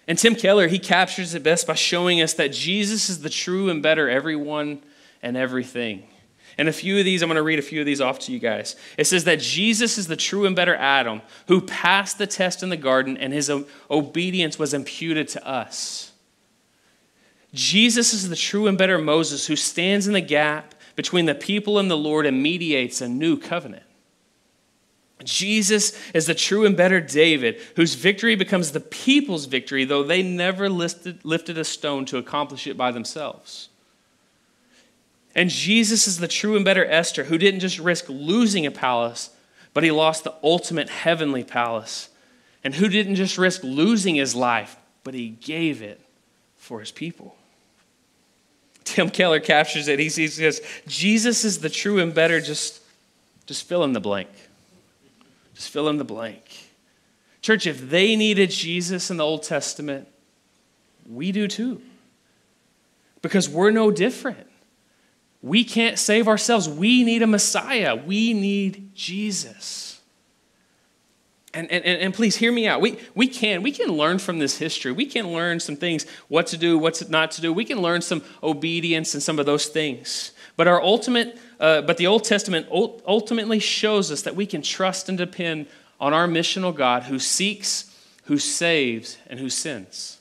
And 0.07 0.18
Tim 0.18 0.37
Keller, 0.37 0.68
he 0.68 0.79
captures 0.79 1.35
it 1.35 1.42
best 1.42 1.66
by 1.66 1.75
showing 1.75 2.20
us 2.20 2.35
that 2.35 2.53
Jesus 2.53 3.09
is 3.09 3.22
the 3.22 3.31
true 3.31 3.70
and 3.70 3.83
better 3.83 4.09
everyone 4.09 4.83
and 5.22 5.37
everything. 5.37 6.07
And 6.59 6.68
a 6.68 6.72
few 6.72 6.99
of 6.99 7.05
these, 7.05 7.22
I'm 7.22 7.29
going 7.29 7.37
to 7.37 7.42
read 7.42 7.59
a 7.59 7.62
few 7.62 7.81
of 7.81 7.87
these 7.87 8.01
off 8.01 8.18
to 8.20 8.33
you 8.33 8.38
guys. 8.38 8.77
It 8.96 9.07
says 9.07 9.25
that 9.25 9.40
Jesus 9.40 9.99
is 9.99 10.07
the 10.07 10.16
true 10.16 10.46
and 10.46 10.55
better 10.55 10.75
Adam 10.75 11.22
who 11.49 11.61
passed 11.61 12.18
the 12.18 12.27
test 12.27 12.62
in 12.62 12.68
the 12.68 12.77
garden 12.77 13.16
and 13.16 13.33
his 13.33 13.51
obedience 13.90 14.59
was 14.59 14.72
imputed 14.72 15.29
to 15.29 15.46
us. 15.46 16.12
Jesus 17.56 18.12
is 18.12 18.28
the 18.28 18.36
true 18.36 18.66
and 18.66 18.76
better 18.76 18.98
Moses 18.98 19.46
who 19.46 19.56
stands 19.56 20.06
in 20.06 20.12
the 20.12 20.20
gap 20.20 20.74
between 20.94 21.24
the 21.24 21.34
people 21.34 21.78
and 21.78 21.90
the 21.90 21.96
Lord 21.96 22.26
and 22.26 22.42
mediates 22.42 23.00
a 23.00 23.08
new 23.08 23.38
covenant. 23.38 23.82
Jesus 25.24 25.98
is 26.12 26.26
the 26.26 26.34
true 26.34 26.66
and 26.66 26.76
better 26.76 27.00
David, 27.00 27.58
whose 27.74 27.94
victory 27.94 28.36
becomes 28.36 28.72
the 28.72 28.80
people's 28.80 29.46
victory, 29.46 29.86
though 29.86 30.02
they 30.02 30.22
never 30.22 30.68
lifted, 30.68 31.24
lifted 31.24 31.56
a 31.56 31.64
stone 31.64 32.04
to 32.06 32.18
accomplish 32.18 32.66
it 32.66 32.76
by 32.76 32.92
themselves. 32.92 33.70
And 35.34 35.48
Jesus 35.48 36.06
is 36.06 36.18
the 36.18 36.28
true 36.28 36.56
and 36.56 36.64
better 36.64 36.84
Esther, 36.84 37.24
who 37.24 37.38
didn't 37.38 37.60
just 37.60 37.78
risk 37.78 38.04
losing 38.08 38.66
a 38.66 38.70
palace, 38.70 39.30
but 39.72 39.82
he 39.82 39.90
lost 39.90 40.24
the 40.24 40.34
ultimate 40.42 40.90
heavenly 40.90 41.44
palace. 41.44 42.10
And 42.62 42.74
who 42.74 42.88
didn't 42.88 43.14
just 43.14 43.38
risk 43.38 43.62
losing 43.64 44.16
his 44.16 44.34
life, 44.34 44.76
but 45.04 45.14
he 45.14 45.28
gave 45.28 45.80
it 45.80 46.00
for 46.56 46.80
his 46.80 46.90
people. 46.90 47.36
Tim 48.87 49.11
Keller 49.11 49.40
captures 49.40 49.88
it. 49.88 49.99
He 49.99 50.09
says, 50.09 50.62
Jesus 50.87 51.44
is 51.44 51.59
the 51.59 51.68
true 51.68 51.99
and 51.99 52.14
better, 52.14 52.40
just, 52.40 52.81
just 53.44 53.66
fill 53.66 53.83
in 53.83 53.92
the 53.92 54.01
blank. 54.01 54.31
Just 55.55 55.70
fill 55.70 55.88
in 55.88 55.99
the 55.99 56.05
blank. 56.05 56.70
Church, 57.42 57.66
if 57.66 57.90
they 57.90 58.14
needed 58.14 58.51
Jesus 58.51 59.11
in 59.11 59.16
the 59.16 59.25
Old 59.25 59.42
Testament, 59.42 60.07
we 61.05 61.33
do 61.33 61.49
too. 61.49 61.83
Because 63.22 63.49
we're 63.49 63.72
no 63.72 63.90
different. 63.90 64.46
We 65.42 65.64
can't 65.64 65.99
save 65.99 66.29
ourselves. 66.29 66.68
We 66.68 67.03
need 67.03 67.22
a 67.22 67.27
Messiah. 67.27 67.96
We 67.96 68.35
need 68.35 68.94
Jesus. 68.94 69.95
And, 71.56 71.72
and, 71.72 71.84
and 71.86 72.12
please 72.12 72.36
hear 72.36 72.52
me 72.52 72.68
out. 72.68 72.82
We, 72.82 72.98
we 73.14 73.26
can. 73.26 73.62
We 73.62 73.72
can 73.72 73.88
learn 73.88 74.18
from 74.18 74.38
this 74.38 74.58
history. 74.58 74.92
We 74.92 75.06
can 75.06 75.32
learn 75.32 75.58
some 75.58 75.74
things, 75.74 76.04
what 76.28 76.46
to 76.48 76.58
do, 76.58 76.76
what 76.76 77.08
not 77.08 77.30
to 77.32 77.40
do. 77.40 77.50
We 77.50 77.64
can 77.64 77.80
learn 77.80 78.02
some 78.02 78.22
obedience 78.42 79.14
and 79.14 79.22
some 79.22 79.38
of 79.38 79.46
those 79.46 79.64
things. 79.64 80.32
But 80.58 80.68
our 80.68 80.82
ultimate, 80.82 81.38
uh, 81.58 81.80
but 81.80 81.96
the 81.96 82.08
Old 82.08 82.24
Testament 82.24 82.66
ultimately 82.70 83.58
shows 83.58 84.12
us 84.12 84.20
that 84.22 84.36
we 84.36 84.44
can 84.44 84.60
trust 84.60 85.08
and 85.08 85.16
depend 85.16 85.68
on 85.98 86.12
our 86.12 86.28
missional 86.28 86.76
God 86.76 87.04
who 87.04 87.18
seeks, 87.18 87.90
who 88.24 88.36
saves, 88.36 89.16
and 89.26 89.40
who 89.40 89.48
sends. 89.48 90.18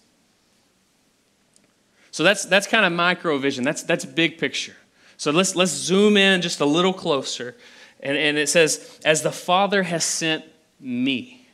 So 2.11 2.23
that's, 2.23 2.45
that's 2.45 2.65
kind 2.65 2.85
of 2.85 2.93
micro 2.93 3.37
vision. 3.39 3.65
That's, 3.65 3.83
that's 3.83 4.05
big 4.05 4.37
picture. 4.37 4.77
So 5.17 5.31
let's, 5.31 5.53
let's 5.53 5.71
zoom 5.71 6.15
in 6.15 6.41
just 6.41 6.61
a 6.61 6.65
little 6.65 6.93
closer. 6.93 7.57
And, 7.99 8.17
and 8.17 8.37
it 8.37 8.47
says, 8.47 9.01
As 9.03 9.21
the 9.21 9.33
Father 9.33 9.83
has 9.83 10.05
sent 10.05 10.45
me, 10.79 11.47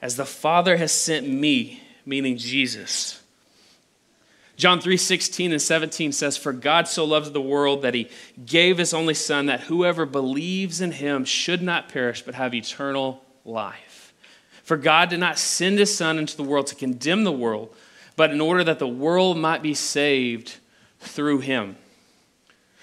as 0.00 0.16
the 0.16 0.26
Father 0.26 0.76
has 0.76 0.92
sent 0.92 1.28
me, 1.28 1.82
meaning 2.06 2.36
Jesus. 2.36 3.22
John 4.56 4.80
3 4.80 4.98
16 4.98 5.52
and 5.52 5.62
17 5.62 6.12
says, 6.12 6.36
For 6.36 6.52
God 6.52 6.86
so 6.86 7.04
loved 7.04 7.32
the 7.32 7.40
world 7.40 7.82
that 7.82 7.94
he 7.94 8.10
gave 8.44 8.76
his 8.76 8.92
only 8.92 9.14
Son, 9.14 9.46
that 9.46 9.62
whoever 9.62 10.04
believes 10.04 10.82
in 10.82 10.92
him 10.92 11.24
should 11.24 11.62
not 11.62 11.88
perish, 11.88 12.22
but 12.22 12.34
have 12.34 12.54
eternal 12.54 13.24
life. 13.44 14.12
For 14.62 14.76
God 14.76 15.08
did 15.08 15.18
not 15.18 15.38
send 15.38 15.78
his 15.78 15.96
Son 15.96 16.18
into 16.18 16.36
the 16.36 16.42
world 16.42 16.66
to 16.68 16.74
condemn 16.74 17.24
the 17.24 17.32
world, 17.32 17.74
but 18.16 18.30
in 18.30 18.40
order 18.40 18.62
that 18.62 18.78
the 18.78 18.86
world 18.86 19.38
might 19.38 19.62
be 19.62 19.74
saved 19.74 20.58
through 21.00 21.40
him. 21.40 21.76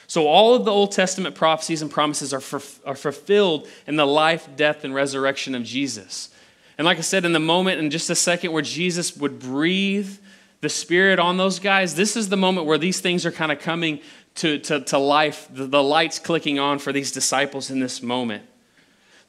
So, 0.08 0.28
all 0.28 0.56
of 0.56 0.64
the 0.64 0.72
Old 0.72 0.94
Testament 0.94 1.36
prophecies 1.36 1.82
and 1.82 1.92
promises 1.92 2.34
are, 2.34 2.40
for, 2.40 2.62
are 2.86 2.96
fulfilled 2.96 3.68
in 3.86 3.98
the 3.98 4.08
life, 4.08 4.48
death, 4.56 4.86
and 4.86 4.96
resurrection 4.96 5.54
of 5.54 5.64
Jesus. 5.64 6.30
And 6.78 6.86
like 6.86 6.98
I 6.98 7.02
said, 7.02 7.26
in 7.26 7.34
the 7.34 7.40
moment, 7.40 7.80
in 7.80 7.90
just 7.90 8.10
a 8.10 8.16
second, 8.16 8.54
where 8.54 8.62
Jesus 8.62 9.18
would 9.18 9.40
breathe 9.40 10.18
the 10.62 10.70
Spirit 10.70 11.20
on 11.20 11.38
those 11.38 11.60
guys, 11.60 11.96
this 11.96 12.16
is 12.16 12.30
the 12.30 12.38
moment 12.38 12.68
where 12.68 12.78
these 12.78 13.02
things 13.02 13.26
are 13.26 13.32
kind 13.32 13.52
of 13.52 13.60
coming 13.60 14.00
to, 14.36 14.60
to, 14.60 14.80
to 14.82 14.98
life, 14.98 15.48
the, 15.52 15.66
the 15.66 15.84
lights 15.84 16.20
clicking 16.20 16.58
on 16.58 16.80
for 16.80 16.94
these 16.94 17.12
disciples 17.12 17.70
in 17.70 17.80
this 17.80 18.02
moment. 18.02 18.46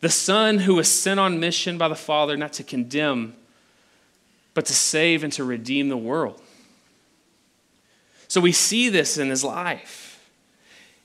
The 0.01 0.11
Son 0.11 0.59
who 0.59 0.77
was 0.77 0.89
sent 0.91 1.19
on 1.19 1.41
mission 1.41 1.77
by 1.77 1.89
the 1.89 1.97
Father 1.97 2.37
not 2.37 2.53
to 2.55 2.63
condemn, 2.63 3.35
but 4.55 4.67
to 4.67 4.75
save 4.75 5.25
and 5.25 5.33
to 5.33 5.43
redeem 5.43 5.89
the 5.89 5.97
world. 5.97 6.41
So 8.29 8.41
we 8.41 8.53
see 8.53 8.91
this 8.91 9.19
in 9.19 9.31
his 9.31 9.43
life. 9.43 10.08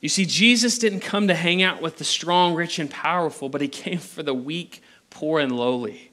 You 0.03 0.09
see, 0.09 0.25
Jesus 0.25 0.79
didn't 0.79 0.99
come 0.99 1.29
to 1.29 1.33
hang 1.33 1.63
out 1.63 1.81
with 1.81 1.95
the 1.95 2.03
strong, 2.03 2.55
rich, 2.55 2.77
and 2.77 2.91
powerful, 2.91 3.47
but 3.47 3.61
he 3.61 3.69
came 3.69 3.99
for 3.99 4.21
the 4.21 4.33
weak, 4.33 4.83
poor, 5.09 5.39
and 5.39 5.55
lowly. 5.55 6.11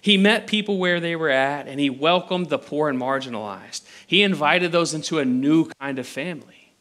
He 0.00 0.16
met 0.16 0.48
people 0.48 0.78
where 0.78 0.98
they 0.98 1.14
were 1.14 1.30
at 1.30 1.68
and 1.68 1.78
he 1.78 1.88
welcomed 1.88 2.48
the 2.48 2.58
poor 2.58 2.88
and 2.88 3.00
marginalized. 3.00 3.86
He 4.08 4.24
invited 4.24 4.72
those 4.72 4.92
into 4.92 5.20
a 5.20 5.24
new 5.24 5.70
kind 5.80 6.00
of 6.00 6.06
family. 6.08 6.74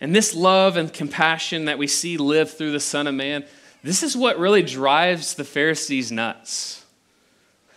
And 0.00 0.14
this 0.14 0.36
love 0.36 0.76
and 0.76 0.92
compassion 0.92 1.64
that 1.64 1.78
we 1.78 1.88
see 1.88 2.16
live 2.16 2.56
through 2.56 2.70
the 2.70 2.78
Son 2.78 3.08
of 3.08 3.14
Man, 3.14 3.44
this 3.82 4.04
is 4.04 4.16
what 4.16 4.38
really 4.38 4.62
drives 4.62 5.34
the 5.34 5.44
Pharisees 5.44 6.12
nuts. 6.12 6.84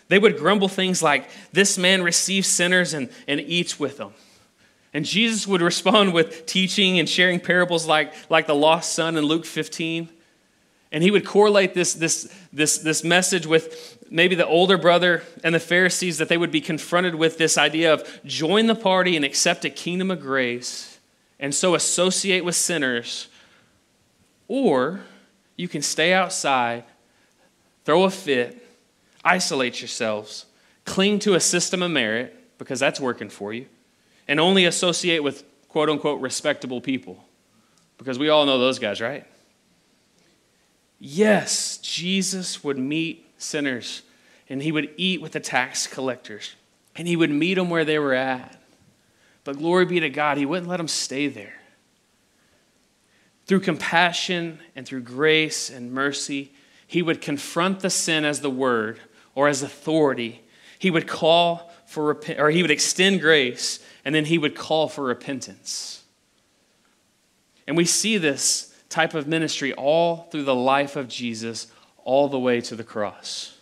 They 0.10 0.20
would 0.20 0.38
grumble 0.38 0.68
things 0.68 1.02
like, 1.02 1.28
This 1.54 1.80
man 1.80 2.04
receives 2.04 2.48
sinners 2.48 2.94
and, 2.94 3.10
and 3.28 3.40
eats 3.40 3.80
with 3.80 3.98
them. 3.98 4.14
And 4.94 5.06
Jesus 5.06 5.48
would 5.48 5.62
respond 5.62 6.14
with 6.14 6.46
teaching 6.46 7.00
and 7.00 7.08
sharing 7.08 7.40
parables 7.40 7.86
like, 7.86 8.14
like 8.30 8.48
the 8.48 8.56
lost 8.56 8.94
son 8.94 9.18
in 9.18 9.24
Luke 9.24 9.46
15. 9.46 10.10
And 10.92 11.04
he 11.04 11.12
would 11.12 11.26
correlate 11.26 11.74
this, 11.74 11.94
this, 11.94 12.34
this, 12.52 12.80
this 12.80 13.04
message 13.04 13.48
with 13.48 13.98
maybe 14.10 14.36
the 14.36 14.46
older 14.46 14.78
brother 14.78 15.24
and 15.44 15.56
the 15.56 15.60
Pharisees 15.60 16.18
that 16.18 16.28
they 16.28 16.38
would 16.38 16.52
be 16.52 16.60
confronted 16.60 17.16
with 17.16 17.38
this 17.38 17.58
idea 17.58 17.94
of 17.94 18.22
join 18.26 18.68
the 18.68 18.76
party 18.76 19.16
and 19.16 19.24
accept 19.24 19.64
a 19.64 19.70
kingdom 19.70 20.12
of 20.12 20.20
grace 20.20 21.00
and 21.40 21.56
so 21.56 21.74
associate 21.74 22.46
with 22.46 22.56
sinners, 22.56 23.28
or 24.48 25.02
you 25.58 25.68
can 25.68 25.82
stay 25.82 26.14
outside, 26.14 26.84
throw 27.84 28.04
a 28.04 28.12
fit, 28.12 28.64
isolate 29.26 29.82
yourselves, 29.82 30.46
cling 30.86 31.18
to 31.20 31.34
a 31.34 31.40
system 31.40 31.82
of 31.82 31.90
merit 31.90 32.58
because 32.60 32.80
that's 32.80 33.00
working 33.00 33.30
for 33.30 33.54
you, 33.54 33.66
and 34.32 34.40
only 34.40 34.64
associate 34.64 35.22
with 35.22 35.44
quote 35.68 35.90
unquote 35.90 36.22
respectable 36.22 36.80
people 36.80 37.22
because 37.98 38.18
we 38.18 38.30
all 38.30 38.46
know 38.46 38.58
those 38.58 38.80
guys, 38.80 39.02
right? 39.02 39.28
Yes, 41.00 41.80
Jesus 41.80 42.64
would 42.64 42.78
meet 42.78 43.26
sinners 43.38 44.04
and 44.48 44.64
he 44.64 44.72
would 44.72 44.90
eat 44.96 45.22
with 45.22 45.34
the 45.34 45.42
tax 45.42 45.86
collectors 45.86 46.56
and 46.96 47.10
he 47.10 47.18
would 47.18 47.30
meet 47.30 47.56
them 47.56 47.70
where 47.70 47.84
they 47.84 48.00
were 48.00 48.14
at. 48.14 48.58
But 49.44 49.58
glory 49.58 49.84
be 49.84 50.00
to 50.00 50.10
God, 50.10 50.38
he 50.38 50.46
wouldn't 50.46 50.70
let 50.70 50.78
them 50.78 50.88
stay 50.88 51.28
there. 51.28 51.60
Through 53.48 53.60
compassion 53.60 54.60
and 54.78 54.86
through 54.86 55.02
grace 55.02 55.70
and 55.70 55.92
mercy, 55.92 56.54
he 56.88 57.02
would 57.02 57.20
confront 57.20 57.82
the 57.82 57.90
sin 57.90 58.24
as 58.24 58.40
the 58.40 58.50
word 58.50 59.02
or 59.36 59.50
as 59.50 59.62
authority. 59.62 60.42
He 60.80 60.90
would 60.90 61.06
call 61.06 61.70
for 61.86 62.06
repent, 62.06 62.40
or 62.40 62.50
he 62.50 62.62
would 62.62 62.72
extend 62.72 63.20
grace 63.20 63.82
and 64.04 64.14
then 64.14 64.26
he 64.26 64.38
would 64.38 64.56
call 64.56 64.88
for 64.88 65.04
repentance. 65.04 66.04
And 67.68 67.78
we 67.78 67.86
see 67.86 68.18
this 68.18 68.76
type 68.90 69.14
of 69.14 69.28
ministry 69.28 69.74
all 69.74 70.28
through 70.32 70.44
the 70.44 70.56
life 70.56 70.96
of 70.96 71.08
Jesus 71.08 71.68
all 72.04 72.28
the 72.28 72.40
way 72.40 72.62
to 72.62 72.76
the 72.76 72.84
cross. 72.84 73.58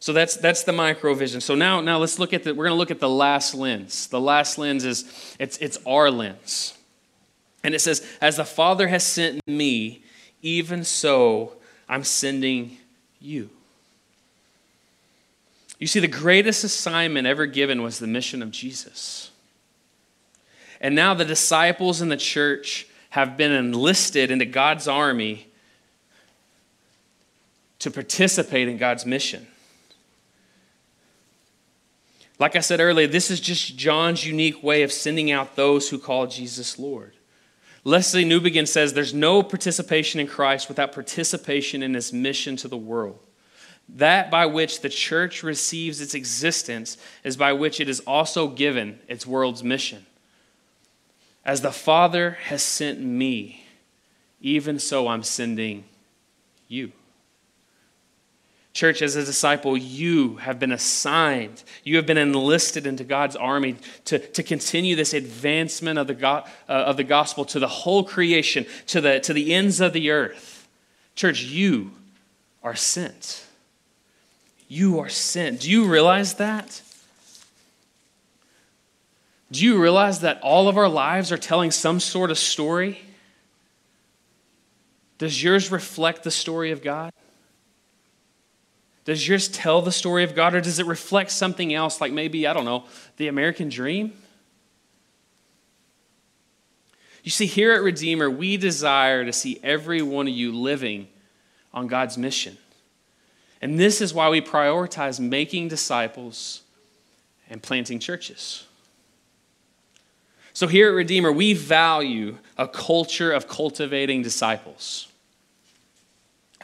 So 0.00 0.12
that's 0.12 0.36
that's 0.36 0.62
the 0.62 0.72
micro 0.72 1.12
vision. 1.12 1.40
So 1.40 1.54
now 1.54 1.80
now 1.80 1.98
let's 1.98 2.18
look 2.18 2.32
at 2.32 2.44
the 2.44 2.54
we're 2.54 2.64
going 2.64 2.74
to 2.74 2.78
look 2.78 2.90
at 2.90 3.00
the 3.00 3.10
last 3.10 3.54
lens. 3.54 4.06
The 4.06 4.20
last 4.20 4.56
lens 4.56 4.84
is 4.84 5.36
it's 5.38 5.58
it's 5.58 5.78
our 5.86 6.10
lens. 6.10 6.78
And 7.62 7.74
it 7.74 7.80
says 7.80 8.06
as 8.20 8.36
the 8.36 8.44
Father 8.44 8.88
has 8.88 9.04
sent 9.04 9.46
me, 9.46 10.02
even 10.40 10.84
so 10.84 11.54
I'm 11.88 12.04
sending 12.04 12.78
you. 13.20 13.50
You 15.78 15.86
see 15.86 16.00
the 16.00 16.08
greatest 16.08 16.64
assignment 16.64 17.26
ever 17.26 17.46
given 17.46 17.82
was 17.82 17.98
the 17.98 18.06
mission 18.06 18.42
of 18.42 18.50
Jesus. 18.50 19.30
And 20.80 20.94
now 20.94 21.14
the 21.14 21.24
disciples 21.24 22.00
in 22.00 22.08
the 22.08 22.16
church 22.16 22.86
have 23.10 23.36
been 23.36 23.52
enlisted 23.52 24.30
into 24.30 24.44
God's 24.44 24.88
army 24.88 25.46
to 27.78 27.90
participate 27.90 28.68
in 28.68 28.76
God's 28.76 29.06
mission. 29.06 29.46
Like 32.38 32.54
I 32.54 32.60
said 32.60 32.80
earlier, 32.80 33.06
this 33.06 33.30
is 33.30 33.40
just 33.40 33.76
John's 33.76 34.24
unique 34.24 34.62
way 34.62 34.82
of 34.82 34.92
sending 34.92 35.30
out 35.30 35.56
those 35.56 35.88
who 35.88 35.98
call 35.98 36.26
Jesus 36.26 36.78
Lord. 36.78 37.14
Lesslie 37.84 38.26
Newbigin 38.26 38.68
says 38.68 38.92
there's 38.92 39.14
no 39.14 39.42
participation 39.42 40.20
in 40.20 40.26
Christ 40.26 40.68
without 40.68 40.92
participation 40.92 41.82
in 41.82 41.94
his 41.94 42.12
mission 42.12 42.56
to 42.56 42.68
the 42.68 42.76
world. 42.76 43.18
That 43.88 44.30
by 44.30 44.46
which 44.46 44.80
the 44.80 44.88
church 44.88 45.42
receives 45.42 46.00
its 46.00 46.14
existence 46.14 46.98
is 47.24 47.36
by 47.36 47.52
which 47.52 47.80
it 47.80 47.88
is 47.88 48.00
also 48.00 48.48
given 48.48 48.98
its 49.08 49.26
world's 49.26 49.64
mission. 49.64 50.04
As 51.44 51.62
the 51.62 51.72
Father 51.72 52.32
has 52.42 52.62
sent 52.62 53.00
me, 53.00 53.64
even 54.40 54.78
so 54.78 55.08
I'm 55.08 55.22
sending 55.22 55.84
you. 56.68 56.92
Church, 58.74 59.02
as 59.02 59.16
a 59.16 59.24
disciple, 59.24 59.76
you 59.76 60.36
have 60.36 60.60
been 60.60 60.70
assigned, 60.70 61.64
you 61.82 61.96
have 61.96 62.06
been 62.06 62.18
enlisted 62.18 62.86
into 62.86 63.02
God's 63.02 63.34
army 63.34 63.76
to, 64.04 64.18
to 64.18 64.42
continue 64.42 64.94
this 64.94 65.14
advancement 65.14 65.98
of 65.98 66.06
the, 66.06 66.14
go, 66.14 66.44
uh, 66.68 66.72
of 66.72 66.96
the 66.96 67.02
gospel 67.02 67.44
to 67.46 67.58
the 67.58 67.66
whole 67.66 68.04
creation, 68.04 68.66
to 68.86 69.00
the, 69.00 69.18
to 69.20 69.32
the 69.32 69.52
ends 69.52 69.80
of 69.80 69.94
the 69.94 70.10
earth. 70.10 70.68
Church, 71.16 71.42
you 71.42 71.90
are 72.62 72.76
sent. 72.76 73.47
You 74.68 75.00
are 75.00 75.08
sent. 75.08 75.60
Do 75.60 75.70
you 75.70 75.86
realize 75.86 76.34
that? 76.34 76.82
Do 79.50 79.64
you 79.64 79.80
realize 79.80 80.20
that 80.20 80.40
all 80.42 80.68
of 80.68 80.76
our 80.76 80.88
lives 80.88 81.32
are 81.32 81.38
telling 81.38 81.70
some 81.70 82.00
sort 82.00 82.30
of 82.30 82.36
story? 82.36 83.00
Does 85.16 85.42
yours 85.42 85.72
reflect 85.72 86.22
the 86.22 86.30
story 86.30 86.70
of 86.70 86.82
God? 86.82 87.12
Does 89.06 89.26
yours 89.26 89.48
tell 89.48 89.80
the 89.80 89.90
story 89.90 90.22
of 90.22 90.34
God, 90.34 90.54
or 90.54 90.60
does 90.60 90.78
it 90.78 90.84
reflect 90.84 91.30
something 91.30 91.72
else, 91.72 91.98
like 91.98 92.12
maybe, 92.12 92.46
I 92.46 92.52
don't 92.52 92.66
know, 92.66 92.84
the 93.16 93.28
American 93.28 93.70
dream? 93.70 94.12
You 97.24 97.30
see, 97.30 97.46
here 97.46 97.72
at 97.72 97.82
Redeemer, 97.82 98.28
we 98.28 98.58
desire 98.58 99.24
to 99.24 99.32
see 99.32 99.58
every 99.62 100.02
one 100.02 100.28
of 100.28 100.34
you 100.34 100.52
living 100.52 101.08
on 101.72 101.86
God's 101.86 102.18
mission. 102.18 102.58
And 103.60 103.78
this 103.78 104.00
is 104.00 104.14
why 104.14 104.28
we 104.28 104.40
prioritize 104.40 105.18
making 105.18 105.68
disciples 105.68 106.62
and 107.50 107.62
planting 107.62 107.98
churches. 107.98 108.64
So, 110.52 110.66
here 110.66 110.88
at 110.88 110.94
Redeemer, 110.94 111.30
we 111.30 111.52
value 111.54 112.38
a 112.56 112.66
culture 112.66 113.32
of 113.32 113.48
cultivating 113.48 114.22
disciples. 114.22 115.08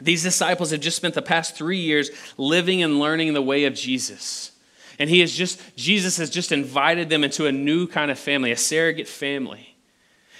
These 0.01 0.23
disciples 0.23 0.71
have 0.71 0.81
just 0.81 0.97
spent 0.97 1.13
the 1.13 1.21
past 1.21 1.55
three 1.55 1.79
years 1.79 2.09
living 2.37 2.83
and 2.83 2.99
learning 2.99 3.33
the 3.33 3.41
way 3.41 3.63
of 3.63 3.73
Jesus. 3.73 4.51
And 4.99 5.09
he 5.09 5.21
has 5.21 5.33
just, 5.33 5.61
Jesus 5.75 6.17
has 6.17 6.29
just 6.29 6.51
invited 6.51 7.09
them 7.09 7.23
into 7.23 7.47
a 7.47 7.51
new 7.51 7.87
kind 7.87 8.11
of 8.11 8.19
family, 8.19 8.51
a 8.51 8.57
surrogate 8.57 9.07
family. 9.07 9.74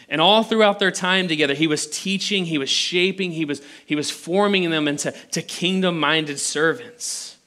And 0.10 0.22
all 0.22 0.44
throughout 0.44 0.80
their 0.80 0.92
time 0.92 1.28
together, 1.28 1.54
he 1.54 1.68
was 1.68 1.88
teaching, 1.88 2.46
he 2.46 2.58
was 2.58 2.70
shaping, 2.70 3.32
he 3.32 3.46
was, 3.46 3.62
he 3.86 3.96
was 3.96 4.12
forming 4.12 4.70
them 4.70 4.88
into 4.88 5.12
to 5.32 5.42
kingdom 5.42 6.00
minded 6.00 6.40
servants. 6.40 7.38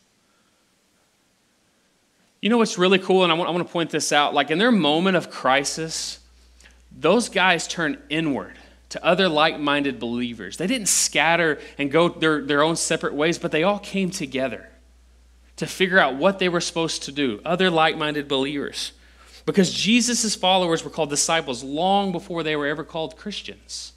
You 2.41 2.51
know 2.51 2.59
what's 2.59 2.79
really 2.79 2.99
cool? 2.99 3.23
And 3.25 3.33
I 3.33 3.35
want, 3.35 3.49
I 3.49 3.53
want 3.53 3.67
to 3.67 3.73
point 3.73 3.91
this 3.91 4.13
out. 4.13 4.35
Like 4.35 4.51
in 4.51 4.59
their 4.59 4.73
moment 4.73 5.17
of 5.17 5.31
crisis, 5.31 6.21
those 6.97 7.29
guys 7.29 7.67
turned 7.67 7.99
inward 8.09 8.55
to 8.91 9.05
other 9.05 9.29
like 9.29 9.59
minded 9.59 9.99
believers. 9.99 10.57
They 10.57 10.67
didn't 10.67 10.89
scatter 10.89 11.59
and 11.77 11.91
go 11.91 12.09
their, 12.09 12.43
their 12.43 12.63
own 12.63 12.77
separate 12.77 13.15
ways, 13.15 13.39
but 13.39 13.53
they 13.53 13.63
all 13.63 13.79
came 13.79 14.11
together 14.11 14.69
to 15.57 15.67
figure 15.67 15.99
out 15.99 16.15
what 16.15 16.39
they 16.39 16.49
were 16.49 16.61
supposed 16.61 17.03
to 17.05 17.13
do, 17.13 17.41
other 17.45 17.71
like 17.71 17.97
minded 17.97 18.29
believers. 18.29 18.93
Because 19.49 19.73
Jesus' 19.73 20.35
followers 20.35 20.85
were 20.85 20.91
called 20.91 21.09
disciples 21.09 21.65
long 21.65 22.13
before 22.13 22.43
they 22.43 22.55
were 22.55 22.67
ever 22.67 22.85
called 22.85 23.17
Christians. 23.17 23.95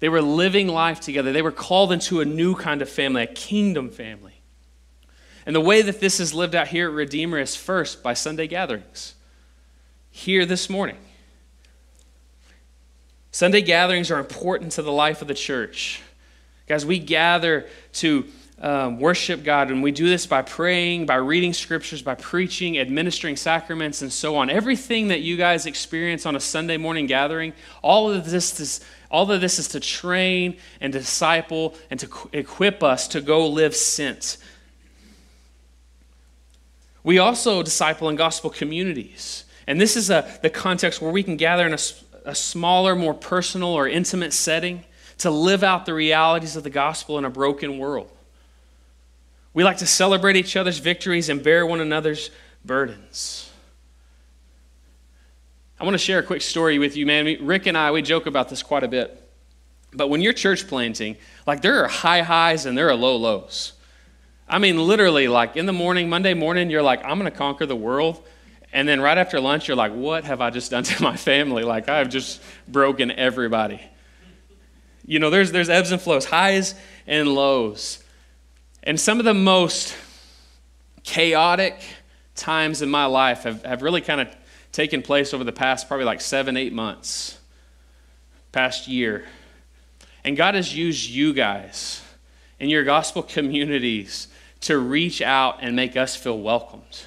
They 0.00 0.10
were 0.10 0.20
living 0.20 0.68
life 0.68 1.00
together. 1.00 1.32
They 1.32 1.40
were 1.40 1.50
called 1.50 1.92
into 1.92 2.20
a 2.20 2.26
new 2.26 2.54
kind 2.54 2.82
of 2.82 2.90
family, 2.90 3.22
a 3.22 3.26
kingdom 3.26 3.88
family. 3.88 4.34
And 5.46 5.56
the 5.56 5.62
way 5.62 5.80
that 5.80 6.00
this 6.00 6.20
is 6.20 6.34
lived 6.34 6.54
out 6.54 6.68
here 6.68 6.88
at 6.88 6.94
Redeemer 6.94 7.38
is 7.38 7.56
first 7.56 8.02
by 8.02 8.12
Sunday 8.12 8.46
gatherings. 8.46 9.14
Here 10.10 10.44
this 10.44 10.68
morning. 10.68 10.98
Sunday 13.30 13.62
gatherings 13.62 14.10
are 14.10 14.18
important 14.18 14.72
to 14.72 14.82
the 14.82 14.92
life 14.92 15.22
of 15.22 15.28
the 15.28 15.32
church. 15.32 16.02
Guys, 16.66 16.84
we 16.84 16.98
gather 16.98 17.66
to 17.94 18.26
um, 18.62 18.98
worship 18.98 19.44
God, 19.44 19.70
and 19.70 19.82
we 19.82 19.90
do 19.90 20.08
this 20.08 20.26
by 20.26 20.40
praying, 20.40 21.06
by 21.06 21.16
reading 21.16 21.52
scriptures, 21.52 22.00
by 22.00 22.14
preaching, 22.14 22.78
administering 22.78 23.36
sacraments, 23.36 24.00
and 24.00 24.12
so 24.12 24.36
on. 24.36 24.48
Everything 24.48 25.08
that 25.08 25.20
you 25.20 25.36
guys 25.36 25.66
experience 25.66 26.24
on 26.24 26.36
a 26.36 26.40
Sunday 26.40 26.76
morning 26.76 27.06
gathering, 27.06 27.52
all 27.82 28.10
of 28.10 28.30
this 28.30 28.58
is, 28.60 28.80
all 29.10 29.30
of 29.30 29.40
this 29.40 29.58
is 29.58 29.68
to 29.68 29.80
train 29.80 30.56
and 30.80 30.92
disciple 30.92 31.74
and 31.90 32.00
to 32.00 32.08
equip 32.32 32.82
us 32.82 33.08
to 33.08 33.20
go 33.20 33.46
live 33.48 33.76
sent. 33.76 34.38
We 37.04 37.18
also 37.18 37.62
disciple 37.62 38.08
in 38.08 38.16
gospel 38.16 38.48
communities. 38.48 39.44
And 39.66 39.80
this 39.80 39.96
is 39.96 40.08
a, 40.08 40.38
the 40.40 40.50
context 40.50 41.02
where 41.02 41.10
we 41.10 41.22
can 41.22 41.36
gather 41.36 41.66
in 41.66 41.74
a 41.74 41.78
a 42.24 42.34
smaller, 42.34 42.94
more 42.94 43.14
personal 43.14 43.70
or 43.70 43.88
intimate 43.88 44.32
setting 44.32 44.84
to 45.18 45.30
live 45.30 45.62
out 45.62 45.86
the 45.86 45.94
realities 45.94 46.56
of 46.56 46.62
the 46.62 46.70
gospel 46.70 47.18
in 47.18 47.24
a 47.24 47.30
broken 47.30 47.78
world. 47.78 48.10
We 49.54 49.64
like 49.64 49.78
to 49.78 49.86
celebrate 49.86 50.36
each 50.36 50.56
other's 50.56 50.78
victories 50.78 51.28
and 51.28 51.42
bear 51.42 51.66
one 51.66 51.80
another's 51.80 52.30
burdens. 52.64 53.50
I 55.78 55.84
want 55.84 55.94
to 55.94 55.98
share 55.98 56.20
a 56.20 56.22
quick 56.22 56.42
story 56.42 56.78
with 56.78 56.96
you, 56.96 57.06
man. 57.06 57.44
Rick 57.44 57.66
and 57.66 57.76
I, 57.76 57.90
we 57.90 58.02
joke 58.02 58.26
about 58.26 58.48
this 58.48 58.62
quite 58.62 58.84
a 58.84 58.88
bit. 58.88 59.18
But 59.92 60.08
when 60.08 60.20
you're 60.20 60.32
church 60.32 60.68
planting, 60.68 61.16
like 61.46 61.60
there 61.60 61.84
are 61.84 61.88
high 61.88 62.22
highs 62.22 62.66
and 62.66 62.78
there 62.78 62.88
are 62.88 62.94
low 62.94 63.16
lows. 63.16 63.72
I 64.48 64.58
mean, 64.58 64.78
literally, 64.78 65.28
like 65.28 65.56
in 65.56 65.66
the 65.66 65.72
morning, 65.72 66.08
Monday 66.08 66.34
morning, 66.34 66.70
you're 66.70 66.82
like, 66.82 67.04
I'm 67.04 67.18
going 67.18 67.30
to 67.30 67.36
conquer 67.36 67.66
the 67.66 67.76
world. 67.76 68.22
And 68.72 68.88
then 68.88 69.00
right 69.00 69.18
after 69.18 69.40
lunch, 69.40 69.68
you're 69.68 69.76
like, 69.76 69.92
what 69.92 70.24
have 70.24 70.40
I 70.40 70.50
just 70.50 70.70
done 70.70 70.84
to 70.84 71.02
my 71.02 71.16
family? 71.16 71.62
Like, 71.62 71.88
I've 71.88 72.08
just 72.08 72.40
broken 72.68 73.10
everybody. 73.10 73.80
You 75.04 75.18
know, 75.18 75.30
there's, 75.30 75.52
there's 75.52 75.68
ebbs 75.68 75.90
and 75.92 76.00
flows, 76.00 76.24
highs 76.24 76.74
and 77.06 77.28
lows. 77.28 78.01
And 78.84 78.98
some 78.98 79.18
of 79.18 79.24
the 79.24 79.34
most 79.34 79.96
chaotic 81.04 81.80
times 82.34 82.82
in 82.82 82.90
my 82.90 83.06
life 83.06 83.44
have, 83.44 83.64
have 83.64 83.82
really 83.82 84.00
kind 84.00 84.20
of 84.20 84.28
taken 84.72 85.02
place 85.02 85.34
over 85.34 85.44
the 85.44 85.52
past 85.52 85.86
probably 85.86 86.06
like 86.06 86.20
seven, 86.20 86.56
eight 86.56 86.72
months, 86.72 87.38
past 88.50 88.88
year. 88.88 89.26
And 90.24 90.36
God 90.36 90.54
has 90.54 90.74
used 90.74 91.08
you 91.08 91.32
guys 91.32 92.02
in 92.58 92.68
your 92.68 92.84
gospel 92.84 93.22
communities 93.28 94.28
to 94.62 94.78
reach 94.78 95.20
out 95.20 95.58
and 95.60 95.74
make 95.76 95.96
us 95.96 96.16
feel 96.16 96.38
welcomed. 96.38 97.02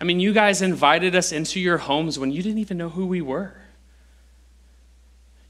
I 0.00 0.04
mean, 0.04 0.18
you 0.18 0.32
guys 0.32 0.62
invited 0.62 1.14
us 1.14 1.30
into 1.30 1.60
your 1.60 1.78
homes 1.78 2.18
when 2.18 2.32
you 2.32 2.42
didn't 2.42 2.58
even 2.58 2.78
know 2.78 2.88
who 2.88 3.06
we 3.06 3.20
were. 3.20 3.54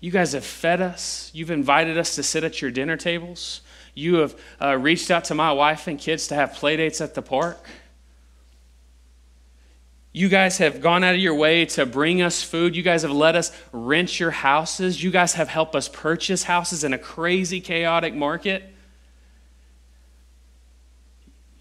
You 0.01 0.11
guys 0.11 0.33
have 0.33 0.45
fed 0.45 0.81
us. 0.81 1.31
You've 1.35 1.51
invited 1.51 1.97
us 1.99 2.17
to 2.17 2.23
sit 2.23 2.43
at 2.43 2.61
your 2.61 2.71
dinner 2.71 2.97
tables. 2.97 3.61
You 3.95 4.17
have 4.17 4.41
uh, 4.61 4.77
reached 4.77 5.11
out 5.11 5.25
to 5.25 5.35
my 5.35 5.53
wife 5.53 5.87
and 5.87 5.99
kids 5.99 6.29
to 6.29 6.35
have 6.35 6.55
play 6.55 6.77
dates 6.77 7.01
at 7.01 7.15
the 7.15 7.23
park. 7.23 7.59
You 10.13 10.29
guys 10.29 10.59
have 10.59 10.81
gone 10.81 11.05
out 11.05 11.15
of 11.15 11.21
your 11.21 11.37
way 11.37 11.67
to 11.67 11.87
bring 11.87 12.21
us 12.21 12.43
food. 12.43 12.75
You 12.75 12.83
guys 12.83 13.03
have 13.03 13.13
let 13.13 13.37
us 13.37 13.53
rent 13.73 14.19
your 14.19 14.33
houses. 14.33 15.03
You 15.03 15.13
guys 15.13 15.35
have 15.35 15.49
helped 15.49 15.77
us 15.77 15.89
purchase 15.89 16.43
houses 16.43 16.83
in 16.83 16.93
a 16.93 16.99
crazy, 16.99 17.61
chaotic 17.61 18.15
market. 18.15 18.65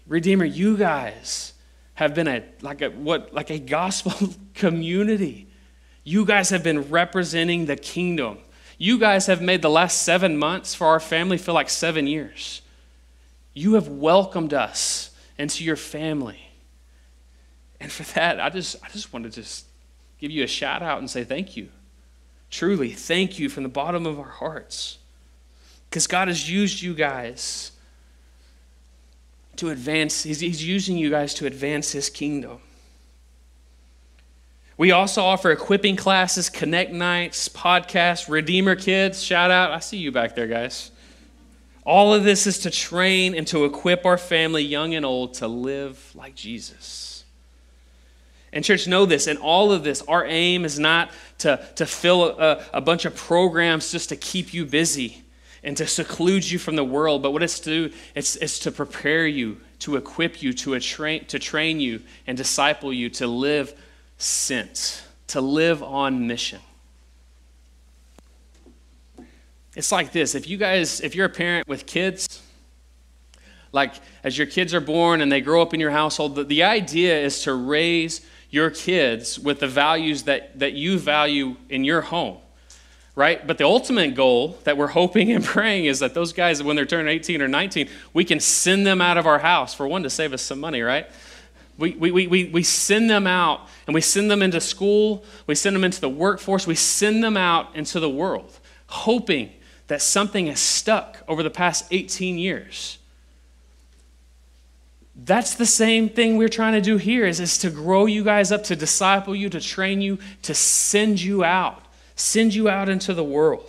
Redeemer, 0.08 0.44
you 0.44 0.76
guys 0.76 1.52
have 1.94 2.14
been 2.14 2.26
a 2.26 2.42
like 2.60 2.82
a 2.82 2.88
what 2.88 3.32
like 3.32 3.50
a 3.50 3.60
gospel 3.60 4.30
community. 4.54 5.46
You 6.02 6.24
guys 6.24 6.50
have 6.50 6.64
been 6.64 6.90
representing 6.90 7.66
the 7.66 7.76
kingdom. 7.76 8.38
You 8.82 8.98
guys 8.98 9.26
have 9.26 9.42
made 9.42 9.60
the 9.60 9.68
last 9.68 10.00
seven 10.00 10.38
months 10.38 10.74
for 10.74 10.86
our 10.86 11.00
family 11.00 11.36
feel 11.36 11.52
like 11.52 11.68
seven 11.68 12.06
years. 12.06 12.62
You 13.52 13.74
have 13.74 13.88
welcomed 13.88 14.54
us 14.54 15.10
into 15.36 15.64
your 15.64 15.76
family. 15.76 16.40
And 17.78 17.92
for 17.92 18.04
that, 18.14 18.40
I 18.40 18.48
just 18.48 18.76
I 18.82 18.88
just 18.88 19.12
want 19.12 19.26
to 19.26 19.30
just 19.30 19.66
give 20.18 20.30
you 20.30 20.44
a 20.44 20.46
shout 20.46 20.80
out 20.80 20.98
and 20.98 21.10
say 21.10 21.24
thank 21.24 21.58
you. 21.58 21.68
Truly, 22.50 22.92
thank 22.92 23.38
you 23.38 23.50
from 23.50 23.64
the 23.64 23.68
bottom 23.68 24.06
of 24.06 24.18
our 24.18 24.30
hearts. 24.30 24.96
Because 25.90 26.06
God 26.06 26.28
has 26.28 26.50
used 26.50 26.80
you 26.80 26.94
guys 26.94 27.72
to 29.56 29.68
advance, 29.68 30.22
he's, 30.22 30.40
he's 30.40 30.66
using 30.66 30.96
you 30.96 31.10
guys 31.10 31.34
to 31.34 31.44
advance 31.44 31.92
his 31.92 32.08
kingdom. 32.08 32.60
We 34.80 34.92
also 34.92 35.22
offer 35.22 35.50
equipping 35.50 35.96
classes, 35.96 36.48
connect 36.48 36.90
nights, 36.90 37.50
podcasts, 37.50 38.30
Redeemer 38.30 38.76
Kids. 38.76 39.22
Shout 39.22 39.50
out. 39.50 39.72
I 39.72 39.78
see 39.80 39.98
you 39.98 40.10
back 40.10 40.34
there, 40.34 40.46
guys. 40.46 40.90
All 41.84 42.14
of 42.14 42.24
this 42.24 42.46
is 42.46 42.60
to 42.60 42.70
train 42.70 43.34
and 43.34 43.46
to 43.48 43.66
equip 43.66 44.06
our 44.06 44.16
family, 44.16 44.62
young 44.62 44.94
and 44.94 45.04
old, 45.04 45.34
to 45.34 45.48
live 45.48 46.10
like 46.14 46.34
Jesus. 46.34 47.26
And, 48.54 48.64
church, 48.64 48.88
know 48.88 49.04
this. 49.04 49.26
In 49.26 49.36
all 49.36 49.70
of 49.70 49.84
this, 49.84 50.00
our 50.08 50.24
aim 50.24 50.64
is 50.64 50.78
not 50.78 51.10
to, 51.40 51.62
to 51.74 51.84
fill 51.84 52.40
a, 52.40 52.64
a 52.72 52.80
bunch 52.80 53.04
of 53.04 53.14
programs 53.14 53.92
just 53.92 54.08
to 54.08 54.16
keep 54.16 54.54
you 54.54 54.64
busy 54.64 55.24
and 55.62 55.76
to 55.76 55.86
seclude 55.86 56.50
you 56.50 56.58
from 56.58 56.76
the 56.76 56.84
world, 56.84 57.20
but 57.20 57.32
what 57.32 57.42
it's 57.42 57.60
to 57.60 57.88
do, 57.88 57.94
it's, 58.14 58.36
it's 58.36 58.58
to 58.60 58.72
prepare 58.72 59.26
you, 59.26 59.60
to 59.80 59.96
equip 59.96 60.42
you, 60.42 60.54
to, 60.54 60.80
train, 60.80 61.26
to 61.26 61.38
train 61.38 61.80
you, 61.80 62.00
and 62.26 62.38
disciple 62.38 62.94
you 62.94 63.10
to 63.10 63.26
live 63.26 63.74
sent, 64.20 65.04
to 65.28 65.40
live 65.40 65.82
on 65.82 66.26
mission. 66.26 66.60
It's 69.76 69.92
like 69.92 70.12
this 70.12 70.34
if 70.34 70.48
you 70.48 70.56
guys, 70.56 71.00
if 71.00 71.14
you're 71.14 71.26
a 71.26 71.30
parent 71.30 71.68
with 71.68 71.86
kids, 71.86 72.42
like 73.72 73.94
as 74.24 74.36
your 74.36 74.46
kids 74.46 74.74
are 74.74 74.80
born 74.80 75.20
and 75.20 75.30
they 75.30 75.40
grow 75.40 75.62
up 75.62 75.72
in 75.72 75.80
your 75.80 75.92
household, 75.92 76.34
the, 76.34 76.44
the 76.44 76.64
idea 76.64 77.18
is 77.18 77.42
to 77.42 77.54
raise 77.54 78.20
your 78.50 78.70
kids 78.70 79.38
with 79.38 79.60
the 79.60 79.68
values 79.68 80.24
that, 80.24 80.58
that 80.58 80.72
you 80.72 80.98
value 80.98 81.56
in 81.68 81.84
your 81.84 82.00
home 82.00 82.38
right? 83.16 83.46
But 83.46 83.58
the 83.58 83.64
ultimate 83.64 84.14
goal 84.14 84.58
that 84.64 84.78
we're 84.78 84.86
hoping 84.86 85.30
and 85.32 85.44
praying 85.56 85.84
is 85.84 85.98
that 85.98 86.14
those 86.14 86.32
guys, 86.32 86.62
when 86.62 86.74
they're 86.74 86.86
turning 86.86 87.12
18 87.12 87.42
or 87.42 87.48
19, 87.48 87.88
we 88.14 88.24
can 88.24 88.40
send 88.40 88.86
them 88.86 89.02
out 89.02 89.18
of 89.18 89.26
our 89.26 89.38
house, 89.38 89.74
for 89.74 89.86
one, 89.86 90.02
to 90.04 90.10
save 90.10 90.32
us 90.32 90.40
some 90.40 90.58
money, 90.58 90.80
right? 90.80 91.06
We, 91.80 91.94
we, 91.94 92.26
we, 92.26 92.44
we 92.44 92.62
send 92.62 93.10
them 93.10 93.26
out 93.26 93.68
and 93.86 93.94
we 93.94 94.00
send 94.00 94.30
them 94.30 94.42
into 94.42 94.60
school, 94.60 95.24
we 95.46 95.54
send 95.54 95.74
them 95.74 95.82
into 95.82 96.00
the 96.00 96.08
workforce, 96.08 96.66
we 96.66 96.74
send 96.74 97.24
them 97.24 97.36
out 97.36 97.74
into 97.74 97.98
the 97.98 98.10
world, 98.10 98.58
hoping 98.86 99.50
that 99.88 100.02
something 100.02 100.46
has 100.46 100.60
stuck 100.60 101.24
over 101.26 101.42
the 101.42 101.50
past 101.50 101.86
18 101.90 102.38
years. 102.38 102.98
That's 105.16 105.54
the 105.54 105.66
same 105.66 106.08
thing 106.08 106.36
we're 106.36 106.48
trying 106.48 106.74
to 106.74 106.80
do 106.80 106.96
here 106.96 107.26
is, 107.26 107.40
is 107.40 107.58
to 107.58 107.70
grow 107.70 108.06
you 108.06 108.22
guys 108.22 108.52
up, 108.52 108.62
to 108.64 108.76
disciple 108.76 109.34
you, 109.34 109.48
to 109.48 109.60
train 109.60 110.00
you, 110.00 110.18
to 110.42 110.54
send 110.54 111.20
you 111.20 111.42
out 111.42 111.82
send 112.20 112.54
you 112.54 112.68
out 112.68 112.88
into 112.88 113.14
the 113.14 113.24
world. 113.24 113.68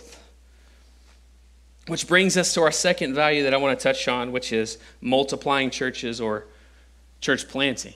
Which 1.88 2.06
brings 2.06 2.36
us 2.36 2.54
to 2.54 2.62
our 2.62 2.70
second 2.70 3.14
value 3.14 3.42
that 3.42 3.54
I 3.54 3.56
want 3.56 3.78
to 3.78 3.82
touch 3.82 4.06
on, 4.06 4.30
which 4.30 4.52
is 4.52 4.78
multiplying 5.00 5.70
churches 5.70 6.20
or 6.20 6.46
church 7.20 7.48
planting. 7.48 7.94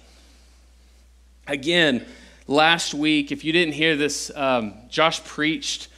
Again, 1.46 2.04
last 2.46 2.94
week, 2.94 3.32
if 3.32 3.44
you 3.44 3.52
didn't 3.52 3.74
hear 3.74 3.96
this, 3.96 4.30
um, 4.34 4.74
Josh 4.88 5.22
preached 5.24 5.88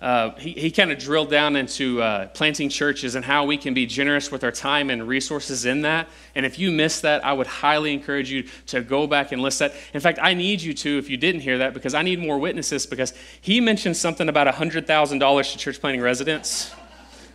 uh, 0.00 0.34
he, 0.36 0.52
he 0.52 0.70
kind 0.70 0.90
of 0.90 0.98
drilled 0.98 1.30
down 1.30 1.56
into 1.56 2.00
uh, 2.00 2.26
planting 2.28 2.70
churches 2.70 3.16
and 3.16 3.24
how 3.24 3.44
we 3.44 3.58
can 3.58 3.74
be 3.74 3.84
generous 3.84 4.32
with 4.32 4.42
our 4.42 4.50
time 4.50 4.88
and 4.88 5.06
resources 5.06 5.66
in 5.66 5.82
that. 5.82 6.08
And 6.34 6.46
if 6.46 6.58
you 6.58 6.70
missed 6.70 7.02
that, 7.02 7.22
I 7.24 7.34
would 7.34 7.46
highly 7.46 7.92
encourage 7.92 8.30
you 8.30 8.44
to 8.68 8.80
go 8.80 9.06
back 9.06 9.32
and 9.32 9.42
list 9.42 9.58
that. 9.58 9.74
In 9.92 10.00
fact, 10.00 10.18
I 10.22 10.32
need 10.32 10.62
you 10.62 10.72
to, 10.72 10.98
if 10.98 11.10
you 11.10 11.18
didn't 11.18 11.42
hear 11.42 11.58
that, 11.58 11.74
because 11.74 11.92
I 11.92 12.00
need 12.00 12.18
more 12.18 12.38
witnesses, 12.38 12.86
because 12.86 13.12
he 13.42 13.60
mentioned 13.60 13.96
something 13.96 14.28
about 14.30 14.46
$100,000 14.46 15.52
to 15.52 15.58
church 15.58 15.80
planting 15.80 16.00
residents. 16.00 16.74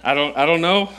I 0.04 0.16
don't, 0.16 0.36
I 0.36 0.48
don't 0.48 0.62
know. 0.62 0.90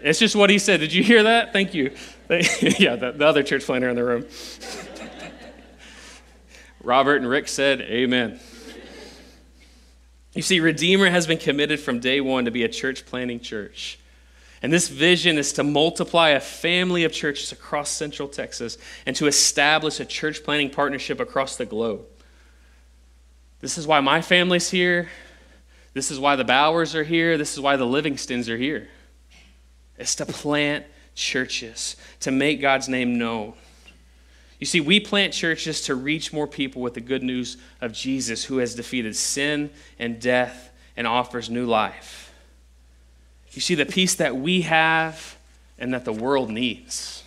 It's 0.00 0.20
just 0.20 0.36
what 0.36 0.48
he 0.48 0.58
said. 0.58 0.78
Did 0.78 0.92
you 0.92 1.02
hear 1.02 1.24
that? 1.24 1.52
Thank 1.52 1.74
you. 1.74 1.92
yeah, 2.30 2.94
the, 2.94 3.14
the 3.16 3.26
other 3.26 3.42
church 3.42 3.64
planter 3.64 3.88
in 3.88 3.96
the 3.96 4.04
room. 4.04 4.26
Robert 6.84 7.16
and 7.16 7.28
Rick 7.28 7.48
said, 7.48 7.80
Amen. 7.80 8.38
You 10.34 10.42
see, 10.42 10.60
Redeemer 10.60 11.08
has 11.08 11.26
been 11.26 11.38
committed 11.38 11.80
from 11.80 12.00
day 12.00 12.20
one 12.20 12.44
to 12.44 12.50
be 12.50 12.64
a 12.64 12.68
church 12.68 13.06
planting 13.06 13.40
church. 13.40 13.98
And 14.62 14.72
this 14.72 14.88
vision 14.88 15.38
is 15.38 15.52
to 15.54 15.62
multiply 15.62 16.30
a 16.30 16.40
family 16.40 17.04
of 17.04 17.12
churches 17.12 17.52
across 17.52 17.90
Central 17.90 18.28
Texas 18.28 18.78
and 19.06 19.14
to 19.16 19.26
establish 19.26 20.00
a 20.00 20.04
church 20.04 20.42
planting 20.42 20.70
partnership 20.70 21.20
across 21.20 21.56
the 21.56 21.66
globe. 21.66 22.06
This 23.60 23.78
is 23.78 23.86
why 23.86 24.00
my 24.00 24.20
family's 24.20 24.70
here. 24.70 25.08
This 25.92 26.10
is 26.10 26.18
why 26.18 26.36
the 26.36 26.44
Bowers 26.44 26.94
are 26.94 27.04
here. 27.04 27.38
This 27.38 27.52
is 27.52 27.60
why 27.60 27.76
the 27.76 27.86
Livingstons 27.86 28.48
are 28.48 28.56
here. 28.56 28.88
It's 29.96 30.16
to 30.16 30.26
plant 30.26 30.84
churches, 31.14 31.96
to 32.20 32.32
make 32.32 32.60
God's 32.60 32.88
name 32.88 33.16
known. 33.16 33.54
You 34.64 34.66
see, 34.66 34.80
we 34.80 34.98
plant 34.98 35.34
churches 35.34 35.82
to 35.82 35.94
reach 35.94 36.32
more 36.32 36.46
people 36.46 36.80
with 36.80 36.94
the 36.94 37.02
good 37.02 37.22
news 37.22 37.58
of 37.82 37.92
Jesus 37.92 38.44
who 38.44 38.56
has 38.56 38.74
defeated 38.74 39.14
sin 39.14 39.68
and 39.98 40.18
death 40.18 40.70
and 40.96 41.06
offers 41.06 41.50
new 41.50 41.66
life. 41.66 42.32
You 43.52 43.60
see, 43.60 43.74
the 43.74 43.84
peace 43.84 44.14
that 44.14 44.36
we 44.36 44.62
have 44.62 45.36
and 45.78 45.92
that 45.92 46.06
the 46.06 46.14
world 46.14 46.48
needs. 46.48 47.22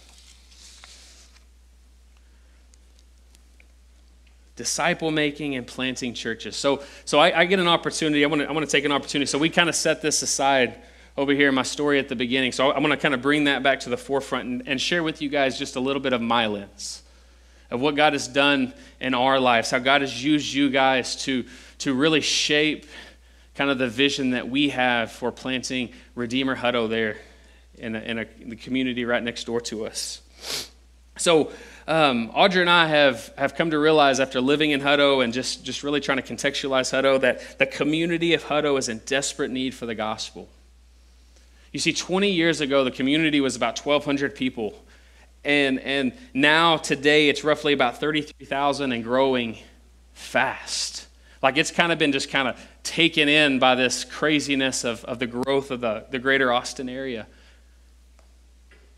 disciple 4.55 5.11
making 5.11 5.55
and 5.55 5.67
planting 5.67 6.15
churches. 6.15 6.55
So, 6.55 6.81
so 7.05 7.19
I, 7.19 7.41
I 7.41 7.45
get 7.45 7.59
an 7.59 7.67
opportunity. 7.67 8.25
I 8.25 8.27
want 8.27 8.41
to 8.41 8.49
I 8.49 8.51
want 8.51 8.65
to 8.65 8.71
take 8.71 8.85
an 8.85 8.91
opportunity. 8.91 9.27
So 9.27 9.37
we 9.37 9.51
kind 9.51 9.69
of 9.69 9.75
set 9.75 10.01
this 10.01 10.23
aside 10.23 10.81
over 11.15 11.31
here 11.33 11.49
in 11.49 11.53
my 11.53 11.61
story 11.61 11.99
at 11.99 12.09
the 12.09 12.15
beginning. 12.15 12.51
So 12.51 12.71
I 12.71 12.79
want 12.79 12.93
to 12.93 12.97
kind 12.97 13.13
of 13.13 13.21
bring 13.21 13.43
that 13.43 13.61
back 13.61 13.81
to 13.81 13.89
the 13.89 13.97
forefront 13.97 14.45
and, 14.45 14.63
and 14.67 14.81
share 14.81 15.03
with 15.03 15.21
you 15.21 15.29
guys 15.29 15.59
just 15.59 15.75
a 15.75 15.79
little 15.79 16.01
bit 16.01 16.13
of 16.13 16.21
my 16.21 16.47
lens 16.47 17.03
of 17.69 17.81
what 17.81 17.95
God 17.95 18.13
has 18.13 18.27
done 18.27 18.73
in 18.99 19.13
our 19.13 19.39
lives, 19.39 19.71
how 19.71 19.79
God 19.79 20.01
has 20.01 20.23
used 20.23 20.53
you 20.53 20.69
guys 20.69 21.15
to, 21.23 21.45
to 21.79 21.93
really 21.93 22.21
shape 22.21 22.85
kind 23.55 23.69
of 23.69 23.77
the 23.77 23.87
vision 23.87 24.31
that 24.31 24.49
we 24.49 24.69
have 24.69 25.11
for 25.11 25.31
planting 25.31 25.89
Redeemer 26.15 26.55
Hutto 26.55 26.89
there 26.89 27.17
in, 27.77 27.95
a, 27.95 27.99
in, 27.99 28.19
a, 28.19 28.25
in 28.39 28.49
the 28.49 28.55
community 28.55 29.03
right 29.05 29.21
next 29.21 29.45
door 29.45 29.61
to 29.61 29.85
us. 29.85 30.21
So, 31.17 31.51
um, 31.87 32.29
Audra 32.31 32.61
and 32.61 32.69
I 32.69 32.87
have, 32.87 33.33
have 33.37 33.55
come 33.55 33.71
to 33.71 33.79
realize 33.79 34.19
after 34.19 34.41
living 34.41 34.71
in 34.71 34.81
Hutto 34.81 35.23
and 35.23 35.33
just, 35.33 35.63
just 35.63 35.83
really 35.83 36.01
trying 36.01 36.21
to 36.21 36.23
contextualize 36.23 36.91
Hutto 36.91 37.19
that 37.21 37.57
the 37.57 37.65
community 37.65 38.33
of 38.33 38.43
Hutto 38.43 38.77
is 38.77 38.89
in 38.89 38.99
desperate 38.99 39.51
need 39.51 39.73
for 39.73 39.85
the 39.85 39.95
gospel. 39.95 40.49
You 41.71 41.79
see, 41.79 41.93
20 41.93 42.29
years 42.29 42.61
ago, 42.61 42.83
the 42.83 42.91
community 42.91 43.41
was 43.41 43.55
about 43.55 43.79
1,200 43.79 44.35
people 44.35 44.73
and, 45.43 45.79
and 45.79 46.13
now 46.33 46.77
today 46.77 47.29
it's 47.29 47.43
roughly 47.43 47.73
about 47.73 47.99
33,000 47.99 48.91
and 48.91 49.03
growing 49.03 49.57
fast. 50.13 51.07
Like 51.41 51.57
it's 51.57 51.71
kind 51.71 51.91
of 51.91 51.99
been 51.99 52.11
just 52.11 52.29
kind 52.29 52.47
of 52.47 52.59
taken 52.83 53.29
in 53.29 53.59
by 53.59 53.75
this 53.75 54.03
craziness 54.03 54.83
of, 54.83 55.05
of 55.05 55.19
the 55.19 55.27
growth 55.27 55.71
of 55.71 55.81
the, 55.81 56.05
the 56.09 56.19
greater 56.19 56.51
Austin 56.51 56.89
area. 56.89 57.27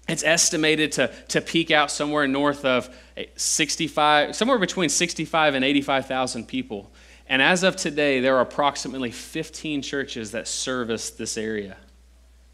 It's 0.08 0.24
estimated 0.24 0.94
to, 0.94 1.12
to 1.28 1.42
peak 1.42 1.70
out 1.70 1.92
somewhere 1.92 2.28
north 2.28 2.66
of 2.66 2.90
eh, 3.16 3.26
65, 3.36 4.36
somewhere 4.36 4.58
between 4.58 4.90
65 4.90 5.54
and 5.54 5.64
85,000 5.64 6.48
people. 6.48 6.92
And 7.28 7.44
as 7.44 7.62
of 7.62 7.76
today, 7.76 8.20
there 8.20 8.36
are 8.38 8.42
approximately 8.42 9.12
15 9.12 9.84
churches 9.84 10.32
that 10.32 10.48
service 10.48 11.12
this 11.12 11.38
area. 11.38 11.78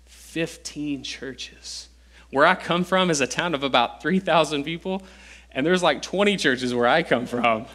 15 0.05 1.03
churches. 1.03 1.88
Where 2.36 2.45
I 2.45 2.55
come 2.55 2.83
from 2.83 3.09
is 3.09 3.21
a 3.21 3.27
town 3.27 3.55
of 3.55 3.63
about 3.63 4.01
3,000 4.01 4.65
people, 4.65 5.01
and 5.53 5.65
there's 5.65 5.81
like 5.81 6.01
20 6.01 6.36
churches 6.36 6.75
where 6.75 6.86
I 6.86 7.01
come 7.01 7.27
from. 7.27 7.65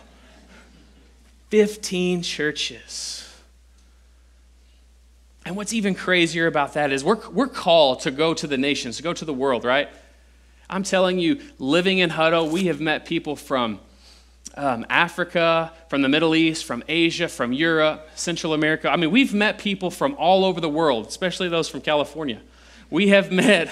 15 1.48 2.20
churches. 2.20 3.26
And 5.46 5.56
what's 5.56 5.72
even 5.72 5.94
crazier 5.94 6.46
about 6.46 6.74
that 6.74 6.92
is 6.92 7.02
we're, 7.02 7.26
we're 7.30 7.48
called 7.48 8.00
to 8.00 8.10
go 8.10 8.34
to 8.34 8.46
the 8.46 8.58
nations, 8.58 8.98
to 8.98 9.02
go 9.02 9.14
to 9.14 9.24
the 9.24 9.32
world, 9.32 9.64
right? 9.64 9.88
I'm 10.68 10.82
telling 10.82 11.18
you, 11.18 11.40
living 11.58 11.96
in 11.96 12.10
Hutto, 12.10 12.50
we 12.50 12.66
have 12.66 12.82
met 12.82 13.06
people 13.06 13.36
from 13.36 13.80
um, 14.56 14.84
Africa, 14.90 15.72
from 15.88 16.02
the 16.02 16.10
Middle 16.10 16.34
East, 16.34 16.66
from 16.66 16.84
Asia, 16.86 17.28
from 17.28 17.54
Europe, 17.54 18.10
Central 18.14 18.52
America. 18.52 18.90
I 18.90 18.96
mean, 18.96 19.10
we've 19.10 19.32
met 19.32 19.56
people 19.56 19.90
from 19.90 20.14
all 20.18 20.44
over 20.44 20.60
the 20.60 20.68
world, 20.68 21.06
especially 21.06 21.48
those 21.48 21.66
from 21.66 21.80
California. 21.80 22.42
We 22.90 23.08
have 23.08 23.32
met, 23.32 23.70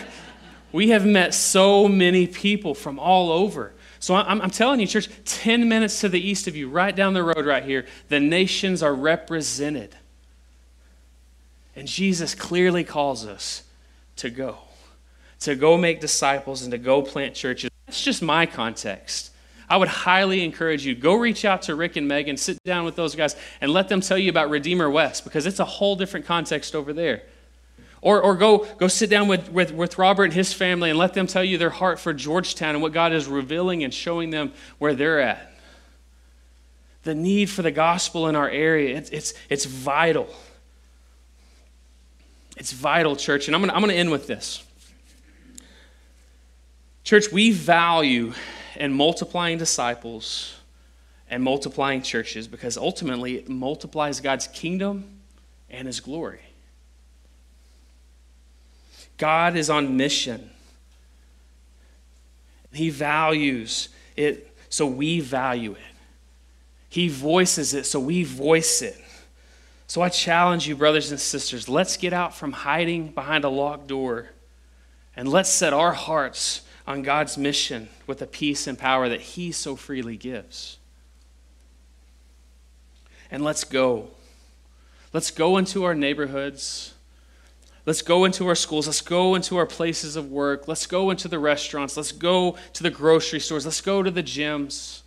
we 0.73 0.91
have 0.91 1.07
met 1.07 1.35
so 1.35 1.89
many 1.89 2.27
people 2.27 2.75
from 2.75 2.99
all 2.99 3.31
over. 3.31 3.73
So 4.01 4.14
I'm, 4.14 4.41
I'm, 4.41 4.51
telling 4.51 4.81
you, 4.81 4.87
church, 4.87 5.09
10 5.25 5.69
minutes 5.69 6.01
to 6.03 6.09
the 6.09 6.21
east 6.21 6.47
of 6.47 6.55
you, 6.55 6.69
right 6.69 6.95
down 6.95 7.14
the 7.14 7.23
road, 7.23 7.47
right 7.47 7.64
here, 7.64 7.87
the 8.09 8.21
nations 8.21 8.83
are 8.83 8.95
represented. 8.95 9.97
And 11.75 11.89
Jesus 11.89 12.35
clearly 12.35 12.85
calls 12.85 13.27
us 13.27 13.64
to 14.16 14.31
go, 14.31 14.59
to 15.41 15.55
go 15.55 15.77
make 15.77 16.01
disciples 16.01 16.62
and 16.62 16.71
to 16.73 16.79
go 16.79 17.03
plant 17.03 17.35
churches. 17.35 17.71
That's 17.87 18.03
just 18.03 18.23
my 18.23 18.47
context. 18.47 19.33
I 19.69 19.77
would 19.77 19.89
highly 19.89 20.45
encourage 20.45 20.87
you 20.87 20.95
go 20.95 21.14
reach 21.14 21.45
out 21.45 21.62
to 21.62 21.75
Rick 21.75 21.97
and 21.97 22.09
Megan, 22.09 22.37
sit 22.37 22.62
down 22.64 22.85
with 22.85 22.97
those 22.97 23.14
guys, 23.14 23.37
and 23.61 23.73
let 23.73 23.89
them 23.89 24.01
tell 24.01 24.16
you 24.16 24.31
about 24.31 24.49
Redeemer 24.49 24.89
West 24.89 25.25
because 25.25 25.47
it's 25.47 25.61
a 25.61 25.64
whole 25.64 25.95
different 25.95 26.25
context 26.25 26.75
over 26.75 26.93
there. 26.93 27.23
Or, 28.01 28.21
or 28.21 28.37
go, 28.37 28.65
go 28.79 28.89
sit 28.89 29.11
down 29.11 29.29
with, 29.29 29.51
with, 29.51 29.73
with 29.73 29.99
Robert 29.99 30.25
and 30.25 30.33
his 30.33 30.53
family 30.53 30.91
and 30.91 30.99
let 30.99 31.15
them 31.15 31.27
tell 31.27 31.43
you 31.43 31.59
their 31.59 31.71
heart 31.71 31.99
for 31.99 32.13
Georgetown 32.13 32.75
and 32.75 32.83
what 32.83 32.93
God 32.93 33.13
is 33.13 33.27
revealing 33.27 33.83
and 33.83 33.93
showing 33.93 34.31
them 34.31 34.53
where 34.79 34.95
they're 34.95 35.21
at. 35.21 35.53
The 37.03 37.15
need 37.15 37.51
for 37.51 37.63
the 37.63 37.71
gospel 37.71 38.29
in 38.29 38.37
our 38.37 38.49
area, 38.49 38.97
it's, 38.97 39.11
it's, 39.11 39.35
it's 39.49 39.65
vital. 39.65 40.29
It's 42.57 42.73
vital, 42.73 43.17
church. 43.17 43.49
And 43.49 43.55
I'm 43.55 43.63
going 43.63 43.71
to 43.71 43.75
I'm 43.75 43.83
going 43.83 43.93
to 43.93 43.99
end 43.99 44.11
with 44.11 44.27
this. 44.27 44.65
Church, 47.05 47.33
we 47.33 47.53
value 47.53 48.35
and 48.77 48.95
multiplying 48.95 49.59
disciples 49.59 50.55
and 51.31 51.43
multiplying 51.43 52.03
churches 52.03 52.47
because 52.49 52.77
ultimately 52.77 53.37
it 53.37 53.49
multiplies 53.49 54.21
God's 54.21 54.47
kingdom 54.49 55.21
and 55.71 55.87
his 55.87 56.01
glory. 56.01 56.41
God 59.19 59.57
is 59.57 59.69
on 59.69 59.97
mission. 59.97 60.51
He 62.73 62.91
values 62.91 63.89
it, 64.16 64.55
so 64.69 64.87
we 64.87 65.21
value 65.21 65.73
it. 65.73 65.97
He 66.89 67.09
voices 67.09 67.75
it, 67.75 67.85
so 67.85 68.01
we 68.01 68.25
voice 68.25 68.83
it. 68.83 68.97
So 69.87 70.03
I 70.03 70.09
challenge 70.09 70.69
you, 70.69 70.77
brothers 70.77 71.11
and 71.11 71.21
sisters, 71.21 71.69
let's 71.69 71.97
get 71.97 72.12
out 72.12 72.35
from 72.35 72.53
hiding 72.53 73.09
behind 73.09 73.45
a 73.45 73.49
locked 73.49 73.87
door 73.87 74.31
and 75.16 75.29
let's 75.29 75.51
set 75.51 75.73
our 75.73 75.93
hearts 75.93 76.61
on 76.87 77.03
God's 77.03 77.37
mission 77.37 77.89
with 78.07 78.19
the 78.19 78.27
peace 78.27 78.66
and 78.66 78.79
power 78.79 79.09
that 79.09 79.21
He 79.21 79.51
so 79.51 79.77
freely 79.77 80.16
gives. 80.16 80.79
And 83.31 83.43
let's 83.43 83.64
go. 83.64 84.11
Let's 85.12 85.31
go 85.31 85.57
into 85.57 85.85
our 85.85 85.95
neighborhoods. 85.95 86.95
Let's 87.89 88.03
go 88.03 88.26
into 88.26 88.47
our 88.47 88.55
schools. 88.55 88.86
Let's 88.86 89.01
go 89.01 89.34
into 89.34 89.57
our 89.57 89.64
places 89.64 90.14
of 90.14 90.30
work. 90.30 90.68
Let's 90.68 90.84
go 90.84 91.09
into 91.09 91.26
the 91.26 91.39
restaurants. 91.39 91.97
Let's 91.97 92.12
go 92.12 92.59
to 92.74 92.82
the 92.82 92.91
grocery 92.91 93.41
stores. 93.41 93.64
Let's 93.64 93.80
go 93.80 94.03
to 94.03 94.11
the 94.11 94.22
gyms. 94.22 95.01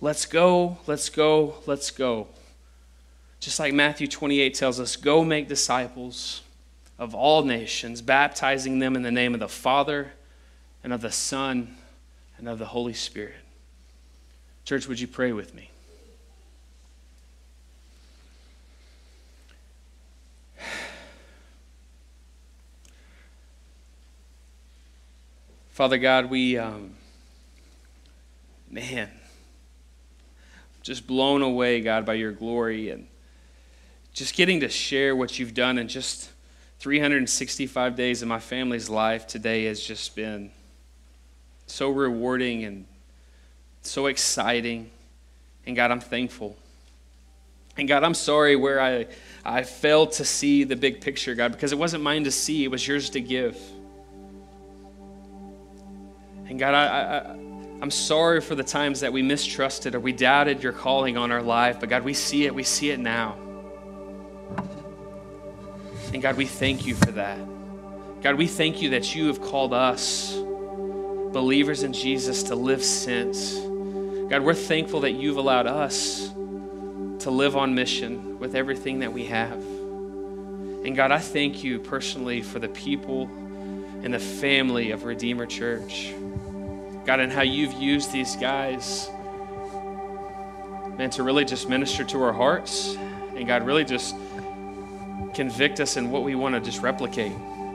Let's 0.00 0.24
go, 0.24 0.78
let's 0.86 1.08
go, 1.08 1.56
let's 1.66 1.90
go. 1.90 2.28
Just 3.40 3.58
like 3.58 3.74
Matthew 3.74 4.06
28 4.06 4.54
tells 4.54 4.78
us 4.78 4.94
go 4.94 5.24
make 5.24 5.48
disciples 5.48 6.42
of 7.00 7.16
all 7.16 7.42
nations, 7.42 8.00
baptizing 8.00 8.78
them 8.78 8.94
in 8.94 9.02
the 9.02 9.10
name 9.10 9.34
of 9.34 9.40
the 9.40 9.48
Father 9.48 10.12
and 10.84 10.92
of 10.92 11.00
the 11.00 11.10
Son 11.10 11.74
and 12.38 12.48
of 12.48 12.60
the 12.60 12.66
Holy 12.66 12.94
Spirit. 12.94 13.34
Church, 14.64 14.86
would 14.86 15.00
you 15.00 15.08
pray 15.08 15.32
with 15.32 15.52
me? 15.52 15.71
Father 25.72 25.96
God, 25.96 26.28
we, 26.28 26.58
um, 26.58 26.92
man, 28.70 29.10
just 30.82 31.06
blown 31.06 31.40
away, 31.40 31.80
God, 31.80 32.04
by 32.04 32.12
your 32.12 32.30
glory 32.30 32.90
and 32.90 33.06
just 34.12 34.34
getting 34.34 34.60
to 34.60 34.68
share 34.68 35.16
what 35.16 35.38
you've 35.38 35.54
done 35.54 35.78
in 35.78 35.88
just 35.88 36.28
365 36.80 37.96
days 37.96 38.20
of 38.20 38.28
my 38.28 38.38
family's 38.38 38.90
life 38.90 39.26
today 39.26 39.64
has 39.64 39.80
just 39.80 40.14
been 40.14 40.50
so 41.66 41.88
rewarding 41.88 42.64
and 42.64 42.84
so 43.80 44.08
exciting. 44.08 44.90
And 45.64 45.74
God, 45.74 45.90
I'm 45.90 46.00
thankful. 46.00 46.54
And 47.78 47.88
God, 47.88 48.04
I'm 48.04 48.12
sorry 48.12 48.56
where 48.56 48.78
I, 48.78 49.06
I 49.42 49.62
failed 49.62 50.12
to 50.12 50.24
see 50.26 50.64
the 50.64 50.76
big 50.76 51.00
picture, 51.00 51.34
God, 51.34 51.52
because 51.52 51.72
it 51.72 51.78
wasn't 51.78 52.02
mine 52.02 52.24
to 52.24 52.30
see, 52.30 52.62
it 52.62 52.70
was 52.70 52.86
yours 52.86 53.08
to 53.10 53.22
give. 53.22 53.58
And 56.48 56.58
God, 56.58 56.74
I, 56.74 56.86
I, 56.86 57.36
I'm 57.82 57.90
sorry 57.90 58.40
for 58.40 58.54
the 58.54 58.62
times 58.62 59.00
that 59.00 59.12
we 59.12 59.22
mistrusted 59.22 59.94
or 59.94 60.00
we 60.00 60.12
doubted 60.12 60.62
your 60.62 60.72
calling 60.72 61.16
on 61.16 61.32
our 61.32 61.42
life, 61.42 61.80
but 61.80 61.88
God, 61.88 62.04
we 62.04 62.14
see 62.14 62.44
it, 62.44 62.54
we 62.54 62.62
see 62.62 62.90
it 62.90 63.00
now. 63.00 63.36
And 66.12 66.22
God, 66.22 66.36
we 66.36 66.46
thank 66.46 66.86
you 66.86 66.94
for 66.94 67.10
that. 67.12 67.38
God, 68.22 68.36
we 68.36 68.46
thank 68.46 68.82
you 68.82 68.90
that 68.90 69.14
you 69.14 69.26
have 69.26 69.40
called 69.40 69.72
us 69.72 70.32
believers 71.32 71.82
in 71.82 71.92
Jesus 71.92 72.44
to 72.44 72.54
live 72.54 72.84
since. 72.84 73.54
God, 74.30 74.42
we're 74.42 74.54
thankful 74.54 75.00
that 75.00 75.12
you've 75.12 75.38
allowed 75.38 75.66
us 75.66 76.28
to 77.22 77.30
live 77.30 77.56
on 77.56 77.74
mission 77.74 78.38
with 78.38 78.54
everything 78.54 79.00
that 79.00 79.12
we 79.12 79.24
have. 79.26 79.60
And 80.84 80.94
God, 80.94 81.10
I 81.10 81.18
thank 81.18 81.64
you 81.64 81.78
personally 81.80 82.42
for 82.42 82.58
the 82.58 82.68
people 82.68 83.24
and 84.02 84.12
the 84.12 84.18
family 84.18 84.90
of 84.90 85.04
Redeemer 85.04 85.46
Church. 85.46 86.12
God, 87.04 87.20
and 87.20 87.32
how 87.32 87.42
you've 87.42 87.72
used 87.74 88.12
these 88.12 88.36
guys, 88.36 89.10
man, 90.96 91.10
to 91.10 91.22
really 91.22 91.44
just 91.44 91.68
minister 91.68 92.04
to 92.04 92.22
our 92.22 92.32
hearts. 92.32 92.96
And 93.36 93.46
God, 93.46 93.64
really 93.64 93.84
just 93.84 94.14
convict 95.34 95.80
us 95.80 95.96
in 95.96 96.10
what 96.10 96.22
we 96.22 96.34
want 96.34 96.54
to 96.54 96.60
just 96.60 96.82
replicate 96.82 97.32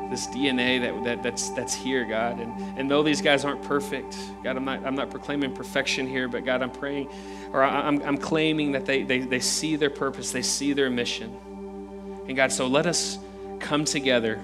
this 0.09 0.27
DNA 0.27 0.79
that, 0.81 1.03
that, 1.03 1.23
that's, 1.23 1.49
that's 1.49 1.73
here, 1.73 2.05
God. 2.05 2.39
And, 2.39 2.79
and 2.79 2.89
though 2.89 3.03
these 3.03 3.21
guys 3.21 3.43
aren't 3.43 3.61
perfect, 3.63 4.17
God, 4.43 4.55
I'm 4.55 4.65
not, 4.65 4.85
I'm 4.85 4.95
not 4.95 5.09
proclaiming 5.09 5.53
perfection 5.53 6.07
here, 6.07 6.27
but 6.27 6.45
God, 6.45 6.61
I'm 6.61 6.71
praying, 6.71 7.09
or 7.51 7.63
I'm, 7.63 8.01
I'm 8.03 8.17
claiming 8.17 8.71
that 8.71 8.85
they, 8.85 9.03
they, 9.03 9.19
they 9.19 9.39
see 9.39 9.75
their 9.75 9.89
purpose, 9.89 10.31
they 10.31 10.41
see 10.41 10.73
their 10.73 10.89
mission. 10.89 11.35
And 12.27 12.35
God, 12.35 12.51
so 12.51 12.67
let 12.67 12.85
us 12.85 13.19
come 13.59 13.85
together. 13.85 14.41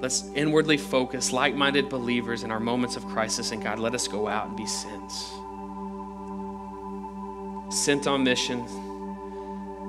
Let's 0.00 0.30
inwardly 0.34 0.76
focus, 0.76 1.32
like 1.32 1.54
minded 1.54 1.88
believers 1.88 2.44
in 2.44 2.50
our 2.50 2.60
moments 2.60 2.96
of 2.96 3.04
crisis. 3.06 3.50
And 3.50 3.62
God, 3.62 3.78
let 3.78 3.94
us 3.94 4.06
go 4.06 4.28
out 4.28 4.46
and 4.48 4.56
be 4.56 4.66
sent. 4.66 5.12
Sent 7.72 8.06
on 8.06 8.22
mission, 8.22 8.64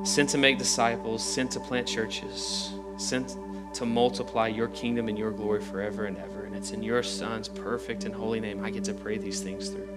sent 0.03 0.29
to 0.29 0.37
make 0.37 0.57
disciples, 0.57 1.23
sent 1.23 1.51
to 1.51 1.59
plant 1.59 1.87
churches, 1.87 2.73
sent 2.97 3.37
to 3.73 3.85
multiply 3.85 4.47
your 4.47 4.67
kingdom 4.69 5.07
and 5.07 5.17
your 5.17 5.31
glory 5.31 5.61
forever 5.61 6.05
and 6.05 6.17
ever. 6.17 6.45
And 6.45 6.55
it's 6.55 6.71
in 6.71 6.81
your 6.81 7.03
Son's 7.03 7.47
perfect 7.47 8.03
and 8.03 8.13
holy 8.13 8.39
name 8.39 8.65
I 8.65 8.71
get 8.71 8.83
to 8.85 8.93
pray 8.93 9.17
these 9.17 9.41
things 9.41 9.69
through. 9.69 9.87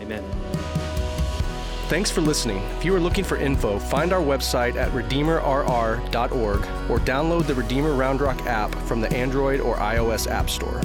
Amen. 0.00 0.89
Thanks 1.90 2.08
for 2.08 2.20
listening. 2.20 2.62
If 2.78 2.84
you 2.84 2.94
are 2.94 3.00
looking 3.00 3.24
for 3.24 3.36
info, 3.36 3.80
find 3.80 4.12
our 4.12 4.22
website 4.22 4.76
at 4.76 4.92
redeemerrr.org 4.92 6.60
or 6.88 6.98
download 7.00 7.46
the 7.48 7.54
Redeemer 7.56 7.94
Round 7.94 8.20
Rock 8.20 8.46
app 8.46 8.72
from 8.86 9.00
the 9.00 9.12
Android 9.12 9.58
or 9.58 9.74
iOS 9.74 10.30
App 10.30 10.48
Store. 10.48 10.80